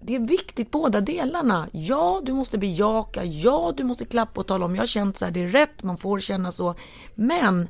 det 0.00 0.14
är 0.14 0.20
viktigt 0.20 0.70
båda 0.70 1.00
delarna. 1.00 1.68
Ja, 1.72 2.20
du 2.24 2.32
måste 2.32 2.58
bejaka. 2.58 3.24
Ja, 3.24 3.72
du 3.76 3.84
måste 3.84 4.04
klappa 4.04 4.40
och 4.40 4.46
tala 4.46 4.64
om 4.64 4.74
jag 4.74 4.82
har 4.82 4.86
känt 4.86 5.16
så 5.16 5.24
här, 5.24 5.32
det 5.32 5.42
är 5.42 5.48
rätt, 5.48 5.82
man 5.82 5.98
får 5.98 6.20
känna 6.20 6.52
så. 6.52 6.74
Men 7.14 7.68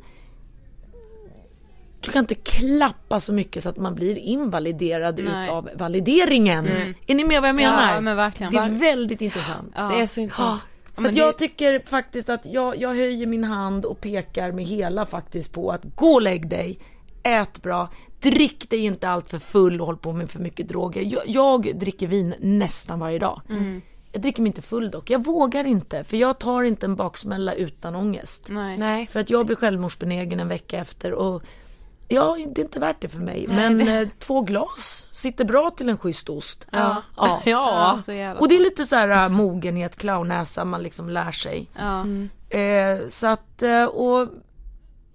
du 2.05 2.12
kan 2.12 2.20
inte 2.20 2.34
klappa 2.34 3.20
så 3.20 3.32
mycket 3.32 3.62
så 3.62 3.68
att 3.68 3.76
man 3.76 3.94
blir 3.94 4.16
invaliderad 4.16 5.20
Nej. 5.24 5.44
utav 5.44 5.70
valideringen. 5.74 6.66
Är 7.07 7.14
ni 7.14 7.24
med 7.24 7.40
vad 7.40 7.48
jag 7.48 7.57
menar? 7.57 7.94
Ja, 7.94 8.00
men 8.00 8.16
verkligen. 8.16 8.52
Det 8.52 8.59
är 8.59 8.68
väldigt 8.70 9.20
intressant. 9.20 9.72
Ja. 9.76 9.82
Det 9.88 10.00
är 10.02 10.07
så 10.07 10.20
intressant. 10.20 10.61
Så 10.92 11.00
men 11.02 11.09
att 11.09 11.14
det- 11.14 11.20
jag 11.20 11.38
tycker 11.38 11.82
faktiskt 11.86 12.28
att 12.28 12.40
jag, 12.44 12.76
jag 12.80 12.88
höjer 12.88 13.26
min 13.26 13.44
hand 13.44 13.84
och 13.84 14.00
pekar 14.00 14.52
med 14.52 14.64
hela 14.64 15.07
faktiskt 15.07 15.52
på 15.52 15.70
att 15.70 15.82
gå 15.94 16.07
och 16.12 16.22
lägg 16.22 16.48
dig, 16.48 16.78
ät 17.22 17.62
bra, 17.62 17.88
drick 18.20 18.70
dig 18.70 18.78
inte 18.84 19.09
allt 19.09 19.30
för 19.30 19.38
full 19.38 19.80
och 19.80 19.86
håll 19.86 19.96
på 19.96 20.12
med 20.12 20.30
för 20.30 20.40
mycket 20.40 20.68
droger. 20.68 21.02
Jag, 21.02 21.22
jag 21.26 21.78
dricker 21.78 22.07
vin 22.07 22.34
nästan 22.40 22.98
varje 23.00 23.18
dag. 23.18 23.40
Jag 24.12 24.22
dricker 24.22 24.42
mig 24.42 24.46
inte 24.48 24.62
full 24.62 24.90
dock, 24.90 25.11
jag 25.11 25.24
vågar 25.24 25.64
inte 25.64 26.05
för 26.05 26.16
jag 26.16 26.38
tar 26.38 26.62
inte 26.62 26.86
en 26.86 26.96
baksmälla 26.96 27.52
utan 27.55 27.94
ångest. 27.94 28.46
Nej. 28.48 28.78
Nej. 28.78 29.07
För 29.07 29.20
att 29.20 29.30
jag 29.30 29.46
blir 29.46 29.57
självmordsbenägen 29.57 30.40
en 30.40 30.48
vecka 30.48 30.78
efter 30.78 31.12
och 31.12 31.42
ja, 32.09 32.36
det 32.55 32.61
är 32.61 32.64
inte 32.64 32.80
värt 32.80 33.00
det 33.00 33.09
för 33.09 33.18
mig. 33.18 33.46
Men 33.48 33.88
eh, 33.88 34.09
två 34.18 34.40
glas 34.40 35.09
sitter 35.12 35.44
bra 35.44 35.70
till 35.70 35.88
en 35.88 35.98
schysst 35.98 36.28
ost. 36.28 36.66
Ja. 36.70 37.02
Ja. 37.16 37.42
Ja, 37.44 37.98
så 38.05 38.12
jävla 38.12 38.40
Och 38.40 38.48
det 38.48 38.57
är 38.57 38.61
lite 38.61 38.84
så 38.84 38.96
här 38.96 39.09
äh, 39.24 39.28
mogenhet, 39.28 39.96
clownnäsa, 39.96 40.64
man 40.64 40.82
liksom 40.82 41.09
lär 41.09 41.30
sig. 41.32 41.70
Ja. 41.78 42.05
Eh, 42.59 43.09
så 43.09 43.26
att, 43.26 43.62
eh, 43.62 43.84
och 43.84 44.28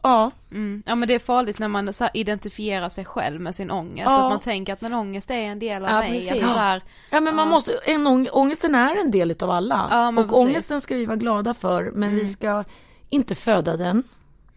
ja, 0.02 0.32
Mm. 0.52 0.84
ja 0.86 0.96
men 0.96 1.08
det 1.08 1.14
är 1.16 1.20
farligt 1.20 1.60
när 1.60 1.68
man 1.68 1.94
så 1.94 2.04
här 2.04 2.12
identifierar 2.14 2.90
sig 2.90 3.06
själv 3.06 3.42
med 3.42 3.56
sin 3.56 3.72
ångest, 3.72 4.06
Ja. 4.10 4.24
att 4.26 4.32
man 4.32 4.40
tänker 4.40 4.74
att 4.74 4.82
men 4.82 4.94
ångest 4.94 5.32
är 5.32 5.36
en 5.36 5.60
del 5.60 5.84
av 5.86 5.90
Ja, 5.92 6.00
mig. 6.00 6.12
precis. 6.12 6.32
Alltså, 6.32 6.48
så 6.48 6.60
här, 6.60 6.84
ja 7.10 7.20
men 7.22 7.36
man 7.36 7.48
måste, 7.48 7.72
en 7.86 8.08
ång, 8.08 8.28
ångesten 8.32 8.76
är 8.76 8.96
en 8.96 9.12
del 9.12 9.32
utav 9.32 9.50
alla. 9.52 9.88
Ja, 9.92 10.08
och 10.08 10.16
precis. 10.16 10.34
ångesten 10.38 10.82
ska 10.82 10.96
vi 10.96 11.06
vara 11.06 11.18
glada 11.18 11.54
för, 11.54 11.92
men 11.96 12.16
vi 12.16 12.28
ska 12.28 12.64
inte 13.10 13.36
föda 13.36 13.78
den, 13.78 14.04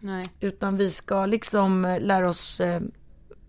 nej. 0.03 0.25
utan 0.39 0.77
vi 0.77 0.89
ska 0.89 1.25
liksom 1.25 1.85
eh, 1.85 2.01
lära 2.01 2.29
oss 2.29 2.59
eh, 2.59 2.81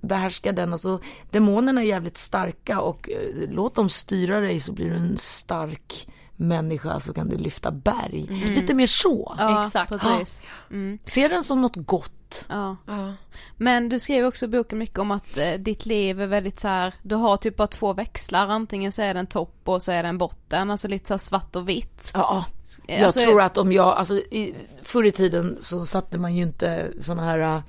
behärska 0.00 0.52
den 0.52 0.72
och 0.72 0.80
så 0.80 1.00
demonerna 1.30 1.82
är 1.82 1.86
jävligt 1.86 2.18
starka 2.18 2.80
och 2.80 3.10
eh, 3.10 3.50
låt 3.50 3.74
dem 3.74 3.88
styra 3.88 4.40
dig 4.40 4.60
så 4.60 4.72
blir 4.72 4.90
du 4.90 4.96
en 4.96 5.16
stark 5.16 6.08
människa 6.36 7.00
så 7.00 7.12
kan 7.14 7.28
du 7.28 7.36
lyfta 7.36 7.70
berg. 7.70 8.26
Lite 8.54 8.74
mer 8.74 8.86
så. 8.86 9.34
Ja, 9.38 9.66
Exakt. 9.66 9.90
precis. 9.90 10.42
Mm. 10.70 10.98
Se 11.04 11.28
den 11.28 11.44
som 11.44 11.62
något 11.62 11.76
gott. 11.76 12.12
Ja. 12.48 12.76
Ja. 12.86 13.14
Men 13.56 13.88
du 13.88 13.98
skriver 13.98 14.28
också 14.28 14.44
i 14.44 14.48
boken 14.48 14.78
mycket 14.78 14.98
om 14.98 15.10
att 15.10 15.38
eh, 15.38 15.52
ditt 15.52 15.86
liv 15.86 16.20
är 16.20 16.26
väldigt 16.26 16.58
så 16.60 16.68
här, 16.68 16.94
du 17.02 17.14
har 17.14 17.36
typ 17.36 17.56
bara 17.56 17.66
två 17.66 17.92
växlar, 17.92 18.48
antingen 18.48 18.92
så 18.92 19.02
är 19.02 19.14
det 19.14 19.20
en 19.20 19.26
topp 19.26 19.60
och 19.64 19.82
så 19.82 19.92
är 19.92 20.02
det 20.02 20.08
en 20.08 20.18
botten, 20.18 20.70
alltså 20.70 20.88
lite 20.88 21.06
så 21.06 21.14
här 21.14 21.18
svart 21.18 21.56
och 21.56 21.68
vitt. 21.68 22.10
Ja, 22.14 22.44
jag 22.86 23.02
Alltså, 23.02 23.20
tror 23.20 23.42
att 23.42 23.58
om 23.58 23.72
jag, 23.72 23.86
alltså 23.96 24.14
i, 24.14 24.54
förr 24.82 25.04
i 25.06 25.10
tiden 25.12 25.58
så 25.60 25.86
satte 25.86 26.18
man 26.18 26.36
ju 26.36 26.42
inte 26.42 26.92
sådana 27.00 27.22
här 27.22 27.62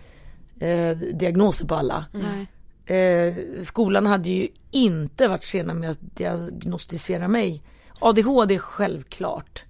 eh, 0.60 0.98
diagnoser 0.98 1.68
på 1.68 1.76
alla. 1.76 2.06
Nej. 2.12 2.48
Eh, 2.86 3.36
skolan 3.64 4.06
hade 4.06 4.30
ju 4.30 4.48
inte 4.72 5.28
varit 5.28 5.44
sena 5.44 5.74
med 5.74 5.92
att 5.92 6.00
diagnostisera 6.02 7.28
mig. 7.28 7.62
ADHD 8.06 8.60
självklart. 8.60 9.64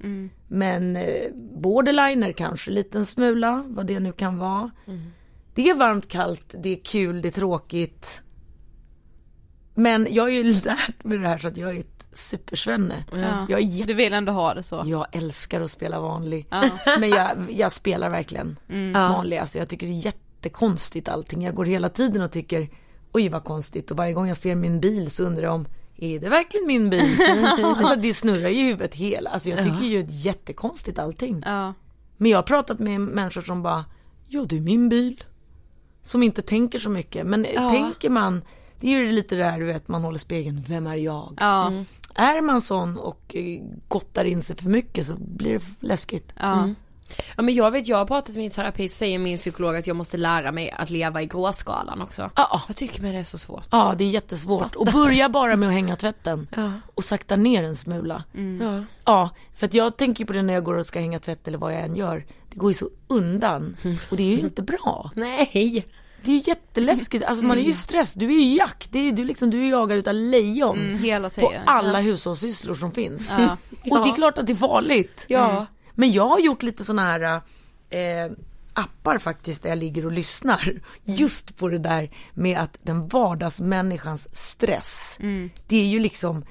Men 0.48 0.96
eh, 0.96 1.32
borderliner 1.36 2.32
kanske, 2.32 2.72
liten 2.72 3.06
smula, 3.06 3.64
vad 3.68 3.86
det 3.88 4.00
nu 4.00 4.12
kan 4.12 4.38
vara. 4.38 4.72
Det 5.56 5.70
är 5.70 5.76
varmt, 5.76 6.08
kallt, 6.08 6.56
det 6.64 6.70
är 6.70 6.84
kul, 6.84 7.22
det 7.22 7.30
är 7.30 7.32
tråkigt. 7.32 8.22
Men 9.74 10.08
jag 10.10 10.24
har 10.24 10.30
ju 10.30 10.44
lärt 10.66 11.04
mig 11.04 11.18
det 11.18 11.28
här 11.28 11.38
så 11.38 11.48
att 11.48 11.58
jag 11.58 11.76
är 11.76 11.80
ett 11.80 12.08
supersvenne. 12.14 13.06
Ja. 13.12 13.46
Jag 13.50 13.60
är 13.60 13.64
jätte 13.64 13.88
Du 13.88 13.94
vill 13.94 14.14
ändå 14.14 14.32
ha 14.32 14.54
det 14.54 14.64
så. 14.64 14.84
jag 14.86 15.06
älskar 15.12 15.62
att 15.62 15.72
spela 15.72 16.02
vanlig. 16.02 16.48
Ja. 16.50 16.70
Men 17.00 17.10
jag, 17.10 17.30
jag 17.50 17.72
spelar 17.72 18.10
verkligen 18.10 18.60
vanlig. 18.94 19.38
Alltså 19.38 19.58
jag 19.58 19.70
tycker 19.70 19.88
det 19.88 19.94
är 19.94 20.06
jättekonstigt 20.06 21.10
allting. 21.10 21.44
Jag 21.44 21.56
går 21.56 21.66
hela 21.66 21.90
tiden 21.90 22.22
och 22.22 22.32
tycker 22.32 22.70
oj 23.12 23.30
vad 23.30 23.44
konstigt. 23.44 23.92
Och 23.92 23.98
varje 23.98 24.14
gång 24.14 24.28
jag 24.28 24.38
ser 24.38 24.56
min 24.56 24.80
bil 24.80 25.12
så 25.12 25.24
undrar 25.24 25.44
jag 25.44 25.54
om 25.54 25.68
är 25.98 26.20
det 26.20 26.30
verkligen 26.30 26.68
min 26.68 26.90
bil? 26.90 27.18
alltså 27.64 27.96
det 27.96 28.14
snurrar 28.14 28.50
i 28.50 28.64
huvudet 28.64 28.94
hela. 28.94 29.30
Alltså 29.30 29.50
jag 29.50 29.64
tycker 29.64 29.86
ju 29.86 30.02
det 30.02 30.14
är 30.14 30.26
jättekonstigt 30.26 31.00
allting. 31.00 31.44
Ja. 31.46 31.74
Men 32.18 32.32
jag 32.32 32.38
har 32.38 32.44
pratat 32.44 32.80
med 32.80 33.02
människor 33.02 33.42
som 33.42 33.62
bara, 33.62 33.86
ja 34.28 34.46
det 34.50 34.58
är 34.58 34.62
min 34.62 34.90
bil. 34.90 35.24
Som 36.02 36.24
inte 36.24 36.42
tänker 36.42 36.80
så 36.80 36.90
mycket. 36.90 37.26
Men 37.26 37.44
tänker 37.44 38.10
man, 38.10 38.42
det 38.80 38.88
är 38.88 39.00
ju 39.00 39.12
lite 39.12 39.36
det 39.36 39.44
här 39.44 39.60
du 39.60 39.66
vet, 39.66 39.88
man 39.88 40.04
håller 40.04 40.20
spegeln, 40.20 40.66
vem 40.68 40.88
är 40.88 40.98
jag? 40.98 41.34
Ja. 41.40 41.72
Är 42.16 42.42
man 42.42 42.62
sån 42.62 42.98
och 42.98 43.36
eh, 43.36 43.62
gottar 43.88 44.26
in 44.26 44.42
sig 44.42 44.56
för 44.56 44.70
mycket 44.70 45.06
så 45.06 45.16
blir 45.18 45.54
det 45.54 45.66
läskigt. 45.80 46.34
Ja. 46.40 46.70
Ja 47.38 47.44
men 47.44 47.56
jag 47.56 47.72
vet, 47.72 47.88
jag 47.88 47.98
har 47.98 48.06
pratat 48.06 48.30
med 48.30 48.38
min 48.38 48.52
terapeut 48.52 48.92
så 48.92 48.98
säger 48.98 49.20
min 49.20 49.38
psykolog 49.38 49.76
att 49.76 49.88
jag 49.88 49.96
måste 49.96 50.18
lära 50.18 50.52
mig 50.52 50.72
att 50.72 50.90
leva 50.90 51.22
i 51.22 51.26
gråskalan 51.26 52.02
också. 52.02 52.30
Ja, 52.36 52.62
Jag 52.68 52.76
tycker 52.78 53.02
men 53.02 53.14
det 53.14 53.20
är 53.20 53.24
så 53.24 53.38
svårt. 53.38 53.68
ja 53.72 53.96
det 53.98 54.04
är 54.04 54.10
jättesvårt. 54.10 54.76
Och 54.76 54.86
börja 54.86 55.30
bara 55.30 55.56
med 55.56 55.68
att 55.70 55.74
hänga 55.76 55.96
tvätten. 55.96 56.48
Ja. 56.56 56.72
Och 56.96 57.04
sakta 57.04 57.36
ner 57.36 57.64
en 57.64 57.76
smula. 57.76 58.24
Ja. 58.62 58.84
Ja, 59.06 59.30
för 59.56 59.66
att 59.66 59.74
jag 59.74 59.98
tänker 59.98 60.26
på 60.26 60.34
det 60.34 60.42
när 60.42 60.54
jag 60.54 60.64
går 60.64 60.74
och 60.76 60.86
ska 60.86 61.00
hänga 61.00 61.20
tvätt 61.20 61.48
eller 61.48 61.58
vad 61.58 61.74
jag 61.74 61.82
än 61.82 61.96
gör. 61.96 62.26
Det 62.50 62.56
går 62.60 62.70
ju 62.70 62.74
så 62.76 62.90
undan. 63.08 63.78
Och 64.12 64.18
det 64.18 64.24
är 64.34 64.38
ju 64.38 64.44
inte 64.44 64.62
bra. 64.62 65.12
Nej. 65.16 65.86
Det 66.24 66.32
är 66.32 66.36
ju 66.36 66.44
jätteläskigt, 66.46 67.26
alltså 67.26 67.44
man 67.46 67.58
är 67.58 67.62
ju 67.62 67.74
stress, 67.74 68.14
du 68.14 68.26
är 68.26 68.40
ju 68.46 68.56
jack, 68.58 68.88
det 68.92 69.00
är 69.00 69.04
ju 69.04 69.12
du 69.12 69.26
liksom, 69.26 69.50
du 69.50 69.66
är 69.66 69.70
jagad 69.70 69.98
utav 69.98 70.14
lejon. 70.14 70.78
Mm, 70.80 70.98
hela 71.04 71.30
på 71.30 71.36
tiden. 71.36 71.62
alla 71.66 71.92
Ja. 72.02 72.12
hushållssysslor 72.12 72.76
som 72.76 72.92
finns. 72.92 73.32
Ja. 73.38 73.58
Och 73.92 74.04
det 74.06 74.10
är 74.10 74.16
klart 74.16 74.38
att 74.38 74.48
det 74.48 74.54
är 74.54 74.58
farligt. 74.58 75.26
Ja. 75.28 75.66
Men 75.96 76.12
jag 76.12 76.28
har 76.28 76.40
gjort 76.40 76.64
lite 76.64 76.84
sådana 76.86 77.02
här 77.02 77.42
eh, 77.90 78.32
appar 78.74 79.18
faktiskt 79.18 79.64
där 79.64 79.70
jag 79.70 79.78
ligger 79.78 80.06
och 80.06 80.12
lyssnar. 80.12 80.82
Just 81.04 81.58
på 81.58 81.68
det 81.68 81.80
där 81.80 82.10
med 82.34 82.60
att 82.60 82.78
den 82.84 83.08
vardagsmänniskans 83.08 84.36
stress. 84.36 85.18
Det 85.68 85.76
är 85.76 85.86
ju 85.86 86.00
liksom 86.00 86.46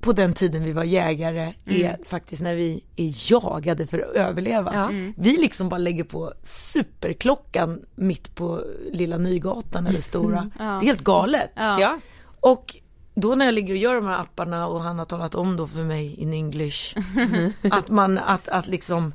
på 0.00 0.12
den 0.12 0.32
tiden 0.34 0.64
vi 0.64 0.72
var 0.72 0.84
jägare 0.84 1.52
är 1.64 1.98
faktiskt 2.04 2.42
när 2.42 2.54
vi 2.54 2.84
är 2.96 3.32
jagade 3.32 3.86
för 3.86 3.98
att 3.98 4.16
överleva. 4.16 4.74
Ja. 4.74 5.12
Vi 5.16 5.36
liksom 5.36 5.68
bara 5.68 5.78
lägger 5.78 6.04
på 6.04 6.32
superklockan 6.42 7.84
mitt 7.94 8.34
på 8.34 8.62
lilla 8.92 9.18
Nygatan 9.18 9.86
eller 9.86 10.00
Stora. 10.00 10.50
Det 10.58 10.64
är 10.64 10.80
helt 10.80 11.04
galet. 11.04 11.50
Ja. 11.54 11.80
Ja. 11.80 12.00
Och 12.40 12.76
då 13.16 13.34
när 13.34 13.44
jag 13.44 13.54
ligger 13.54 13.74
och 13.74 13.78
gör 13.78 13.94
de 13.94 14.06
här 14.06 14.18
apparna 14.18 14.66
och 14.66 14.80
han 14.80 14.98
har 14.98 15.06
talat 15.06 15.34
om 15.34 15.56
då 15.56 15.66
för 15.66 15.84
mig 15.84 16.14
in 16.14 16.32
English 16.32 16.96
att 17.70 17.88
man, 17.88 18.18
att, 18.18 18.48
att 18.48 18.66
liksom 18.66 19.14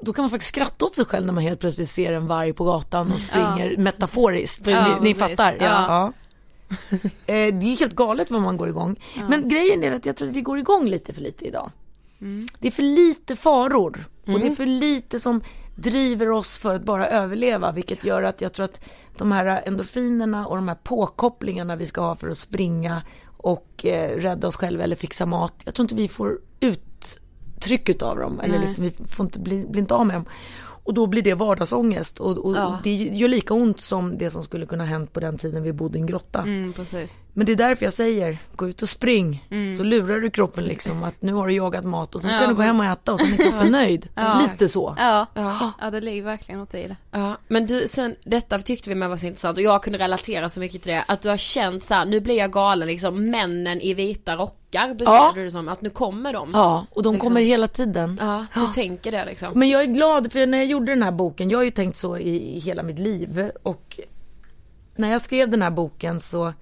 då 0.00 0.12
kan 0.12 0.22
man 0.22 0.30
faktiskt 0.30 0.48
skratta 0.48 0.84
åt 0.84 0.94
sig 0.94 1.04
själv 1.04 1.26
när 1.26 1.32
man 1.32 1.42
helt 1.42 1.60
plötsligt 1.60 1.88
ser 1.88 2.12
en 2.12 2.26
varg 2.26 2.52
på 2.52 2.64
gatan 2.64 3.12
och 3.12 3.20
springer 3.20 3.76
metaforiskt. 3.76 4.66
Ja, 4.66 4.98
ni, 5.00 5.08
ni 5.08 5.14
fattar? 5.14 5.56
Ja. 5.60 5.66
Ja. 5.88 6.12
Eh, 7.26 7.54
det 7.54 7.66
är 7.66 7.80
helt 7.80 7.94
galet 7.94 8.30
vad 8.30 8.42
man 8.42 8.56
går 8.56 8.68
igång. 8.68 9.00
Men 9.28 9.48
grejen 9.48 9.84
är 9.84 9.92
att 9.92 10.06
jag 10.06 10.16
tror 10.16 10.28
att 10.28 10.36
vi 10.36 10.40
går 10.40 10.58
igång 10.58 10.88
lite 10.88 11.12
för 11.12 11.20
lite 11.20 11.44
idag. 11.44 11.70
Det 12.58 12.68
är 12.68 12.72
för 12.72 12.82
lite 12.82 13.36
faror 13.36 14.04
och 14.26 14.40
det 14.40 14.46
är 14.46 14.50
för 14.50 14.66
lite 14.66 15.20
som 15.20 15.42
driver 15.74 16.30
oss 16.30 16.58
för 16.58 16.74
att 16.74 16.82
bara 16.82 17.08
överleva 17.08 17.72
vilket 17.72 18.04
gör 18.04 18.22
att 18.22 18.40
jag 18.40 18.52
tror 18.52 18.64
att 18.64 18.80
de 19.16 19.32
här 19.32 19.62
endorfinerna 19.66 20.46
och 20.46 20.56
de 20.56 20.68
här 20.68 20.78
påkopplingarna 20.82 21.76
vi 21.76 21.86
ska 21.86 22.00
ha 22.00 22.14
för 22.14 22.28
att 22.28 22.38
springa 22.38 23.02
och 23.36 23.86
eh, 23.86 24.16
rädda 24.16 24.48
oss 24.48 24.56
själva 24.56 24.84
eller 24.84 24.96
fixa 24.96 25.26
mat. 25.26 25.54
Jag 25.64 25.74
tror 25.74 25.84
inte 25.84 25.94
vi 25.94 26.08
får 26.08 26.40
ut 26.60 27.20
trycket 27.60 28.02
av 28.02 28.18
dem 28.18 28.40
eller 28.40 28.58
liksom, 28.58 28.84
vi 28.84 28.90
får 28.90 29.26
inte 29.26 29.38
bli, 29.38 29.66
bli 29.66 29.80
inte 29.80 29.94
av 29.94 30.06
med 30.06 30.16
dem. 30.16 30.24
Och 30.84 30.94
då 30.94 31.06
blir 31.06 31.22
det 31.22 31.34
vardagsångest 31.34 32.20
och, 32.20 32.38
och 32.44 32.56
Ja. 32.56 32.78
det 32.84 32.94
gör 32.94 33.28
lika 33.28 33.54
ont 33.54 33.80
som 33.80 34.18
det 34.18 34.30
som 34.30 34.42
skulle 34.42 34.66
kunna 34.66 34.84
hänt 34.84 35.12
på 35.12 35.20
den 35.20 35.38
tiden 35.38 35.62
vi 35.62 35.72
bodde 35.72 35.98
i 35.98 36.00
en 36.00 36.06
grotta. 36.06 36.42
Mm, 36.42 36.72
precis. 36.72 37.18
Men 37.32 37.46
det 37.46 37.52
är 37.52 37.56
därför 37.56 37.84
jag 37.86 37.92
säger, 37.92 38.38
gå 38.56 38.68
ut 38.68 38.82
och 38.82 38.88
spring. 38.88 39.44
Så 39.76 39.82
lurar 39.84 40.20
du 40.20 40.30
kroppen 40.30 40.64
liksom 40.64 41.02
att 41.02 41.22
nu 41.22 41.32
har 41.32 41.46
du 41.48 41.54
jagat 41.54 41.84
mat 41.84 42.14
och 42.14 42.20
sen 42.20 42.30
Ja, 42.30 42.38
kan 42.38 42.48
du 42.48 42.54
gå 42.54 42.62
hem 42.62 42.80
och 42.80 42.86
äta 42.86 43.12
och 43.12 43.20
sen 43.20 43.32
är 43.32 43.36
kroppen 43.36 43.72
nöjd. 43.72 44.08
Ja. 44.14 44.40
Lite 44.50 44.68
så. 44.68 44.94
Ja. 44.98 45.26
Ja. 45.34 45.72
ja, 45.80 45.90
det 45.90 46.00
ligger 46.00 46.22
verkligen 46.22 46.58
något 46.60 46.74
i 46.74 46.88
det. 46.88 46.96
Ja, 47.10 47.36
men 47.48 47.66
du 47.66 47.88
sen, 47.88 48.16
detta 48.24 48.58
tyckte 48.58 48.88
vi 48.90 48.94
med 48.94 49.08
var 49.08 49.16
så 49.16 49.26
intressant 49.26 49.58
och 49.58 49.62
jag 49.64 49.82
kunde 49.82 49.98
relatera 49.98 50.48
så 50.48 50.60
mycket 50.60 50.82
till 50.82 50.92
det, 50.92 51.04
att 51.08 51.22
du 51.22 51.28
har 51.28 51.36
känt 51.36 51.84
så 51.84 51.94
här, 51.94 52.06
nu 52.06 52.20
blir 52.20 52.38
jag 52.38 52.52
galen 52.52 52.88
liksom, 52.88 53.30
männen 53.30 53.80
i 53.80 53.94
vita 53.94 54.36
rockar 54.36 54.63
beskrev 54.88 55.06
Ja. 55.14 55.32
du 55.34 55.44
det 55.44 55.50
som, 55.50 55.68
att 55.68 55.82
nu 55.82 55.90
kommer 55.90 56.32
de. 56.32 56.50
Ja, 56.52 56.86
och 56.90 57.02
de 57.02 57.14
Liksom. 57.14 57.28
kommer 57.28 57.40
hela 57.40 57.68
tiden. 57.68 58.18
Ja, 58.20 58.46
du 58.54 58.66
tänker 58.72 59.12
det 59.12 59.24
liksom. 59.24 59.48
Men 59.54 59.68
jag 59.68 59.82
är 59.82 59.86
glad 59.86 60.32
för 60.32 60.46
när 60.46 60.58
jag 60.58 60.66
gjorde 60.66 60.92
den 60.92 61.02
här 61.02 61.12
boken, 61.12 61.50
jag 61.50 61.58
har 61.58 61.64
ju 61.64 61.70
tänkt 61.70 61.96
så 61.96 62.18
i, 62.18 62.58
hela 62.58 62.82
mitt 62.82 62.98
liv 62.98 63.50
och 63.62 64.00
när 64.96 65.10
jag 65.12 65.22
skrev 65.22 65.50
den 65.50 65.62
här 65.62 65.70
boken 65.70 66.20
så 66.20 66.52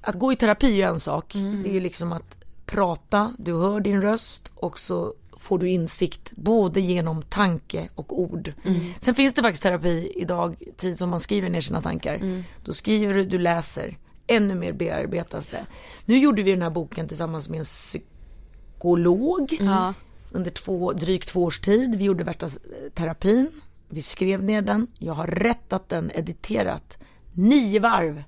att 0.00 0.14
gå 0.14 0.32
i 0.32 0.36
terapi 0.36 0.66
är 0.66 0.76
ju 0.76 0.82
en 0.82 1.00
sak. 1.00 1.32
Det 1.32 1.68
är 1.68 1.72
ju 1.72 1.80
liksom 1.80 2.12
att 2.12 2.44
prata, 2.66 3.32
du 3.38 3.52
hör 3.54 3.80
din 3.80 4.02
röst 4.02 4.50
och 4.54 4.78
så 4.78 5.14
får 5.38 5.58
du 5.58 5.68
insikt 5.70 6.32
både 6.36 6.80
genom 6.80 7.22
tanke 7.22 7.88
och 7.94 8.20
ord. 8.20 8.52
Sen 8.98 9.14
finns 9.14 9.34
det 9.34 9.42
faktiskt 9.42 9.62
terapi 9.62 10.12
idag, 10.16 10.56
tid 10.76 10.98
som 10.98 11.10
man 11.10 11.20
skriver 11.20 11.48
ner 11.50 11.60
sina 11.60 11.82
tankar. 11.82 12.42
Då 12.64 12.72
skriver 12.72 13.14
du, 13.14 13.24
du 13.24 13.38
läser. 13.38 13.96
Ännu 14.26 14.54
mer 14.54 14.72
bearbetas 14.72 15.48
det. 15.48 15.66
Nu 16.04 16.18
gjorde 16.18 16.42
vi 16.42 16.50
den 16.50 16.62
här 16.62 16.70
boken 16.70 17.08
tillsammans 17.08 17.48
med 17.48 17.58
en 17.58 17.64
psykolog 17.64 19.56
Ja. 19.60 19.94
under 20.32 20.50
två, 20.50 20.92
drygt 20.92 21.28
två 21.28 21.42
års 21.42 21.60
tid. 21.60 21.96
Vi 21.98 22.04
gjorde 22.04 22.24
värsta 22.24 22.46
eh, 22.46 22.52
terapin. 22.94 23.50
Vi 23.88 24.02
skrev 24.02 24.42
ner 24.44 24.62
den. 24.62 24.86
Jag 24.98 25.14
har 25.14 25.26
rättat 25.26 25.88
den, 25.88 26.10
editerat 26.14 26.98
nio 27.32 27.80
varv 27.80 28.22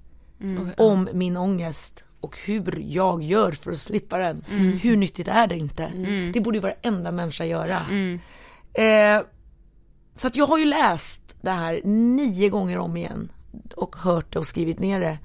om 0.76 1.08
min 1.12 1.36
ångest 1.36 2.04
och 2.20 2.38
hur 2.44 2.82
jag 2.88 3.22
gör 3.22 3.52
för 3.52 3.70
att 3.72 3.78
slippa 3.78 4.18
den. 4.18 4.44
Hur 4.82 4.96
nyttigt 4.96 5.28
är 5.28 5.46
det 5.46 5.56
inte? 5.56 5.86
Det 6.34 6.40
borde 6.40 6.56
ju 6.58 6.62
varenda 6.62 7.12
människa 7.12 7.44
göra. 7.44 7.80
Eh, 8.72 9.22
så 10.16 10.26
att 10.26 10.36
jag 10.36 10.46
har 10.46 10.58
ju 10.58 10.64
läst 10.64 11.36
det 11.40 11.50
här 11.50 11.80
nio 11.84 12.48
gånger 12.48 12.78
om 12.78 12.96
igen 12.96 13.32
och 13.76 13.96
hört 13.96 14.32
det 14.32 14.38
och 14.38 14.46
skrivit 14.46 14.78
ner 14.78 15.00
det. 15.00 15.18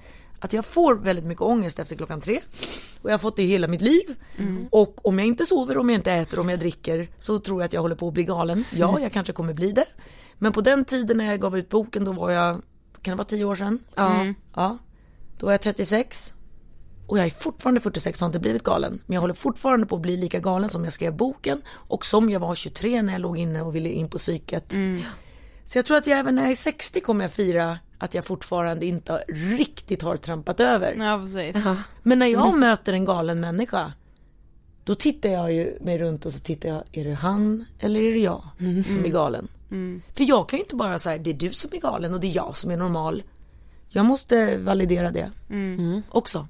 Att 0.43 0.53
jag 0.53 0.65
får 0.65 0.95
väldigt 0.95 1.25
mycket 1.25 1.41
ångest 1.41 1.79
efter 1.79 1.95
klockan 1.95 2.21
tre. 2.21 2.39
Och 3.01 3.09
jag 3.09 3.13
har 3.13 3.19
fått 3.19 3.35
det 3.35 3.43
hela 3.43 3.67
mitt 3.67 3.81
liv. 3.81 4.15
Och 4.71 5.07
om 5.07 5.19
jag 5.19 5.27
inte 5.27 5.45
sover, 5.45 5.77
om 5.77 5.89
jag 5.89 5.97
inte 5.97 6.11
äter, 6.11 6.39
om 6.39 6.49
jag 6.49 6.59
dricker 6.59 7.09
så 7.17 7.39
tror 7.39 7.61
jag 7.61 7.65
att 7.65 7.73
jag 7.73 7.81
håller 7.81 7.95
på 7.95 8.07
att 8.07 8.13
bli 8.13 8.23
galen. 8.23 8.63
Ja, 8.71 8.99
jag 8.99 9.11
kanske 9.11 9.33
kommer 9.33 9.53
bli 9.53 9.71
det. 9.71 9.85
Men 10.37 10.51
på 10.51 10.61
den 10.61 10.85
tiden 10.85 11.17
när 11.17 11.25
jag 11.25 11.41
gav 11.41 11.57
ut 11.57 11.69
boken, 11.69 12.05
då 12.05 12.11
var 12.11 12.31
jag, 12.31 12.61
kan 13.01 13.11
det 13.11 13.15
vara 13.15 13.25
tio 13.25 13.45
år 13.45 13.55
sedan? 13.55 13.79
Ja. 13.95 14.33
Ja. 14.55 14.77
Då 15.37 15.45
var 15.45 15.53
jag 15.53 15.61
36. 15.61 16.33
Och 17.07 17.17
jag 17.17 17.25
är 17.25 17.29
fortfarande 17.29 17.81
46 17.81 18.17
och 18.17 18.21
har 18.21 18.27
inte 18.27 18.39
blivit 18.39 18.63
galen. 18.63 19.01
Men 19.05 19.13
jag 19.13 19.21
håller 19.21 19.33
fortfarande 19.33 19.85
på 19.85 19.95
att 19.95 20.01
bli 20.01 20.17
lika 20.17 20.39
galen 20.39 20.69
som 20.69 20.83
jag 20.83 20.93
skrev 20.93 21.15
boken. 21.15 21.61
Och 21.69 22.05
som 22.05 22.29
jag 22.29 22.39
var 22.39 22.55
23 22.55 23.01
när 23.01 23.13
jag 23.13 23.21
låg 23.21 23.37
inne 23.37 23.61
och 23.61 23.75
ville 23.75 23.89
in 23.89 24.09
på 24.09 24.17
psyket. 24.17 24.73
Så 25.66 25.78
jag 25.78 25.86
tror 25.86 25.97
att 25.97 26.07
jag 26.07 26.20
även 26.20 26.36
när 26.36 26.41
jag 26.41 26.51
är 26.51 26.55
60 26.55 27.01
kommer 27.01 27.26
jag 27.26 27.32
fira 27.32 27.80
att 27.97 28.14
jag 28.14 28.26
fortfarande 28.26 28.86
inte 28.86 29.24
riktigt 29.57 30.01
har 30.01 30.18
trampat 30.18 30.59
över. 30.59 30.95
Ja, 30.99 31.20
precis. 31.20 31.66
Men 32.03 32.20
när 32.20 32.28
jag 32.28 32.57
möter 32.57 32.93
en 32.93 33.05
galen 33.05 33.39
människa 33.39 33.93
då 34.84 34.95
tittar 34.95 35.30
jag 35.30 35.53
ju 35.53 35.78
mig 35.82 35.97
runt 35.97 36.26
och 36.26 36.34
så 36.34 36.39
tittar 36.39 36.70
jag, 36.70 36.84
är 36.91 37.05
det 37.05 37.14
han 37.14 37.66
eller 37.80 37.99
är 38.01 38.11
det 38.11 38.20
jag 38.20 38.43
som 38.88 39.05
är 39.05 39.09
galen? 39.09 39.47
För 40.14 40.24
jag 40.24 40.49
kan 40.49 40.57
ju 40.57 40.64
inte 40.64 40.76
bara 40.76 40.99
säga, 40.99 41.18
det 41.18 41.30
är 41.30 41.34
du 41.34 41.51
som 41.51 41.72
är 41.74 41.80
galen 41.80 42.14
och 42.14 42.20
det 42.20 42.28
är 42.28 42.36
jag 42.36 42.57
som 42.57 42.72
är 42.72 42.78
normal. 42.78 43.24
Jag 43.89 44.05
måste 44.05 44.57
validera 44.57 45.11
det 45.11 45.32
också. 46.09 46.47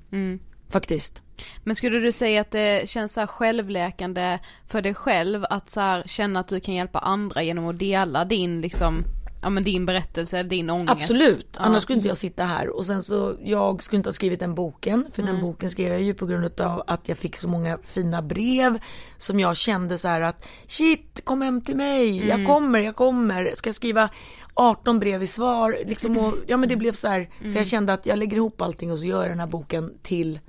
Faktiskt. 0.70 1.22
Men 1.64 1.76
skulle 1.76 2.00
du 2.00 2.12
säga 2.12 2.42
att 2.42 2.52
det 2.52 2.90
känns 2.90 3.14
så 3.14 3.20
här 3.20 3.28
självläkande 3.28 4.40
för 4.68 4.82
dig 4.82 4.94
själv 4.94 5.46
att 5.50 5.70
så 5.70 5.80
här 5.80 6.04
känna 6.06 6.40
att 6.40 6.48
du 6.48 6.60
kan 6.60 6.76
hjälpa 6.76 7.00
andra 7.00 7.44
genom 7.44 7.68
att 7.68 7.80
dela 7.80 8.26
din 8.26 8.62
liksom, 8.62 9.04
ja 9.42 9.50
men 9.50 9.64
din 9.64 9.86
berättelse, 9.86 10.44
din 10.44 10.70
ångest? 10.70 10.92
Absolut, 10.92 11.48
Ja. 11.52 11.60
annars 11.62 11.84
skulle 11.84 11.96
inte 11.98 12.08
jag 12.08 12.18
sitta 12.18 12.44
här. 12.44 12.70
Och 12.78 12.86
sen 12.86 13.04
så, 13.04 13.36
jag 13.44 13.84
skulle 13.84 13.98
inte 13.98 14.10
ha 14.10 14.14
skrivit 14.14 14.40
den 14.40 14.56
boken, 14.56 15.06
för 15.12 15.24
den 15.24 15.42
boken 15.42 15.70
skrev 15.70 15.92
jag 15.92 16.02
ju 16.02 16.14
på 16.14 16.26
grund 16.26 16.62
av 16.62 16.84
att 16.88 17.10
jag 17.10 17.18
fick 17.18 17.36
så 17.36 17.48
många 17.48 17.78
fina 17.84 18.22
brev 18.22 18.80
som 19.18 19.40
jag 19.40 19.58
kände 19.58 19.98
så 19.98 20.08
här 20.08 20.22
att 20.22 20.48
shit, 20.68 21.22
kom 21.24 21.42
hem 21.42 21.62
till 21.62 21.76
mig, 21.76 22.28
jag 22.28 22.48
kommer, 22.48 22.80
jag 22.80 22.96
kommer, 22.96 23.52
ska 23.56 23.68
jag 23.68 23.76
skriva 23.76 24.10
18 24.54 25.00
brev 25.00 25.24
i 25.24 25.28
svar, 25.28 25.78
liksom 25.86 26.18
och, 26.18 26.34
ja 26.48 26.58
men 26.58 26.70
det 26.70 26.76
blev 26.76 26.92
så 26.94 27.08
här, 27.08 27.30
så 27.52 27.58
jag 27.58 27.68
kände 27.68 27.94
att 27.94 28.06
jag 28.06 28.20
lägger 28.20 28.38
ihop 28.38 28.62
allting 28.62 28.92
och 28.92 29.00
så 29.00 29.06
gör 29.06 29.22
jag 29.22 29.32
den 29.32 29.40
här 29.40 29.48
boken 29.48 29.94
till 30.04 30.40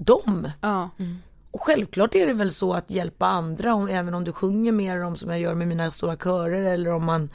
dem. 0.00 0.50
Ja. 0.60 0.90
Och 1.50 1.60
självklart 1.60 2.14
är 2.14 2.26
det 2.26 2.32
väl 2.32 2.50
så 2.50 2.72
att 2.72 2.90
hjälpa 2.90 3.26
andra, 3.26 3.74
om, 3.74 3.88
även 3.88 4.14
om 4.14 4.24
du 4.24 4.32
sjunger 4.32 4.72
mer 4.72 5.02
om 5.02 5.16
som 5.16 5.30
jag 5.30 5.40
gör 5.40 5.54
med 5.54 5.68
mina 5.68 5.90
stora 5.90 6.16
körer 6.16 6.62
eller 6.62 6.92
om 6.92 7.04
man 7.04 7.28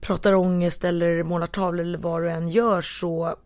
pratar 0.00 0.34
ångest 0.34 0.84
eller 0.84 1.22
målar 1.22 1.46
tavlor 1.46 1.80
eller 1.80 1.98
vad 1.98 2.22
du 2.22 2.30
än 2.30 2.48
gör 2.48 2.80
så 2.80 3.36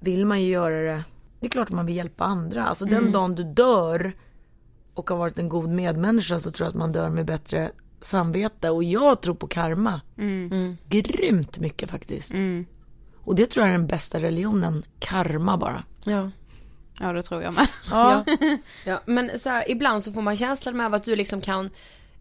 vill 0.00 0.26
man 0.26 0.42
ju 0.42 0.48
göra 0.48 0.80
det. 0.80 1.04
Det 1.40 1.46
är 1.46 1.50
klart 1.50 1.68
att 1.68 1.74
man 1.74 1.86
vill 1.86 1.96
hjälpa 1.96 2.24
andra. 2.24 2.64
Alltså 2.64 2.84
den 2.84 3.12
dagen 3.12 3.34
du 3.34 3.44
dör 3.44 4.12
och 4.94 5.10
har 5.10 5.16
varit 5.16 5.38
en 5.38 5.48
god 5.48 5.70
medmänniska 5.70 6.38
så 6.38 6.50
tror 6.50 6.64
jag 6.64 6.70
att 6.70 6.78
man 6.78 6.92
dör 6.92 7.10
med 7.10 7.26
bättre 7.26 7.70
samvete. 8.00 8.70
Och 8.70 8.84
jag 8.84 9.20
tror 9.20 9.34
på 9.34 9.46
karma. 9.46 10.00
Mm. 10.18 10.76
Grymt 10.88 11.58
mycket 11.58 11.90
faktiskt. 11.90 12.32
Och 13.24 13.34
det 13.34 13.46
tror 13.46 13.66
jag 13.66 13.74
är 13.74 13.78
den 13.78 13.86
bästa 13.86 14.18
religionen. 14.18 14.82
Karma 14.98 15.56
bara. 15.56 15.84
Ja. 16.04 16.30
Ja, 17.00 17.12
det 17.12 17.22
tror 17.22 17.42
jag 17.42 17.54
med. 17.54 17.68
Ja. 17.90 18.24
ja. 18.84 19.00
Men 19.06 19.38
så 19.38 19.48
här, 19.48 19.70
ibland 19.70 20.04
så 20.04 20.12
får 20.12 20.22
man 20.22 20.36
känslan 20.36 20.76
med 20.76 20.94
att 20.94 21.04
du 21.04 21.16
liksom 21.16 21.40
kan 21.40 21.70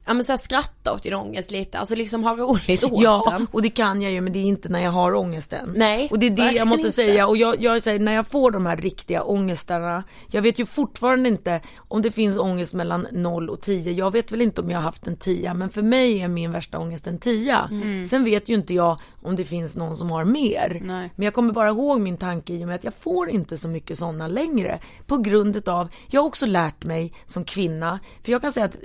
ja 0.09 0.13
men 0.13 0.25
så 0.25 0.31
här, 0.31 0.37
skratta 0.37 0.93
åt 0.93 1.03
din 1.03 1.13
ångest 1.13 1.51
lite, 1.51 1.79
alltså 1.79 1.95
liksom 1.95 2.23
ha 2.23 2.35
roligt 2.35 2.83
åt 2.83 2.91
Ja, 3.03 3.27
den. 3.31 3.47
och 3.51 3.61
det 3.61 3.69
kan 3.69 4.01
jag 4.01 4.11
ju 4.11 4.21
men 4.21 4.33
det 4.33 4.39
är 4.39 4.43
inte 4.43 4.69
när 4.69 4.79
jag 4.79 4.91
har 4.91 5.15
ångesten. 5.15 5.73
Nej, 5.75 6.07
Och 6.11 6.19
det 6.19 6.25
är 6.25 6.29
det 6.29 6.51
jag 6.51 6.67
måste 6.67 6.79
inte. 6.81 6.91
säga 6.91 7.27
och 7.27 7.37
jag, 7.37 7.61
jag 7.61 7.83
säger 7.83 7.99
när 7.99 8.13
jag 8.13 8.27
får 8.27 8.51
de 8.51 8.65
här 8.65 8.77
riktiga 8.77 9.23
ångestarna, 9.23 10.03
jag 10.31 10.41
vet 10.41 10.59
ju 10.59 10.65
fortfarande 10.65 11.29
inte 11.29 11.61
om 11.77 12.01
det 12.01 12.11
finns 12.11 12.37
ångest 12.37 12.73
mellan 12.73 13.07
0 13.11 13.49
och 13.49 13.61
10, 13.61 13.91
jag 13.91 14.11
vet 14.11 14.31
väl 14.31 14.41
inte 14.41 14.61
om 14.61 14.69
jag 14.69 14.77
har 14.77 14.83
haft 14.83 15.07
en 15.07 15.15
10 15.17 15.53
men 15.53 15.69
för 15.69 15.81
mig 15.81 16.21
är 16.21 16.27
min 16.27 16.51
värsta 16.51 16.79
ångest 16.79 17.07
en 17.07 17.19
10. 17.19 17.55
Mm. 17.71 18.05
Sen 18.05 18.23
vet 18.23 18.49
ju 18.49 18.53
inte 18.53 18.73
jag 18.73 18.99
om 19.21 19.35
det 19.35 19.43
finns 19.43 19.75
någon 19.75 19.97
som 19.97 20.11
har 20.11 20.25
mer. 20.25 20.79
Nej. 20.83 21.11
Men 21.15 21.25
jag 21.25 21.33
kommer 21.33 21.53
bara 21.53 21.69
ihåg 21.69 21.99
min 22.01 22.17
tanke 22.17 22.53
i 22.53 22.63
och 22.63 22.67
med 22.67 22.75
att 22.75 22.83
jag 22.83 22.93
får 22.93 23.29
inte 23.29 23.57
så 23.57 23.67
mycket 23.67 23.99
sådana 23.99 24.27
längre. 24.27 24.79
På 25.07 25.17
grund 25.17 25.55
utav, 25.55 25.87
jag 26.07 26.21
har 26.21 26.27
också 26.27 26.45
lärt 26.45 26.83
mig 26.83 27.13
som 27.25 27.43
kvinna, 27.43 27.99
för 28.23 28.31
jag 28.31 28.41
kan 28.41 28.51
säga 28.51 28.65
att 28.65 28.75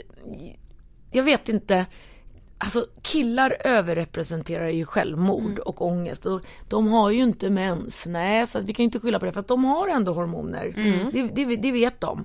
jag 1.15 1.25
vet 1.25 1.49
inte, 1.49 1.87
alltså 2.59 2.87
killar 3.03 3.57
överrepresenterar 3.65 4.69
ju 4.69 4.85
självmord 4.85 5.59
och 5.59 5.83
ångest 5.83 6.27
och 6.27 6.41
de 6.69 6.89
har 6.89 7.11
ju 7.11 7.23
inte 7.23 7.51
mens, 7.51 8.07
nej 8.07 8.47
så 8.47 8.61
vi 8.61 8.73
kan 8.73 8.85
inte 8.85 9.01
skylla 9.01 9.19
på 9.19 9.27
det 9.27 9.33
för 9.33 9.41
att 9.41 9.49
de 9.49 9.65
har 9.65 9.89
ändå 9.89 10.13
hormoner. 10.13 10.73
Det, 11.13 11.23
det, 11.23 11.57
det 11.57 11.73
vet 11.73 12.01
de. 12.01 12.25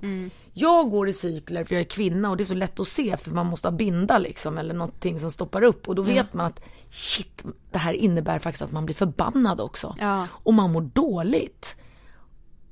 Jag 0.54 0.90
går 0.90 1.10
i 1.10 1.14
cykler 1.14 1.64
för 1.64 1.76
jag 1.76 1.80
är 1.80 1.86
kvinna 1.86 2.30
och 2.30 2.38
det 2.38 2.44
är 2.44 2.46
så 2.46 2.54
lätt 2.54 2.80
att 2.80 2.88
se 2.88 3.18
för 3.18 3.32
man 3.32 3.46
måste 3.46 3.68
ha 3.68 3.72
binda 3.72 4.18
liksom 4.18 4.58
eller 4.58 4.74
någonting 4.74 5.20
som 5.20 5.32
stoppar 5.32 5.62
upp 5.62 5.88
och 5.88 5.96
då 5.96 6.02
vet 6.02 6.34
man 6.34 6.46
att 6.46 6.62
shit, 6.90 7.44
det 7.72 7.78
här 7.78 7.94
innebär 7.94 8.40
faktiskt 8.40 8.62
att 8.62 8.72
man 8.72 8.86
blir 8.86 8.96
förbannad 8.96 9.62
också. 9.62 9.96
Ja. 10.00 10.28
Och 10.32 10.54
man 10.54 10.72
mår 10.72 10.82
dåligt. 10.82 11.76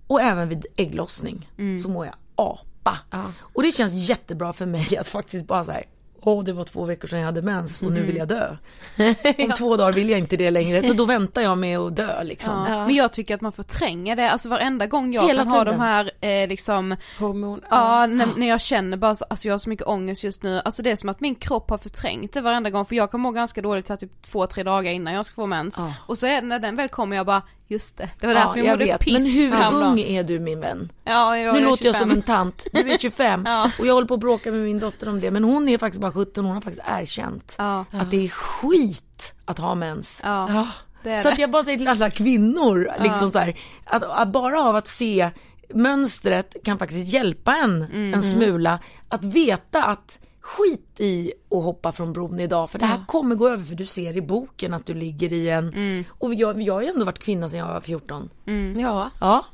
Och 0.08 0.22
även 0.22 0.50
vid 0.50 0.66
ägglossning 0.76 1.50
så 1.84 1.90
mår 1.90 2.06
jag 2.06 2.16
apa. 2.36 2.98
Och 3.40 3.64
det 3.64 3.72
känns 3.72 3.94
jättebra 4.10 4.54
för 4.54 4.66
mig 4.66 4.98
att 4.98 5.08
faktiskt 5.08 5.48
bara 5.48 5.66
så 5.66 5.72
här, 5.72 5.84
åh 6.22 6.44
det 6.44 6.54
var 6.54 6.64
två 6.64 6.86
veckor 6.86 7.08
sedan 7.08 7.20
jag 7.20 7.26
hade 7.26 7.42
mens 7.42 7.82
och 7.82 7.92
nu 7.92 8.04
vill 8.04 8.16
jag 8.16 8.28
dö. 8.28 8.56
Om 9.40 9.52
två 9.58 9.78
dagar 9.78 9.94
vill 9.94 10.10
jag 10.10 10.20
inte 10.20 10.38
det 10.38 10.52
längre 10.52 10.84
så 10.84 10.94
då 10.94 11.06
väntar 11.06 11.42
jag 11.42 11.58
med 11.58 11.80
att 11.80 11.96
dö 11.96 12.24
liksom. 12.24 12.54
Ja. 12.70 12.86
Men 12.86 12.96
jag 12.96 13.12
tycker 13.12 13.36
att 13.36 13.42
man 13.42 13.52
förtränger 13.52 14.16
det, 14.16 14.32
alltså 14.32 14.50
varenda 14.50 14.88
gång 14.88 15.14
jag 15.14 15.28
Hela 15.28 15.44
kan 15.44 15.52
ha 15.52 15.64
de 15.64 15.72
tiden. 15.72 15.82
här 15.82 16.12
eh, 16.22 16.48
liksom 16.48 16.96
Hormon. 17.20 17.62
Ja, 17.70 18.06
när, 18.06 18.28
när 18.38 18.48
jag 18.48 18.62
känner 18.62 18.98
bara, 18.98 19.16
så- 19.16 19.26
alltså 19.30 19.48
jag 19.48 19.54
har 19.54 19.60
så 19.60 19.70
mycket 19.70 19.88
ångest 19.88 20.24
just 20.24 20.44
nu, 20.44 20.62
alltså 20.66 20.82
det 20.84 20.92
är 20.92 20.96
som 20.96 21.10
att 21.10 21.20
min 21.22 21.36
kropp 21.36 21.70
har 21.70 21.78
förträngt 21.78 22.34
det 22.34 22.42
varenda 22.42 22.70
gång 22.70 22.86
för 22.86 22.96
jag 22.96 23.12
kan 23.12 23.20
må 23.20 23.32
ganska 23.32 23.62
dåligt 23.62 23.88
så 23.88 23.94
här, 23.94 23.98
typ 23.98 24.22
två, 24.22 24.48
tre 24.48 24.64
dagar 24.64 24.92
innan 24.92 25.14
jag 25.14 25.26
ska 25.26 25.36
få 25.36 25.46
mens. 25.46 25.76
Ja. 25.80 25.94
Och 26.08 26.18
så 26.18 26.28
är 26.28 26.42
när 26.42 26.60
den 26.60 26.76
väl 26.76 26.90
kommer 26.90 27.16
jag 27.16 27.26
bara, 27.26 27.42
just 27.68 27.98
det, 27.98 28.10
det 28.20 28.28
var 28.28 28.34
Ja, 28.34 28.40
därför 28.40 28.58
jag, 28.58 28.66
jag 28.68 28.72
mådde 28.72 28.86
vet. 28.86 29.02
piss 29.02 29.14
Men 29.14 29.26
hur 29.26 29.52
häromdagen. 29.52 29.92
ung 29.92 30.00
är 30.00 30.24
du 30.24 30.40
min 30.40 30.60
vän? 30.60 30.92
Ja, 31.04 31.38
jag 31.38 31.54
Nu 31.54 31.60
är 31.60 31.64
låter 31.66 31.86
jag 31.86 31.96
25. 31.96 32.10
som 32.10 32.18
en 32.18 32.22
tant, 32.24 32.68
du 32.74 32.92
är 32.92 32.98
25 32.98 33.44
Ja. 33.48 33.72
och 33.80 33.86
jag 33.88 33.94
håller 33.94 34.08
på 34.08 34.14
att 34.14 34.20
bråka 34.20 34.52
med 34.52 34.60
min 34.62 34.80
dotter 34.80 35.10
om 35.10 35.20
det 35.20 35.32
men 35.32 35.44
hon 35.44 35.70
är 35.70 35.78
faktiskt 35.78 36.02
bara 36.02 36.12
17, 36.12 36.46
hon 36.46 36.54
har 36.54 36.62
faktiskt 36.62 36.86
erkänt 36.88 37.56
Ja. 37.58 37.86
att 37.92 38.12
det 38.12 38.26
är 38.26 38.30
skit 38.30 39.34
att 39.46 39.58
ha 39.60 39.76
mens. 39.76 40.22
Ja, 40.24 40.68
det 41.04 41.20
Så 41.22 41.28
det. 41.28 41.34
att 41.34 41.40
jag 41.40 41.52
bara 41.52 41.64
säger 41.64 41.78
till 41.78 41.88
alla 41.88 42.10
kvinnor, 42.10 42.92
liksom 43.00 43.32
så 43.32 43.40
här, 43.40 43.60
att, 43.86 44.04
att 44.04 44.28
bara 44.32 44.62
av 44.64 44.76
att 44.76 44.88
se 44.88 45.30
mönstret 45.74 46.56
kan 46.64 46.78
faktiskt 46.80 47.14
hjälpa 47.14 47.56
en 47.56 47.82
Mm. 47.82 48.14
en 48.14 48.24
smula. 48.24 48.80
Att 49.10 49.24
veta 49.24 49.84
att 49.84 50.20
skit 50.48 51.00
i 51.00 51.32
att 51.52 51.64
hoppa 51.64 51.92
från 51.92 52.14
bron 52.14 52.40
idag 52.40 52.70
för 52.70 52.80
det 52.80 52.86
här 52.86 53.06
kommer 53.08 53.36
gå 53.36 53.48
över 53.48 53.64
för 53.64 53.76
du 53.76 53.86
ser 53.86 54.18
i 54.18 54.22
boken 54.22 54.74
att 54.74 54.86
du 54.86 54.94
ligger 54.94 55.34
i 55.34 55.50
en, 55.50 55.68
Mm. 55.74 56.04
och 56.10 56.34
jag, 56.34 56.62
jag 56.62 56.74
har 56.74 56.82
ju 56.82 56.88
ändå 56.88 57.06
varit 57.06 57.20
kvinna 57.20 57.50
sedan 57.50 57.60
jag 57.60 57.68
var 57.68 57.82
14. 57.82 58.30
Ja. 58.78 59.10
Ja. 59.22 59.46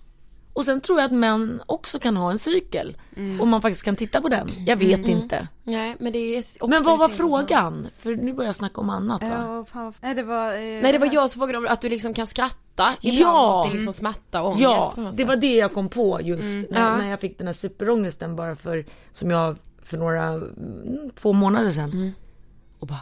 Och 0.53 0.65
sen 0.65 0.81
tror 0.81 0.99
jag 0.99 1.05
att 1.05 1.11
män 1.11 1.61
också 1.65 1.99
kan 1.99 2.17
ha 2.17 2.31
en 2.31 2.39
cykel. 2.39 2.97
Mm. 3.15 3.41
Om 3.41 3.49
man 3.49 3.61
faktiskt 3.61 3.85
kan 3.85 3.95
titta 3.95 4.21
på 4.21 4.29
den. 4.29 4.49
Jag 4.67 4.77
vet 4.77 5.07
inte. 5.07 5.47
Nej 5.63 5.95
men 5.99 6.13
det 6.13 6.19
är 6.19 6.39
också 6.39 6.67
Men 6.67 6.83
vad 6.83 6.99
var 6.99 7.09
frågan? 7.09 7.87
För 7.99 8.15
nu 8.15 8.33
börjar 8.33 8.47
jag 8.47 8.55
snacka 8.55 8.81
om 8.81 8.89
annat 8.89 9.21
va? 9.21 9.29
Ja, 9.39 9.63
fan, 9.63 9.93
nej 10.01 10.15
det 10.15 10.23
var... 10.23 10.47
Eh, 10.53 10.59
Nej 10.59 10.91
det 10.91 10.97
var 10.97 11.09
jag 11.13 11.29
som 11.31 11.39
frågade 11.39 11.57
om 11.57 11.67
att 11.69 11.81
du 11.81 11.89
liksom 11.89 12.13
kan 12.13 12.27
skratta 12.27 12.93
ibland 13.01 13.35
Ja. 13.35 13.65
åt 13.65 13.73
liksom 13.73 13.93
smärta 13.93 14.41
och 14.41 14.47
ångest 14.47 14.63
Ja, 14.63 15.11
det 15.17 15.23
var 15.25 15.35
det 15.35 15.55
jag 15.55 15.73
kom 15.73 15.89
på 15.89 16.19
just 16.21 16.43
när, 16.71 16.79
Ja. 16.81 16.97
när 16.97 17.09
jag 17.09 17.19
fick 17.21 17.37
den 17.37 17.47
här 17.47 17.53
superångesten 17.53 18.35
bara 18.35 18.55
för, 18.55 18.85
som 19.11 19.31
jag 19.31 19.55
för 19.83 19.97
några, 19.97 20.23
mm, 20.23 21.09
två 21.15 21.33
månader 21.33 21.71
sedan. 21.71 21.91
Och 22.79 22.87
bara, 22.87 23.01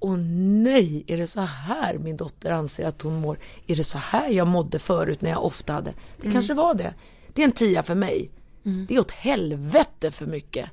åh 0.00 0.16
nej, 0.62 1.04
är 1.06 1.16
det 1.16 1.26
så 1.26 1.40
här 1.40 1.98
min 1.98 2.16
dotter 2.16 2.50
anser 2.50 2.84
att 2.86 3.02
hon 3.02 3.20
mår? 3.20 3.38
Är 3.66 3.76
det 3.76 3.84
så 3.84 3.98
här 3.98 4.28
jag 4.30 4.46
mådde 4.46 4.78
förut 4.78 5.22
när 5.22 5.30
jag 5.30 5.44
ofta 5.44 5.72
hade? 5.72 5.90
Det 6.16 6.26
kanske 6.32 6.54
var 6.54 6.74
det. 6.74 6.94
Det 7.34 7.42
är 7.42 7.46
en 7.46 7.52
tia 7.52 7.82
för 7.82 7.94
mig. 7.94 8.30
Det 8.88 8.94
är 8.94 9.00
åt 9.00 9.10
helvete 9.10 10.10
för 10.10 10.26
mycket. 10.26 10.70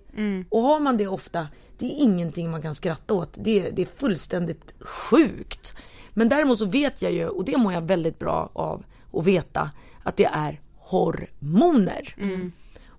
Och 0.49 0.61
har 0.61 0.79
man 0.79 0.97
det 0.97 1.07
ofta, 1.07 1.47
det 1.77 1.85
är 1.85 2.03
ingenting 2.03 2.51
man 2.51 2.61
kan 2.61 2.75
skratta 2.75 3.13
åt. 3.13 3.29
Det 3.33 3.59
är, 3.67 3.71
det 3.71 3.81
är 3.81 3.85
fullständigt 3.97 4.73
sjukt. 4.79 5.73
Men 6.13 6.29
däremot 6.29 6.59
så 6.59 6.65
vet 6.65 7.01
jag 7.01 7.11
ju, 7.11 7.27
och 7.27 7.45
det 7.45 7.57
mår 7.57 7.73
jag 7.73 7.81
väldigt 7.81 8.19
bra 8.19 8.49
av 8.53 8.83
att 9.13 9.25
veta, 9.25 9.71
att 10.03 10.17
det 10.17 10.25
är 10.25 10.61
hormoner. 10.77 12.15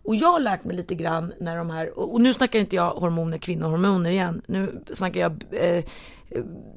Och 0.08 0.16
jag 0.16 0.28
har 0.32 0.40
lärt 0.40 0.64
mig 0.64 0.76
lite 0.76 0.94
grann 0.94 1.32
när 1.40 1.56
de 1.56 1.70
här, 1.70 1.98
och 1.98 2.20
nu 2.20 2.34
snackar 2.34 2.58
inte 2.58 2.76
jag 2.76 2.90
hormoner, 2.90 3.38
kvinnohormoner 3.38 4.10
igen. 4.10 4.42
Nu 4.46 4.82
snackar 4.92 5.20
jag, 5.20 5.44
eh, 5.50 5.84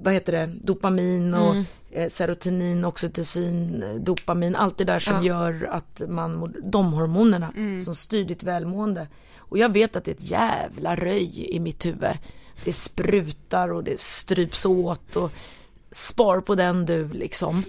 vad 0.01 0.13
heter 0.13 0.31
det, 0.31 0.49
dopamin 0.63 1.33
och 1.33 1.55
eh, 1.91 2.09
serotonin, 2.09 2.85
oxytocin, 2.85 3.83
eh, 3.83 3.95
dopamin, 3.95 4.55
allt 4.55 4.77
det 4.77 4.83
där 4.83 4.99
som 4.99 5.23
gör 5.23 5.69
att 5.71 6.01
man, 6.07 6.35
mår- 6.35 6.55
de 6.63 6.93
hormonerna 6.93 7.51
som 7.83 7.95
styr 7.95 8.23
ditt 8.25 8.43
välmående. 8.43 9.07
Och 9.37 9.57
jag 9.57 9.73
vet 9.73 9.95
att 9.95 10.05
det 10.05 10.11
är 10.11 10.15
ett 10.15 10.31
jävla 10.31 10.95
röj 10.95 11.55
i 11.55 11.59
mitt 11.59 11.85
huvud. 11.85 12.17
Det 12.65 12.73
sprutar 12.73 13.69
och 13.73 13.83
det 13.83 13.99
stryps 13.99 14.65
åt 14.65 15.15
och 15.15 15.31
spar 15.91 16.41
på 16.41 16.55
den 16.55 16.85
du 16.85 17.07
liksom. 17.07 17.63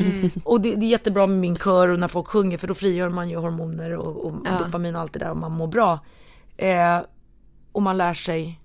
Och 0.44 0.60
det, 0.60 0.76
det 0.76 0.86
är 0.86 0.90
jättebra 0.90 1.26
med 1.26 1.38
min 1.38 1.56
kör 1.56 1.88
och 1.88 1.98
när 1.98 2.08
folk 2.08 2.28
sjunger 2.28 2.58
för 2.58 2.68
då 2.68 2.74
frigör 2.74 3.08
man 3.08 3.30
ju 3.30 3.36
hormoner 3.36 3.92
och, 3.96 4.26
och 4.26 4.32
dopamin 4.58 4.94
och 4.94 5.00
allt 5.00 5.12
det 5.12 5.18
där 5.18 5.30
och 5.30 5.36
man 5.36 5.52
mår 5.52 5.66
bra. 5.66 5.98
Eh, 6.56 6.98
och 7.72 7.82
man 7.82 7.96
lär 7.98 8.14
sig. 8.14 8.60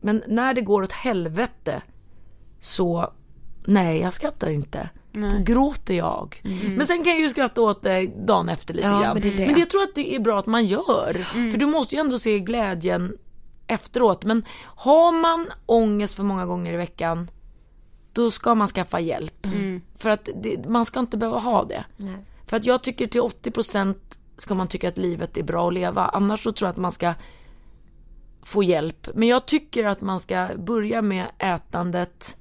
Men 0.00 0.22
när 0.26 0.54
det 0.54 0.60
går 0.60 0.82
åt 0.82 0.92
helvete 0.92 1.82
så 2.60 3.12
nej 3.66 4.00
jag 4.00 4.12
skrattar 4.12 4.48
inte. 4.50 4.88
Då 5.12 5.38
gråter 5.44 5.94
jag. 5.94 6.42
Men 6.76 6.86
sen 6.86 7.04
kan 7.04 7.12
jag 7.12 7.20
ju 7.20 7.28
skratta 7.28 7.60
åt 7.62 7.82
det 7.82 8.06
dagen 8.26 8.48
efter 8.48 8.74
lite 8.74 8.86
Ja, 8.88 9.00
grann. 9.02 9.14
men 9.14 9.22
det 9.22 9.30
det. 9.36 9.46
men 9.46 9.60
jag 9.60 9.70
tror 9.70 9.82
att 9.82 9.94
det 9.94 10.14
är 10.14 10.20
bra 10.20 10.38
att 10.38 10.46
man 10.46 10.66
gör. 10.66 11.12
För 11.50 11.58
du 11.58 11.66
måste 11.66 11.94
ju 11.94 12.00
ändå 12.00 12.18
se 12.18 12.38
glädjen 12.38 13.16
efteråt. 13.66 14.24
Men 14.24 14.44
har 14.64 15.12
man 15.12 15.46
ångest 15.66 16.14
för 16.14 16.22
många 16.22 16.46
gånger 16.46 16.72
i 16.72 16.76
veckan 16.76 17.30
då 18.22 18.30
ska 18.30 18.54
man 18.54 18.68
skaffa 18.68 19.00
hjälp. 19.00 19.46
För 19.98 20.10
att 20.10 20.28
det, 20.42 20.66
man 20.68 20.86
ska 20.86 21.00
inte 21.00 21.16
behöva 21.16 21.38
ha 21.38 21.64
det. 21.64 21.84
För 22.46 22.56
att 22.56 22.64
jag 22.64 22.82
tycker 22.82 23.06
till 23.06 23.20
80% 23.20 23.94
ska 24.38 24.54
man 24.54 24.68
tycka 24.68 24.88
att 24.88 24.98
livet 24.98 25.36
är 25.36 25.42
bra 25.42 25.68
att 25.68 25.74
leva. 25.74 26.04
Annars 26.04 26.42
så 26.42 26.52
tror 26.52 26.66
jag 26.66 26.70
att 26.70 26.76
man 26.76 26.92
ska 26.92 27.14
få 28.42 28.62
hjälp. 28.62 29.08
Men 29.14 29.28
jag 29.28 29.46
tycker 29.46 29.84
att 29.84 30.00
man 30.00 30.20
ska 30.20 30.48
börja 30.56 31.02
med 31.02 31.26
ätandet, 31.38 32.36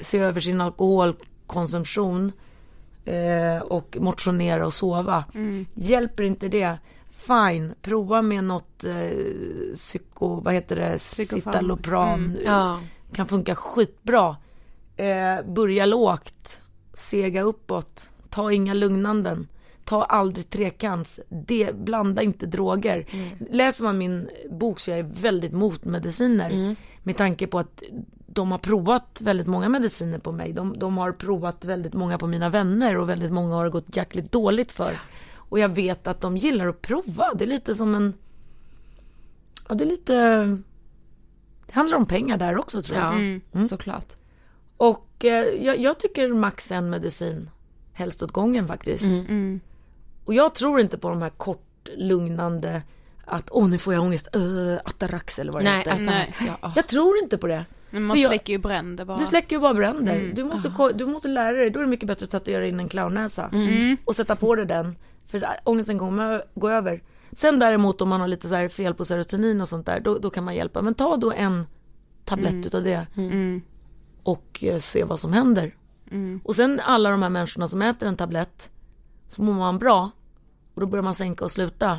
se 0.00 0.18
över 0.18 0.40
sin 0.40 0.60
alkoholkonsumtion 0.60 2.32
eh, 3.04 3.62
och 3.62 3.96
motionera 4.00 4.66
och 4.66 4.74
sova. 4.74 5.24
Hjälper 5.74 6.22
inte 6.22 6.48
det, 6.48 6.78
fine, 7.10 7.74
prova 7.82 8.22
med 8.22 8.44
något 8.44 8.84
eh, 8.84 9.74
psyko, 9.74 10.40
vad 10.40 10.54
heter 10.54 10.76
det, 10.76 10.98
Psykofarm. 10.98 11.52
citalopran. 11.52 12.36
Ja. 12.44 12.80
Kan 13.12 13.26
funka 13.26 13.54
skitbra. 13.54 14.36
Eh, 15.02 15.42
börja 15.46 15.86
lågt, 15.86 16.60
sega 16.94 17.42
uppåt, 17.42 18.08
ta 18.30 18.52
inga 18.52 18.74
lugnanden. 18.74 19.48
Ta 19.84 20.04
aldrig 20.04 20.50
trekants, 20.50 21.20
det, 21.28 21.76
blanda 21.76 22.22
inte 22.22 22.46
droger. 22.46 23.06
Läser 23.50 23.84
man 23.84 23.98
min 23.98 24.28
bok 24.50 24.80
så 24.80 24.90
jag 24.90 24.98
är 24.98 25.02
väldigt 25.02 25.52
mot 25.52 25.84
mediciner. 25.84 26.76
Med 27.02 27.16
tanke 27.16 27.46
på 27.46 27.58
att 27.58 27.82
de 28.26 28.50
har 28.50 28.58
provat 28.58 29.20
väldigt 29.20 29.46
många 29.46 29.68
mediciner 29.68 30.18
på 30.18 30.32
mig. 30.32 30.52
De, 30.52 30.78
de 30.78 30.98
har 30.98 31.12
provat 31.12 31.64
väldigt 31.64 31.94
många 31.94 32.18
på 32.18 32.26
mina 32.26 32.48
vänner 32.48 32.96
och 32.96 33.08
väldigt 33.08 33.32
många 33.32 33.54
har 33.54 33.70
gått 33.70 33.96
jäkligt 33.96 34.32
dåligt 34.32 34.72
för. 34.72 34.92
Och 35.34 35.58
jag 35.58 35.68
vet 35.68 36.06
att 36.06 36.20
de 36.20 36.36
gillar 36.36 36.68
att 36.68 36.82
prova. 36.82 37.34
Det 37.34 37.44
är 37.44 37.48
lite 37.48 37.74
som 37.74 37.94
en... 37.94 38.14
Ja, 39.68 39.74
det 39.74 39.84
är 39.84 39.88
lite... 39.88 40.14
Det 41.66 41.74
handlar 41.74 41.96
om 41.96 42.06
pengar 42.06 42.36
där 42.36 42.58
också 42.58 42.82
tror 42.82 42.98
jag. 42.98 43.40
Ja, 43.52 43.64
såklart. 43.68 44.16
Och 44.76 45.24
eh, 45.24 45.44
jag, 45.64 45.78
jag 45.80 45.98
tycker 45.98 46.28
max 46.32 46.72
en 46.72 46.90
medicin 46.90 47.50
helst 47.92 48.22
åt 48.22 48.32
gången 48.32 48.68
faktiskt. 48.68 49.04
Och 50.24 50.34
jag 50.34 50.54
tror 50.54 50.80
inte 50.80 50.98
på 50.98 51.08
de 51.08 51.22
här 51.22 51.30
kort 51.30 51.88
lugnande 51.96 52.82
att 53.24 53.48
åh 53.50 53.68
nu 53.68 53.78
får 53.78 53.94
jag 53.94 54.02
ångest, 54.02 54.36
uh, 54.36 54.76
Atarax 54.84 55.38
eller 55.38 55.52
vad 55.52 55.62
det 55.62 55.68
Nej, 55.70 55.78
heter. 55.78 55.92
Atarax, 55.92 56.40
ja. 56.46 56.56
Ah. 56.60 56.72
Jag 56.76 56.88
tror 56.88 57.18
inte 57.22 57.38
på 57.38 57.46
det. 57.46 57.64
Men 57.90 58.02
man 58.02 58.16
För 58.16 58.22
jag- 58.22 58.30
släcker 58.30 58.52
ju 58.52 58.58
bränder 58.58 59.04
bara. 59.04 59.16
Du 59.18 59.24
släcker 59.24 59.56
ju 59.56 59.60
bara 59.60 59.74
bränder. 59.74 60.32
Du, 60.34 60.44
måste, 60.44 60.68
ko- 60.76 60.92
du 60.94 61.06
måste 61.06 61.28
lära 61.28 61.52
dig, 61.56 61.70
då 61.70 61.80
är 61.80 61.84
det 61.84 61.90
mycket 61.90 62.06
bättre 62.06 62.24
att 62.24 62.30
tatuera 62.30 62.66
in 62.66 62.80
en 62.80 62.88
clownnäsa. 62.88 63.50
Och 64.04 64.16
sätta 64.16 64.36
på 64.36 64.54
dig 64.54 64.66
den. 64.66 64.96
För 65.26 65.46
ångesten 65.64 65.98
kommer 65.98 66.42
gå 66.54 66.70
över. 66.70 67.02
Sen 67.32 67.58
däremot 67.58 68.00
om 68.00 68.08
man 68.08 68.20
har 68.20 68.28
lite 68.28 68.48
så 68.48 68.54
här 68.54 68.68
fel 68.68 68.94
på 68.94 69.04
serotonin 69.04 69.60
och 69.60 69.68
sånt 69.68 69.86
där, 69.86 70.00
då, 70.00 70.18
då 70.18 70.30
kan 70.30 70.44
man 70.44 70.54
hjälpa. 70.54 70.82
Men 70.82 70.94
ta 70.94 71.16
då 71.16 71.32
en 71.32 71.66
tablett 72.24 72.52
Mm. 72.52 72.66
utav 72.66 72.82
det 72.82 73.06
Mm. 73.16 73.62
Och 74.22 74.64
eh, 74.64 74.78
se 74.78 75.04
vad 75.04 75.20
som 75.20 75.32
händer. 75.32 75.74
Mm. 76.10 76.40
Och 76.44 76.56
sen 76.56 76.80
alla 76.80 77.10
de 77.10 77.22
här 77.22 77.30
människorna 77.30 77.68
som 77.68 77.82
äter 77.82 78.08
en 78.08 78.16
tablett 78.16 78.70
så 79.26 79.42
mår 79.42 79.54
man 79.54 79.78
bra 79.78 80.10
och 80.74 80.80
då 80.80 80.86
börjar 80.86 81.02
man 81.02 81.14
sänka 81.14 81.44
och 81.44 81.50
sluta. 81.50 81.98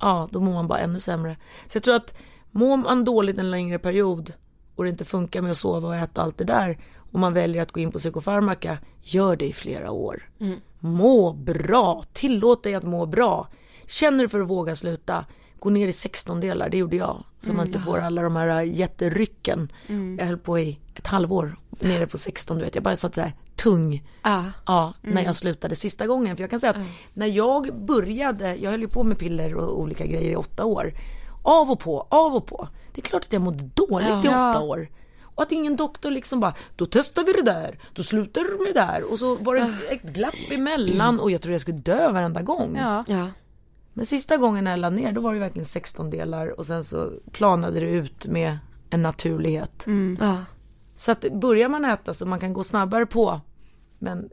Ja, 0.00 0.28
då 0.30 0.40
mår 0.40 0.52
man 0.52 0.68
bara 0.68 0.78
ännu 0.78 1.00
sämre. 1.00 1.36
Så 1.68 1.76
jag 1.76 1.82
tror 1.82 1.94
att 1.94 2.14
mår 2.50 2.76
man 2.76 3.04
dåligt 3.04 3.38
en 3.38 3.50
längre 3.50 3.78
period 3.78 4.32
och 4.76 4.84
det 4.84 4.90
inte 4.90 5.04
funkar 5.04 5.42
med 5.42 5.50
att 5.50 5.56
sova 5.56 5.88
och 5.88 5.96
äta 5.96 6.20
och 6.20 6.26
allt 6.26 6.38
det 6.38 6.44
där 6.44 6.78
och 7.12 7.20
man 7.20 7.32
väljer 7.32 7.62
att 7.62 7.72
gå 7.72 7.80
in 7.80 7.92
på 7.92 7.98
psykofarmaka, 7.98 8.78
gör 9.02 9.36
det 9.36 9.46
i 9.46 9.52
flera 9.52 9.90
år. 9.90 10.30
Mm. 10.40 10.60
Må 10.78 11.32
bra, 11.32 12.02
tillåt 12.12 12.62
dig 12.62 12.74
att 12.74 12.84
må 12.84 13.06
bra. 13.06 13.48
Känner 13.86 14.18
du 14.24 14.28
för 14.28 14.40
att 14.40 14.48
våga 14.48 14.76
sluta, 14.76 15.24
gå 15.58 15.70
ner 15.70 15.88
i 15.88 15.92
16 15.92 16.40
delar, 16.40 16.68
det 16.68 16.76
gjorde 16.76 16.96
jag. 16.96 17.24
Så 17.38 17.52
man 17.52 17.66
inte 17.66 17.78
får 17.78 17.98
alla 17.98 18.22
de 18.22 18.36
här 18.36 18.62
jätterycken. 18.62 19.68
Jag 20.18 20.26
höll 20.26 20.38
på 20.38 20.58
i 20.58 20.78
ett 20.94 21.06
halvår, 21.06 21.56
nere 21.70 22.06
på 22.06 22.18
16 22.18 22.58
du 22.58 22.64
vet, 22.64 22.74
jag 22.74 22.84
bara 22.84 22.96
satt 22.96 23.14
så 23.14 23.20
här 23.20 23.32
tung. 23.56 24.08
Ja. 24.22 24.44
Ja, 24.66 24.92
när 25.02 25.24
jag 25.24 25.36
slutade 25.36 25.76
sista 25.76 26.06
gången. 26.06 26.36
För 26.36 26.42
jag 26.42 26.50
kan 26.50 26.60
säga 26.60 26.70
att 26.70 26.86
när 27.14 27.26
jag 27.26 27.74
började, 27.84 28.56
jag 28.56 28.70
höll 28.70 28.80
ju 28.80 28.88
på 28.88 29.02
med 29.04 29.18
piller 29.18 29.54
och 29.54 29.80
olika 29.80 30.06
grejer 30.06 30.30
i 30.30 30.36
åtta 30.36 30.64
år. 30.64 30.92
Av 31.42 31.70
och 31.70 31.80
på, 31.80 32.06
av 32.10 32.34
och 32.34 32.46
på. 32.46 32.68
Det 32.94 33.00
är 33.00 33.02
klart 33.02 33.24
att 33.24 33.32
jag 33.32 33.42
mådde 33.42 33.64
dåligt 33.74 34.08
i 34.08 34.28
Ja. 34.28 34.50
åtta 34.50 34.60
år. 34.60 34.88
Och 35.22 35.42
att 35.42 35.52
ingen 35.52 35.76
doktor 35.76 36.10
liksom 36.10 36.40
bara, 36.40 36.54
då 36.76 36.86
testar 36.86 37.24
vi 37.24 37.32
det 37.32 37.42
där, 37.42 37.78
då 37.94 38.02
slutar 38.02 38.40
du 38.40 38.64
med 38.64 38.74
det 38.74 38.80
där. 38.80 39.12
Och 39.12 39.18
så 39.18 39.34
var 39.36 39.54
det 39.54 39.74
ett 39.90 40.02
glapp 40.02 40.34
emellan 40.50 41.20
och 41.20 41.30
jag 41.30 41.42
tror 41.42 41.52
jag 41.52 41.60
skulle 41.60 41.78
dö 41.78 42.12
varenda 42.12 42.42
gång. 42.42 42.76
Ja. 42.76 43.04
Ja. 43.08 43.26
Men 43.98 44.06
sista 44.06 44.36
gången 44.36 44.64
när 44.64 44.70
jag 44.70 44.80
la 44.80 44.90
ner, 44.90 45.12
då 45.12 45.20
var 45.20 45.34
det 45.34 45.40
verkligen 45.40 45.66
16 45.66 46.10
delar 46.10 46.58
och 46.58 46.66
sen 46.66 46.84
så 46.84 47.12
planade 47.32 47.80
det 47.80 47.90
ut 47.90 48.26
med 48.26 48.58
en 48.90 49.02
naturlighet. 49.02 49.86
Ja. 50.20 50.44
Så 50.94 51.12
att 51.12 51.24
börjar 51.32 51.68
man 51.68 51.84
äta 51.84 52.14
så 52.14 52.26
man 52.26 52.40
kan 52.40 52.52
gå 52.52 52.64
snabbare 52.64 53.06
på, 53.06 53.40
men 53.98 54.30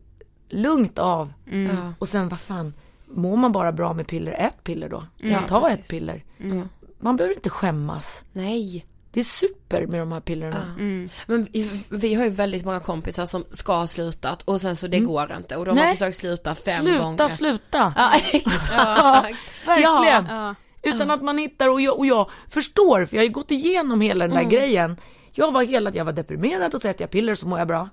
lugnt 0.50 1.00
av. 1.00 1.34
Ja. 1.46 1.94
Och 2.00 2.08
sen 2.08 2.30
vad 2.30 2.40
fan, 2.40 2.74
mår 3.06 3.38
man 3.38 3.52
bara 3.52 3.72
bra 3.72 3.94
med 3.94 4.08
piller, 4.08 4.32
ät 4.32 4.64
piller 4.64 4.90
då. 4.90 5.04
Ja, 5.18 5.40
Ta 5.48 5.62
precis. 5.62 5.80
ett 5.80 5.88
piller. 5.90 6.24
Mm. 6.40 6.70
Man 7.00 7.18
behöver 7.18 7.36
inte 7.36 7.50
skämmas. 7.50 8.26
Nej. 8.34 8.86
Det 9.16 9.20
är 9.20 9.24
super 9.24 9.88
med 9.88 10.00
de 10.00 10.12
här 10.12 10.20
pillerna. 10.20 10.76
Mm. 10.80 11.10
Men 11.28 11.48
vi, 11.54 11.84
vi 11.90 12.14
har 12.14 12.24
ju 12.24 12.30
väldigt 12.30 12.66
många 12.66 12.80
kompisar 12.80 13.26
som 13.26 13.46
ska 13.50 13.74
ha 13.76 13.88
slutat 13.88 14.42
och 14.42 14.62
sen 14.62 14.76
så 14.76 14.88
det 14.88 15.00
går 15.00 15.34
inte 15.38 15.56
och 15.56 15.66
de 15.66 15.78
har 15.78 15.86
Nej. 15.86 15.94
försökt 15.96 16.18
sluta 16.18 16.56
fem 16.56 16.82
sluta, 16.82 17.04
gånger. 17.04 17.28
sluta. 17.30 17.94
Ja 17.98 18.12
exakt. 18.34 19.38
Verkligen. 19.66 20.26
Ja. 20.30 20.56
Utan 20.84 21.12
att 21.12 21.24
man 21.24 21.38
hittar, 21.38 21.68
och 21.70 21.82
jag, 21.82 21.98
och 22.00 22.06
jag 22.06 22.30
förstår, 22.50 23.06
för 23.06 23.16
jag 23.16 23.22
har 23.22 23.26
ju 23.28 23.32
gått 23.34 23.52
igenom 23.52 24.02
hela 24.02 24.28
den 24.28 24.38
Mm. 24.38 24.50
där 24.50 24.58
grejen. 24.58 24.98
Jag 25.32 25.52
var 25.52 25.64
hela, 25.64 25.92
jag 25.94 26.06
var 26.06 26.14
deprimerad 26.14 26.74
och 26.76 26.82
så 26.82 26.88
äter 26.88 27.02
jag 27.02 27.10
piller 27.12 27.36
så 27.36 27.48
mår 27.48 27.60
jag 27.60 27.68
bra. 27.68 27.90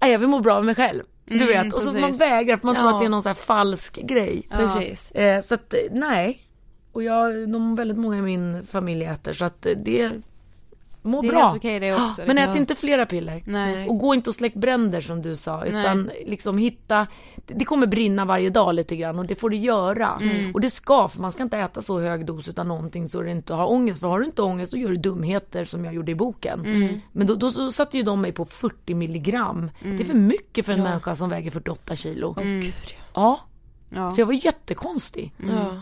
Nej, 0.00 0.12
jag 0.12 0.18
vill 0.18 0.28
må 0.28 0.40
bra 0.40 0.54
med 0.54 0.64
mig 0.64 0.74
själv. 0.74 1.02
Du 1.26 1.34
Mm, 1.34 1.46
vet, 1.48 1.72
och 1.74 1.80
så 1.82 1.86
precis. 1.86 2.00
man 2.00 2.12
vägrar 2.12 2.56
för 2.56 2.66
man 2.66 2.76
tror 2.76 2.88
Ja. 2.88 2.94
att 2.94 3.00
det 3.00 3.06
är 3.06 3.08
någon 3.10 3.22
så 3.22 3.28
här 3.28 3.34
falsk 3.36 3.98
grej. 4.02 4.48
Precis. 4.50 5.10
Eh, 5.10 5.40
så 5.40 5.54
att 5.54 5.74
nej. 5.90 6.40
Och 6.94 7.02
jag, 7.02 7.48
de, 7.48 7.74
väldigt 7.74 7.96
många 7.98 8.18
i 8.18 8.22
min 8.22 8.64
familj 8.66 9.04
äter 9.04 9.32
så 9.32 9.44
att 9.44 9.66
det 9.76 10.10
må 11.02 11.22
Det 11.22 11.28
är 11.28 11.32
bra. 11.32 11.58
det 11.62 11.94
också. 11.94 12.22
Men 12.26 12.36
liksom. 12.36 12.50
ät 12.50 12.56
inte 12.56 12.74
flera 12.74 13.06
piller. 13.06 13.42
Nej. 13.46 13.88
Och 13.88 13.98
gå 13.98 14.14
inte 14.14 14.30
och 14.30 14.34
släck 14.36 14.54
bränder 14.54 15.00
som 15.00 15.22
du 15.22 15.36
sa, 15.36 15.64
utan 15.64 16.10
liksom 16.26 16.58
hitta, 16.58 17.06
det 17.46 17.64
kommer 17.64 17.86
brinna 17.86 18.24
varje 18.24 18.50
dag 18.50 18.74
lite 18.74 18.96
grann 18.96 19.18
och 19.18 19.26
det 19.26 19.34
får 19.34 19.50
det 19.50 19.56
göra. 19.56 20.18
Mm. 20.20 20.54
Och 20.54 20.60
det 20.60 20.70
ska, 20.70 21.08
för 21.08 21.20
man 21.20 21.32
ska 21.32 21.42
inte 21.42 21.58
äta 21.58 21.82
så 21.82 22.00
hög 22.00 22.26
dos 22.26 22.48
utan 22.48 22.68
någonting 22.68 23.08
så 23.08 23.22
du 23.22 23.30
inte 23.30 23.54
har 23.54 23.66
ångest. 23.70 24.00
För 24.00 24.08
har 24.08 24.20
du 24.20 24.26
inte 24.26 24.42
ångest 24.42 24.72
då 24.72 24.78
gör 24.78 24.88
du 24.88 24.96
dumheter 24.96 25.64
som 25.64 25.84
jag 25.84 25.94
gjorde 25.94 26.12
i 26.12 26.14
boken. 26.14 26.60
Mm. 26.60 27.00
Men 27.12 27.26
då, 27.26 27.34
då 27.34 27.50
så 27.50 27.72
satte 27.72 27.96
ju 27.96 28.02
de 28.02 28.20
mig 28.20 28.32
på 28.32 28.44
40 28.44 28.94
milligram. 28.94 29.70
Det 29.82 30.00
är 30.00 30.04
för 30.04 30.14
mycket 30.14 30.66
för 30.66 30.72
en 30.72 30.82
människa 30.82 31.14
som 31.14 31.28
väger 31.30 31.50
48 31.50 31.96
kilo. 31.96 32.36
Ja, 33.14 33.40
Ja. 33.88 34.10
så 34.12 34.20
jag 34.20 34.26
var 34.26 34.44
jättekonstig. 34.44 35.32
Ja. 35.50 35.76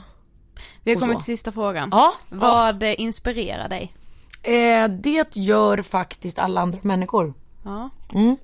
Vi 0.85 0.93
har 0.95 1.01
kommit 1.01 1.17
till 1.19 1.25
sista 1.25 1.53
frågan. 1.53 1.89
Ja, 1.93 2.15
Vad 2.29 2.83
eh, 2.83 3.01
inspirerar 3.01 3.69
dig? 3.69 3.95
eh, 4.43 4.89
det 4.89 5.37
gör 5.37 5.83
faktiskt 5.83 6.39
alla 6.39 6.61
andra 6.61 6.79
människor. 6.83 7.35
Ja. 7.65 7.91
Mm. 8.15 8.37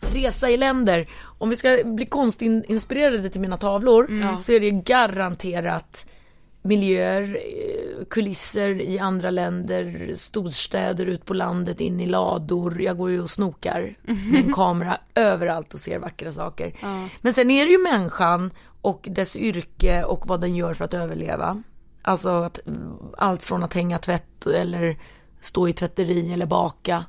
Resa 0.00 0.50
i 0.50 0.56
länder. 0.56 1.06
Om 1.22 1.50
vi 1.50 1.56
ska 1.56 1.78
bli 1.84 2.06
konstinspirerade 2.06 3.30
till 3.30 3.40
mina 3.40 3.56
tavlor 3.56 4.40
så 4.40 4.52
är 4.52 4.60
det 4.60 4.70
garanterat 4.70 6.06
miljöer, 6.62 7.22
eh, 7.36 8.04
kulisser 8.10 8.80
i 8.80 8.98
andra 8.98 9.30
länder, 9.30 10.12
storstäder 10.16 11.06
ut 11.06 11.24
på 11.24 11.34
landet, 11.34 11.80
in 11.80 12.00
i 12.00 12.06
lador. 12.06 12.82
Jag 12.82 12.96
går 12.96 13.10
ju 13.10 13.22
och 13.22 13.30
snokar 13.30 13.96
med 14.02 14.44
en 14.44 14.52
kamera 14.54 14.98
överallt 15.14 15.74
och 15.74 15.80
ser 15.80 15.98
vackra 15.98 16.32
saker. 16.32 16.72
Men 17.20 17.32
sen 17.32 17.50
är 17.50 17.66
det 17.66 17.72
ju 17.72 17.78
människan 17.78 18.50
och 18.82 19.08
dess 19.10 19.36
yrke 19.36 20.04
och 20.04 20.26
vad 20.26 20.40
den 20.40 20.56
gör 20.56 20.74
för 20.74 20.84
att 20.84 20.94
överleva. 20.94 21.62
Alltså 22.02 22.28
att, 22.28 22.60
allt 23.16 23.42
från 23.42 23.62
att 23.62 23.74
hänga 23.74 23.98
tvätt 23.98 24.46
eller 24.46 24.98
stå 25.40 25.68
i 25.68 25.72
tvätteri 25.72 26.32
eller 26.32 26.46
baka. 26.46 27.04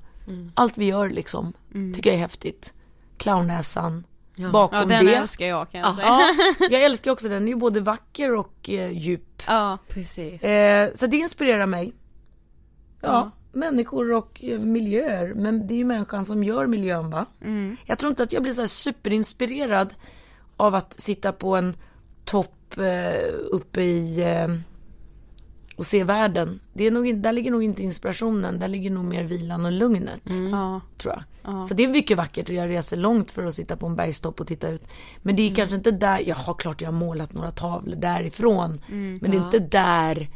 Allt 0.54 0.78
vi 0.78 0.86
gör 0.86 1.10
liksom, 1.10 1.54
tycker 1.96 2.10
jag 2.10 2.18
är 2.18 2.22
häftigt. 2.22 2.74
Clownnäsan, 3.18 4.04
Ja, 4.36 4.50
bakom 4.50 4.90
den 4.90 5.06
det. 5.06 5.16
älskar 5.16 5.46
jag 5.46 5.72
kan 5.72 5.80
jag 5.82 5.96
säga. 5.96 6.08
Ja, 6.08 6.36
jag 6.72 6.84
älskar 6.84 7.12
också 7.12 7.26
den, 7.26 7.34
den 7.34 7.44
är 7.44 7.48
ju 7.48 7.56
både 7.56 7.80
vacker 7.80 8.36
och 8.36 8.70
eh, 8.70 8.92
djup. 8.92 9.42
Ja. 9.48 9.78
Precis. 9.88 10.44
Eh, 10.44 10.90
så 10.96 11.08
det 11.08 11.18
inspirerar 11.18 11.66
mig. 11.66 11.94
Ja, 13.02 13.32
människor 13.52 14.14
och 14.14 14.44
eh, 14.44 14.60
miljöer. 14.60 15.34
Men 15.34 15.68
det 15.68 15.74
är 15.74 15.78
ju 15.78 15.86
människan 15.86 16.26
som 16.26 16.44
gör 16.44 16.68
miljön 16.68 17.10
va? 17.10 17.26
Mm. 17.42 17.78
Jag 17.86 18.00
tror 18.00 18.10
inte 18.10 18.24
att 18.24 18.34
jag 18.34 18.44
blir 18.44 18.54
så 18.54 18.68
superinspirerad 18.68 19.94
av 20.60 20.76
att 20.76 21.00
sitta 21.00 21.32
på 21.32 21.56
en 21.56 21.76
topp 22.26 22.78
eh, 22.78 23.34
uppe 23.52 23.82
i 23.82 24.22
eh, 24.22 24.48
och 25.76 25.86
se 25.86 26.04
världen. 26.04 26.60
Det 26.74 26.88
är 26.88 26.92
nog, 26.92 27.22
där 27.22 27.32
ligger 27.32 27.52
nog 27.52 27.64
inte 27.64 27.84
inspirationen, 27.84 28.60
där 28.60 28.68
ligger 28.68 28.90
nog 28.90 29.06
mer 29.06 29.24
vilan 29.24 29.66
och 29.66 29.72
lugnet. 29.72 30.22
Ja. 30.52 30.82
Tror 30.98 31.14
jag. 31.14 31.24
Ja. 31.44 31.66
Så 31.66 31.74
det 31.74 31.84
är 31.84 31.88
mycket 31.88 32.18
vackert 32.18 32.50
och 32.50 32.56
jag 32.56 32.70
reser 32.70 32.98
långt 32.98 33.32
för 33.32 33.44
att 33.44 33.54
sitta 33.54 33.78
på 33.78 33.88
en 33.88 33.96
bergstopp 33.96 34.40
och 34.40 34.48
titta 34.48 34.70
ut. 34.70 34.88
Men 35.22 35.36
det 35.36 35.52
är 35.52 35.56
kanske 35.56 35.76
inte 35.76 35.92
där, 35.92 36.20
jag 36.20 36.36
har 36.36 36.54
klart 36.54 36.82
jag 36.82 36.88
har 36.88 37.00
målat 37.00 37.34
några 37.34 37.52
tavlor 37.52 37.96
därifrån. 37.96 38.82
men 38.88 39.32
det 39.32 39.38
är 39.38 39.46
inte 39.46 39.60
där 39.60 40.30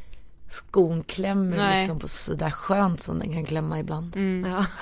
skon 0.50 1.04
klämmer 1.04 1.58
Nej. 1.58 1.78
liksom 1.78 2.00
på 2.00 2.08
sådär 2.08 2.52
skönt 2.52 3.02
som 3.02 3.20
den 3.20 3.34
kan 3.34 3.46
klämma 3.46 3.80
ibland. 3.80 4.16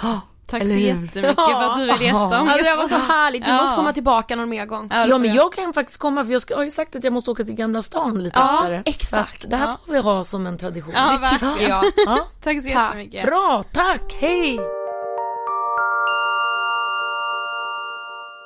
Ja. 0.01 0.21
Tack 0.51 0.61
Eller 0.61 0.73
så 0.73 0.79
hur? 0.79 0.87
jättemycket 0.87 1.35
för 1.35 1.63
att 1.63 1.77
du 1.77 1.81
ville 1.85 2.05
gästa 2.05 2.37
Alltså 2.37 2.63
det 2.71 2.75
var 2.75 2.87
så 2.87 2.95
härligt, 3.13 3.45
du 3.45 3.51
Ja. 3.51 3.57
måste 3.57 3.75
komma 3.75 3.93
tillbaka 3.93 4.35
någon 4.35 4.49
mer 4.49 4.65
gång. 4.65 4.87
Ja, 4.91 5.07
Ja 5.07 5.17
men 5.17 5.33
jag. 5.35 5.53
kan 5.53 5.73
faktiskt 5.73 5.99
komma 5.99 6.25
för 6.25 6.31
jag 6.31 6.41
ska, 6.41 6.55
har 6.55 6.63
ju 6.63 6.71
sagt 6.71 6.95
att 6.95 7.03
jag 7.03 7.13
måste 7.13 7.31
åka 7.31 7.43
till 7.43 7.53
Gamla 7.55 7.81
stan 7.81 8.23
lite 8.23 8.39
Ja, 8.39 8.53
oftare. 8.55 8.83
exakt. 8.85 9.49
Det 9.49 9.55
här 9.55 9.65
Ja. 9.67 9.77
får 9.85 9.93
vi 9.93 9.99
ha 9.99 10.23
som 10.23 10.47
en 10.47 10.57
tradition. 10.57 10.93
Ja, 10.95 11.17
verkligen. 11.21 11.69
jag. 11.69 11.85
Ja. 11.95 12.25
Tack 12.43 12.61
så 12.63 12.69
Tack. 12.69 12.85
jättemycket. 12.87 13.25
Bra, 13.25 13.63
tack, 13.73 14.13
hej! 14.19 14.59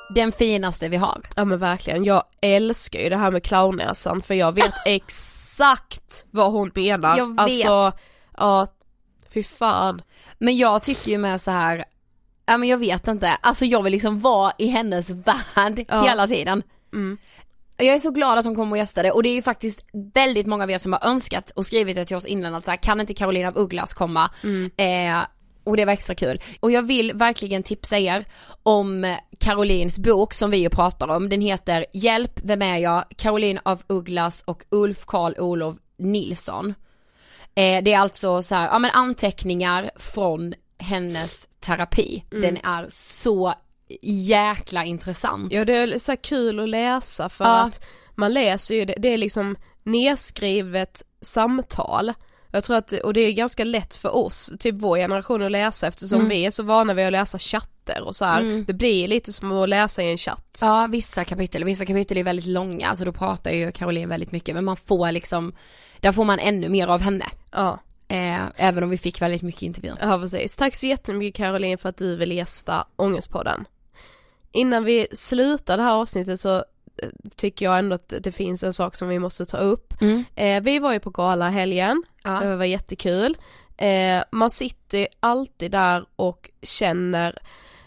Den 0.08 0.32
finaste 0.32 0.88
vi 0.88 0.96
har. 0.96 1.20
Ja 1.36 1.44
men 1.44 1.58
verkligen, 1.58 2.04
jag 2.04 2.22
älskar 2.42 2.98
ju 3.00 3.08
det 3.08 3.16
här 3.16 3.30
med 3.30 3.42
clownnäsan 3.44 4.22
för 4.22 4.34
jag 4.34 4.52
vet 4.54 4.72
exakt 4.86 6.24
vad 6.30 6.52
hon 6.52 6.70
menar. 6.74 7.16
Jag 7.18 7.26
vet. 7.30 7.40
Alltså, 7.40 7.92
ja, 8.36 8.66
fy 9.34 9.42
fan. 9.42 10.02
Men 10.38 10.56
jag 10.56 10.82
tycker 10.82 11.10
ju 11.10 11.18
med 11.18 11.40
så 11.40 11.50
här, 11.50 11.84
ja 12.46 12.56
men 12.56 12.68
jag 12.68 12.78
vet 12.78 13.08
inte, 13.08 13.28
alltså 13.40 13.64
jag 13.64 13.82
vill 13.82 13.92
liksom 13.92 14.20
vara 14.20 14.52
i 14.58 14.66
hennes 14.66 15.10
värld 15.10 15.84
Ja. 15.88 16.02
hela 16.04 16.26
tiden. 16.28 16.62
Mm. 16.94 17.18
Jag 17.76 17.86
är 17.94 17.98
så 17.98 18.10
glad 18.10 18.38
att 18.38 18.44
hon 18.44 18.54
kommer 18.54 18.72
och 18.72 18.78
gästade 18.78 19.10
och 19.12 19.22
det 19.22 19.28
är 19.28 19.34
ju 19.34 19.42
faktiskt 19.42 19.86
väldigt 20.14 20.46
många 20.46 20.64
av 20.64 20.70
er 20.70 20.78
som 20.78 20.92
har 20.92 21.06
önskat 21.06 21.50
och 21.50 21.66
skrivit 21.66 21.96
det 21.96 22.04
till 22.04 22.16
oss 22.16 22.26
innan 22.26 22.54
att 22.54 22.64
så 22.64 22.70
här, 22.70 22.78
kan 22.78 23.00
inte 23.00 23.14
Carolina 23.14 23.48
af 23.48 23.56
Ugglas 23.56 23.94
komma? 23.94 24.30
Eh, 24.76 25.20
och 25.64 25.76
det 25.76 25.84
var 25.84 25.92
extra 25.92 26.14
kul. 26.14 26.40
Och 26.60 26.70
jag 26.70 26.82
vill 26.82 27.12
verkligen 27.12 27.62
tipsa 27.62 27.98
er 27.98 28.24
om 28.62 29.16
Carolins 29.40 29.98
bok 29.98 30.34
som 30.34 30.50
vi 30.50 30.56
ju 30.56 30.68
pratar 30.70 31.08
om. 31.08 31.28
Den 31.28 31.40
heter 31.40 31.86
Hjälp, 31.92 32.40
vem 32.42 32.62
är 32.62 32.78
jag? 32.78 33.04
Caroline 33.16 33.60
af 33.62 33.84
Ugglas 33.86 34.42
och 34.46 34.64
Ulf 34.70 35.06
Karl 35.06 35.34
Olof 35.38 35.76
Nilsson. 35.98 36.74
Eh, 37.54 37.82
det 37.84 37.92
är 37.92 37.98
alltså 37.98 38.42
så 38.42 38.54
här, 38.54 38.68
ja 38.68 38.78
men 38.78 38.90
anteckningar 38.90 39.90
från 39.96 40.54
hennes 40.78 41.48
terapi. 41.60 42.24
Den 42.30 42.56
är 42.56 42.86
så 42.90 43.54
jäkla 44.02 44.84
intressant. 44.84 45.52
Ja 45.52 45.64
det 45.64 45.76
är 45.76 45.98
så 45.98 46.16
kul 46.16 46.60
att 46.60 46.68
läsa 46.68 47.28
för 47.28 47.44
Ja. 47.44 47.50
att 47.64 47.84
man 48.14 48.32
läser 48.34 48.74
ju, 48.74 48.84
det, 48.84 49.08
är 49.08 49.16
liksom 49.18 49.56
nedskrivet 49.82 51.02
samtal. 51.20 52.12
Jag 52.50 52.64
tror 52.64 52.76
att, 52.76 52.92
och 52.92 53.14
det 53.14 53.20
är 53.20 53.32
ganska 53.32 53.64
lätt 53.64 53.94
för 53.94 54.16
oss, 54.16 54.52
typ 54.58 54.74
vår 54.74 54.96
generation 54.96 55.42
att 55.42 55.50
läsa 55.52 55.86
eftersom 55.86 56.18
Mm. 56.18 56.28
vi 56.28 56.46
är 56.46 56.50
så 56.50 56.62
vana 56.62 56.94
vid 56.94 57.06
att 57.06 57.12
läsa 57.12 57.38
chatter 57.38 58.02
och 58.02 58.16
så 58.16 58.24
här. 58.24 58.40
Mm. 58.40 58.64
Det 58.64 58.72
blir 58.74 59.08
lite 59.08 59.32
som 59.32 59.52
att 59.52 59.68
läsa 59.68 60.02
i 60.02 60.10
en 60.10 60.18
chatt. 60.18 60.58
Ja, 60.60 60.86
vissa 60.90 61.24
kapitel, 61.24 61.64
vissa 61.64 61.86
kapitel 61.86 62.16
är 62.16 62.24
väldigt 62.24 62.46
långa, 62.46 62.96
så 62.96 63.04
då 63.04 63.12
pratar 63.12 63.50
ju 63.50 63.72
Caroline 63.72 64.08
väldigt 64.08 64.32
mycket, 64.32 64.54
men 64.54 64.64
man 64.64 64.76
får 64.76 65.12
liksom, 65.12 65.52
där 66.00 66.12
får 66.12 66.24
man 66.24 66.38
ännu 66.38 66.68
mer 66.68 66.86
av 66.88 67.00
henne. 67.00 67.26
Ja. 67.52 67.78
Eh, 68.08 68.44
även 68.56 68.82
om 68.84 68.90
vi 68.90 68.98
fick 68.98 69.22
väldigt 69.22 69.42
mycket 69.42 69.62
intervjuer. 69.62 69.98
Ja 70.00 70.18
precis. 70.18 70.56
Tack 70.56 70.74
så 70.74 70.86
jättemycket 70.86 71.36
Caroline 71.36 71.78
för 71.78 71.88
att 71.88 71.96
du 71.96 72.16
vill 72.16 72.32
gästa 72.32 72.86
Ångestpodden. 72.96 73.64
Innan 74.52 74.84
vi 74.84 75.06
slutar 75.12 75.76
det 75.76 75.82
här 75.82 75.94
avsnittet 75.94 76.40
så 76.40 76.56
eh, 76.56 77.08
tycker 77.36 77.64
jag 77.64 77.78
ändå 77.78 77.94
att 77.94 78.12
det 78.20 78.32
finns 78.32 78.62
en 78.62 78.72
sak 78.72 78.96
som 78.96 79.08
vi 79.08 79.18
måste 79.18 79.44
ta 79.44 79.56
upp. 79.56 80.02
Mm. 80.02 80.24
Eh, 80.34 80.62
vi 80.62 80.78
var 80.78 80.92
ju 80.92 81.00
på 81.00 81.10
gala 81.10 81.48
helgen, 81.50 82.02
Ja. 82.24 82.30
det 82.40 82.56
var 82.56 82.64
jättekul. 82.64 83.36
Eh, 83.76 84.22
man 84.30 84.50
sitter 84.50 84.98
ju 84.98 85.06
alltid 85.20 85.70
där 85.70 86.06
och 86.16 86.50
känner 86.62 87.38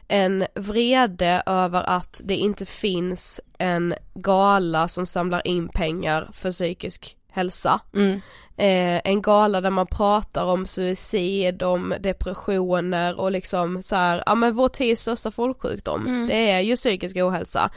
en 0.07 0.45
vrede 0.55 1.43
över 1.45 1.83
att 1.89 2.21
det 2.23 2.35
inte 2.35 2.65
finns 2.65 3.41
en 3.57 3.93
gala 4.13 4.87
som 4.87 5.05
samlar 5.05 5.47
in 5.47 5.69
pengar 5.69 6.29
för 6.33 6.51
psykisk 6.51 7.17
hälsa. 7.31 7.79
Mm. 7.93 8.21
Eh, 8.59 9.01
en 9.03 9.21
gala 9.21 9.61
där 9.61 9.69
man 9.69 9.87
pratar 9.87 10.45
om 10.45 10.65
suicid, 10.65 11.63
om 11.63 11.93
depressioner 11.99 13.19
och 13.19 13.31
liksom 13.31 13.83
så 13.83 13.95
här, 13.95 14.23
ja 14.25 14.35
men 14.35 14.53
vår 14.55 14.69
tids 14.69 15.01
största 15.01 15.31
folksjukdom, 15.31 16.07
Mm. 16.07 16.27
det 16.27 16.51
är 16.51 16.59
ju 16.59 16.75
psykisk 16.75 17.15
ohälsa. 17.17 17.69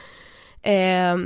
Eh, 0.62 1.16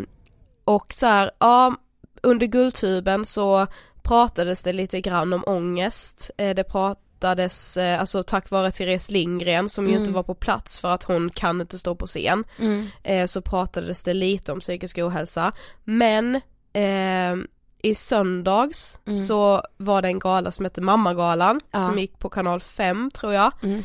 och 0.65 0.93
så 0.93 1.07
här, 1.07 1.31
ja, 1.39 1.75
under 2.23 2.47
Guldtuben 2.47 3.25
så 3.27 3.67
pratades 4.03 4.63
det 4.63 4.73
lite 4.73 5.01
grann 5.01 5.33
om 5.33 5.45
ångest, 5.47 6.31
eh, 6.39 6.55
det 6.55 6.65
pratades, 6.65 7.77
eh, 7.77 8.01
alltså 8.01 8.23
tack 8.23 8.51
vare 8.51 8.71
Therese 8.71 9.11
Lindgren 9.11 9.69
som 9.69 9.85
ju 9.85 9.91
Mm. 9.91 10.03
inte 10.03 10.13
var 10.15 10.23
på 10.23 10.35
plats 10.35 10.81
för 10.81 10.89
att 10.95 11.03
hon 11.05 11.31
kan 11.31 11.61
inte 11.61 11.79
stå 11.79 11.95
på 11.95 12.07
scen, 12.07 12.45
Mm. 12.59 12.87
eh, 13.03 13.27
så 13.27 13.41
pratades 13.43 14.05
det 14.05 14.15
lite 14.15 14.53
om 14.53 14.61
psykisk 14.61 14.99
ohälsa, 14.99 15.53
men 15.85 16.35
eh, 16.73 17.37
i 17.83 17.95
söndags 17.95 19.01
Mm. 19.07 19.16
så 19.16 19.62
var 19.77 20.03
det 20.03 20.09
en 20.09 20.18
gala 20.18 20.51
som 20.51 20.64
hette 20.64 20.81
Mammagalan 20.81 21.61
Ja. 21.70 21.87
som 21.87 21.99
gick 21.99 22.18
på 22.18 22.29
kanal 22.29 22.61
5 22.61 23.11
tror 23.11 23.35
jag. 23.35 23.53
Mm. 23.62 23.83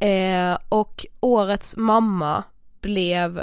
Eh, 0.00 0.58
och 0.68 1.06
årets 1.20 1.76
mamma 1.76 2.42
blev 2.80 3.42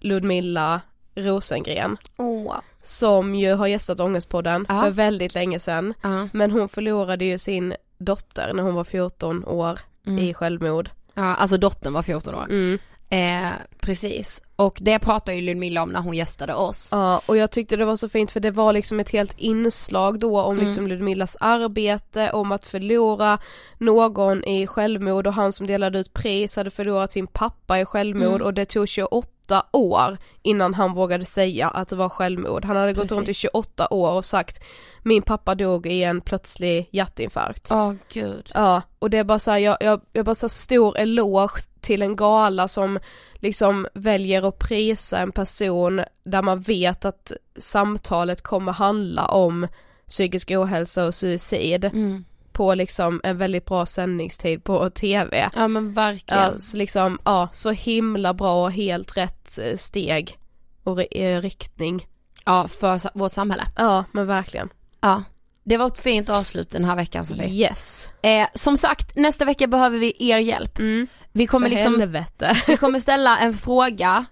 Ludmilla 0.00 0.80
Rosengren 1.14 1.96
Åh. 2.16 2.54
som 2.82 3.34
ju 3.34 3.54
har 3.54 3.66
gästat 3.66 4.00
Ångestpodden 4.00 4.66
Ja. 4.68 4.80
för 4.82 4.90
väldigt 4.90 5.34
länge 5.34 5.58
sedan. 5.58 5.94
Ja. 6.02 6.28
Men 6.32 6.50
hon 6.50 6.68
förlorade 6.68 7.24
ju 7.24 7.38
sin 7.38 7.74
dotter 7.98 8.52
när 8.54 8.62
hon 8.62 8.74
var 8.74 8.84
14 8.84 9.44
år 9.44 9.78
Mm. 10.06 10.18
i 10.24 10.34
självmord. 10.34 10.90
Ja, 11.14 11.34
alltså 11.34 11.56
dottern 11.56 11.92
var 11.92 12.02
14 12.02 12.34
år. 12.34 12.44
Mm. 12.50 12.78
Eh, 13.08 13.50
precis. 13.80 14.42
Och 14.62 14.78
det 14.80 14.98
pratar 14.98 15.32
ju 15.32 15.40
Ludmilla 15.40 15.82
om 15.82 15.88
när 15.88 16.00
hon 16.00 16.14
gästade 16.16 16.54
oss. 16.54 16.88
Ja, 16.92 17.20
och 17.26 17.36
jag 17.36 17.50
tyckte 17.50 17.76
det 17.76 17.84
var 17.84 17.96
så 17.96 18.08
fint 18.08 18.30
för 18.30 18.40
det 18.40 18.50
var 18.50 18.72
liksom 18.72 19.00
ett 19.00 19.10
helt 19.10 19.38
inslag 19.38 20.18
då 20.18 20.40
om 20.40 20.54
Mm. 20.54 20.64
liksom 20.66 20.86
Ludmillas 20.86 21.36
arbete, 21.40 22.30
om 22.30 22.52
att 22.52 22.64
förlora 22.64 23.38
någon 23.78 24.44
i 24.44 24.66
självmord 24.66 25.26
och 25.26 25.32
han 25.34 25.52
som 25.52 25.66
delade 25.66 25.98
ut 25.98 26.12
pris 26.12 26.56
hade 26.56 26.70
förlorat 26.70 27.12
sin 27.12 27.26
pappa 27.26 27.80
i 27.80 27.84
självmord 27.84 28.26
Mm. 28.26 28.42
och 28.42 28.54
det 28.54 28.64
tog 28.64 28.88
28 28.88 29.28
år 29.72 30.18
innan 30.42 30.74
han 30.74 30.94
vågade 30.94 31.24
säga 31.24 31.68
att 31.68 31.88
det 31.88 31.96
var 31.96 32.08
självmord. 32.08 32.64
Han 32.64 32.76
hade 32.76 32.92
gått 32.92 33.02
Precis. 33.02 33.16
runt 33.16 33.28
i 33.28 33.34
28 33.34 33.88
år 33.90 34.10
och 34.10 34.24
sagt 34.24 34.64
min 35.02 35.22
pappa 35.22 35.54
dog 35.54 35.86
i 35.86 36.02
en 36.02 36.20
plötslig 36.20 36.88
hjärtinfarkt. 36.92 37.68
Åh 37.70 37.92
gud. 38.12 38.50
Ja, 38.54 38.82
och 38.98 39.10
det 39.10 39.18
är 39.18 39.24
bara 39.24 39.38
så 39.38 39.50
här, 39.50 39.58
jag, 39.58 39.76
jag, 39.80 40.00
jag 40.12 40.24
bara 40.24 40.34
så 40.34 40.48
stor 40.48 40.98
eloge 40.98 41.60
till 41.80 42.02
en 42.02 42.16
gala 42.16 42.68
som 42.68 42.98
liksom 43.34 43.86
väljer 43.94 44.48
att 44.48 44.58
prisa 44.58 45.18
en 45.18 45.32
person 45.32 46.02
där 46.24 46.42
man 46.42 46.60
vet 46.60 47.04
att 47.04 47.32
samtalet 47.58 48.42
kommer 48.42 48.72
handla 48.72 49.26
om 49.26 49.66
psykisk 50.08 50.50
ohälsa 50.50 51.06
och 51.06 51.14
suicid 51.14 51.84
Mm. 51.84 52.24
På 52.62 52.74
liksom 52.74 53.20
en 53.24 53.38
väldigt 53.38 53.66
bra 53.66 53.86
sändningstid 53.86 54.64
på 54.64 54.90
TV. 54.90 55.50
Ja 55.54 55.68
men 55.68 55.92
verkligen. 55.92 56.42
Ja, 56.42 56.58
så 56.58 56.76
liksom, 56.76 57.18
ja, 57.24 57.48
så 57.52 57.70
himla 57.70 58.34
bra 58.34 58.64
och 58.64 58.72
helt 58.72 59.16
rätt 59.16 59.58
eh, 59.58 59.76
steg 59.76 60.38
och 60.84 61.16
eh, 61.16 61.40
riktning. 61.40 62.06
Ja, 62.44 62.68
för 62.68 63.18
vårt 63.18 63.32
samhälle. 63.32 63.64
Ja, 63.76 64.04
men 64.12 64.26
verkligen. 64.26 64.68
Ja. 65.00 65.22
Det 65.64 65.76
var 65.76 65.86
ett 65.86 66.00
fint 66.00 66.30
avslut 66.30 66.70
den 66.70 66.84
här 66.84 66.96
veckan 66.96 67.26
Sofie. 67.26 67.48
Yes. 67.48 68.10
Eh, 68.22 68.46
som 68.54 68.76
sagt, 68.76 69.16
nästa 69.16 69.44
vecka 69.44 69.66
behöver 69.66 69.98
vi 69.98 70.14
er 70.18 70.38
hjälp. 70.38 70.78
Mm. 70.78 71.06
Vi 71.32 71.46
kommer 71.46 71.68
För 71.68 71.74
liksom, 71.76 72.00
helvete. 72.00 72.56
vi 72.66 72.76
kommer 72.76 73.00
ställa 73.00 73.38
en 73.38 73.54
fråga 73.54 74.24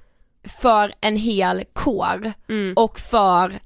för 0.60 0.94
en 1.00 1.16
hel 1.16 1.64
kår 1.72 2.32
Mm. 2.48 2.74
och 2.76 3.00
för 3.00 3.58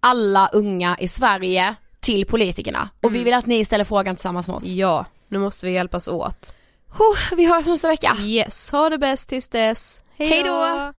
alla 0.00 0.48
unga 0.52 0.96
i 1.00 1.08
Sverige 1.08 1.74
till 2.06 2.26
politikerna. 2.26 2.88
Och 3.02 3.14
vi 3.14 3.24
vill 3.24 3.34
att 3.34 3.46
ni 3.46 3.64
ställer 3.64 3.84
frågan 3.84 4.16
tillsammans 4.16 4.48
med 4.48 4.56
oss. 4.56 4.66
Ja, 4.66 5.04
nu 5.28 5.38
måste 5.38 5.66
vi 5.66 5.72
hjälpas 5.72 6.08
åt. 6.08 6.54
Oh, 6.98 7.36
vi 7.36 7.46
hörs 7.46 7.66
nästa 7.66 7.88
vecka. 7.88 8.16
Yes, 8.20 8.70
ha 8.70 8.90
det 8.90 8.98
bäst 8.98 9.28
tills 9.28 9.48
dess. 9.48 10.02
Hej 10.16 10.42
då! 10.42 10.92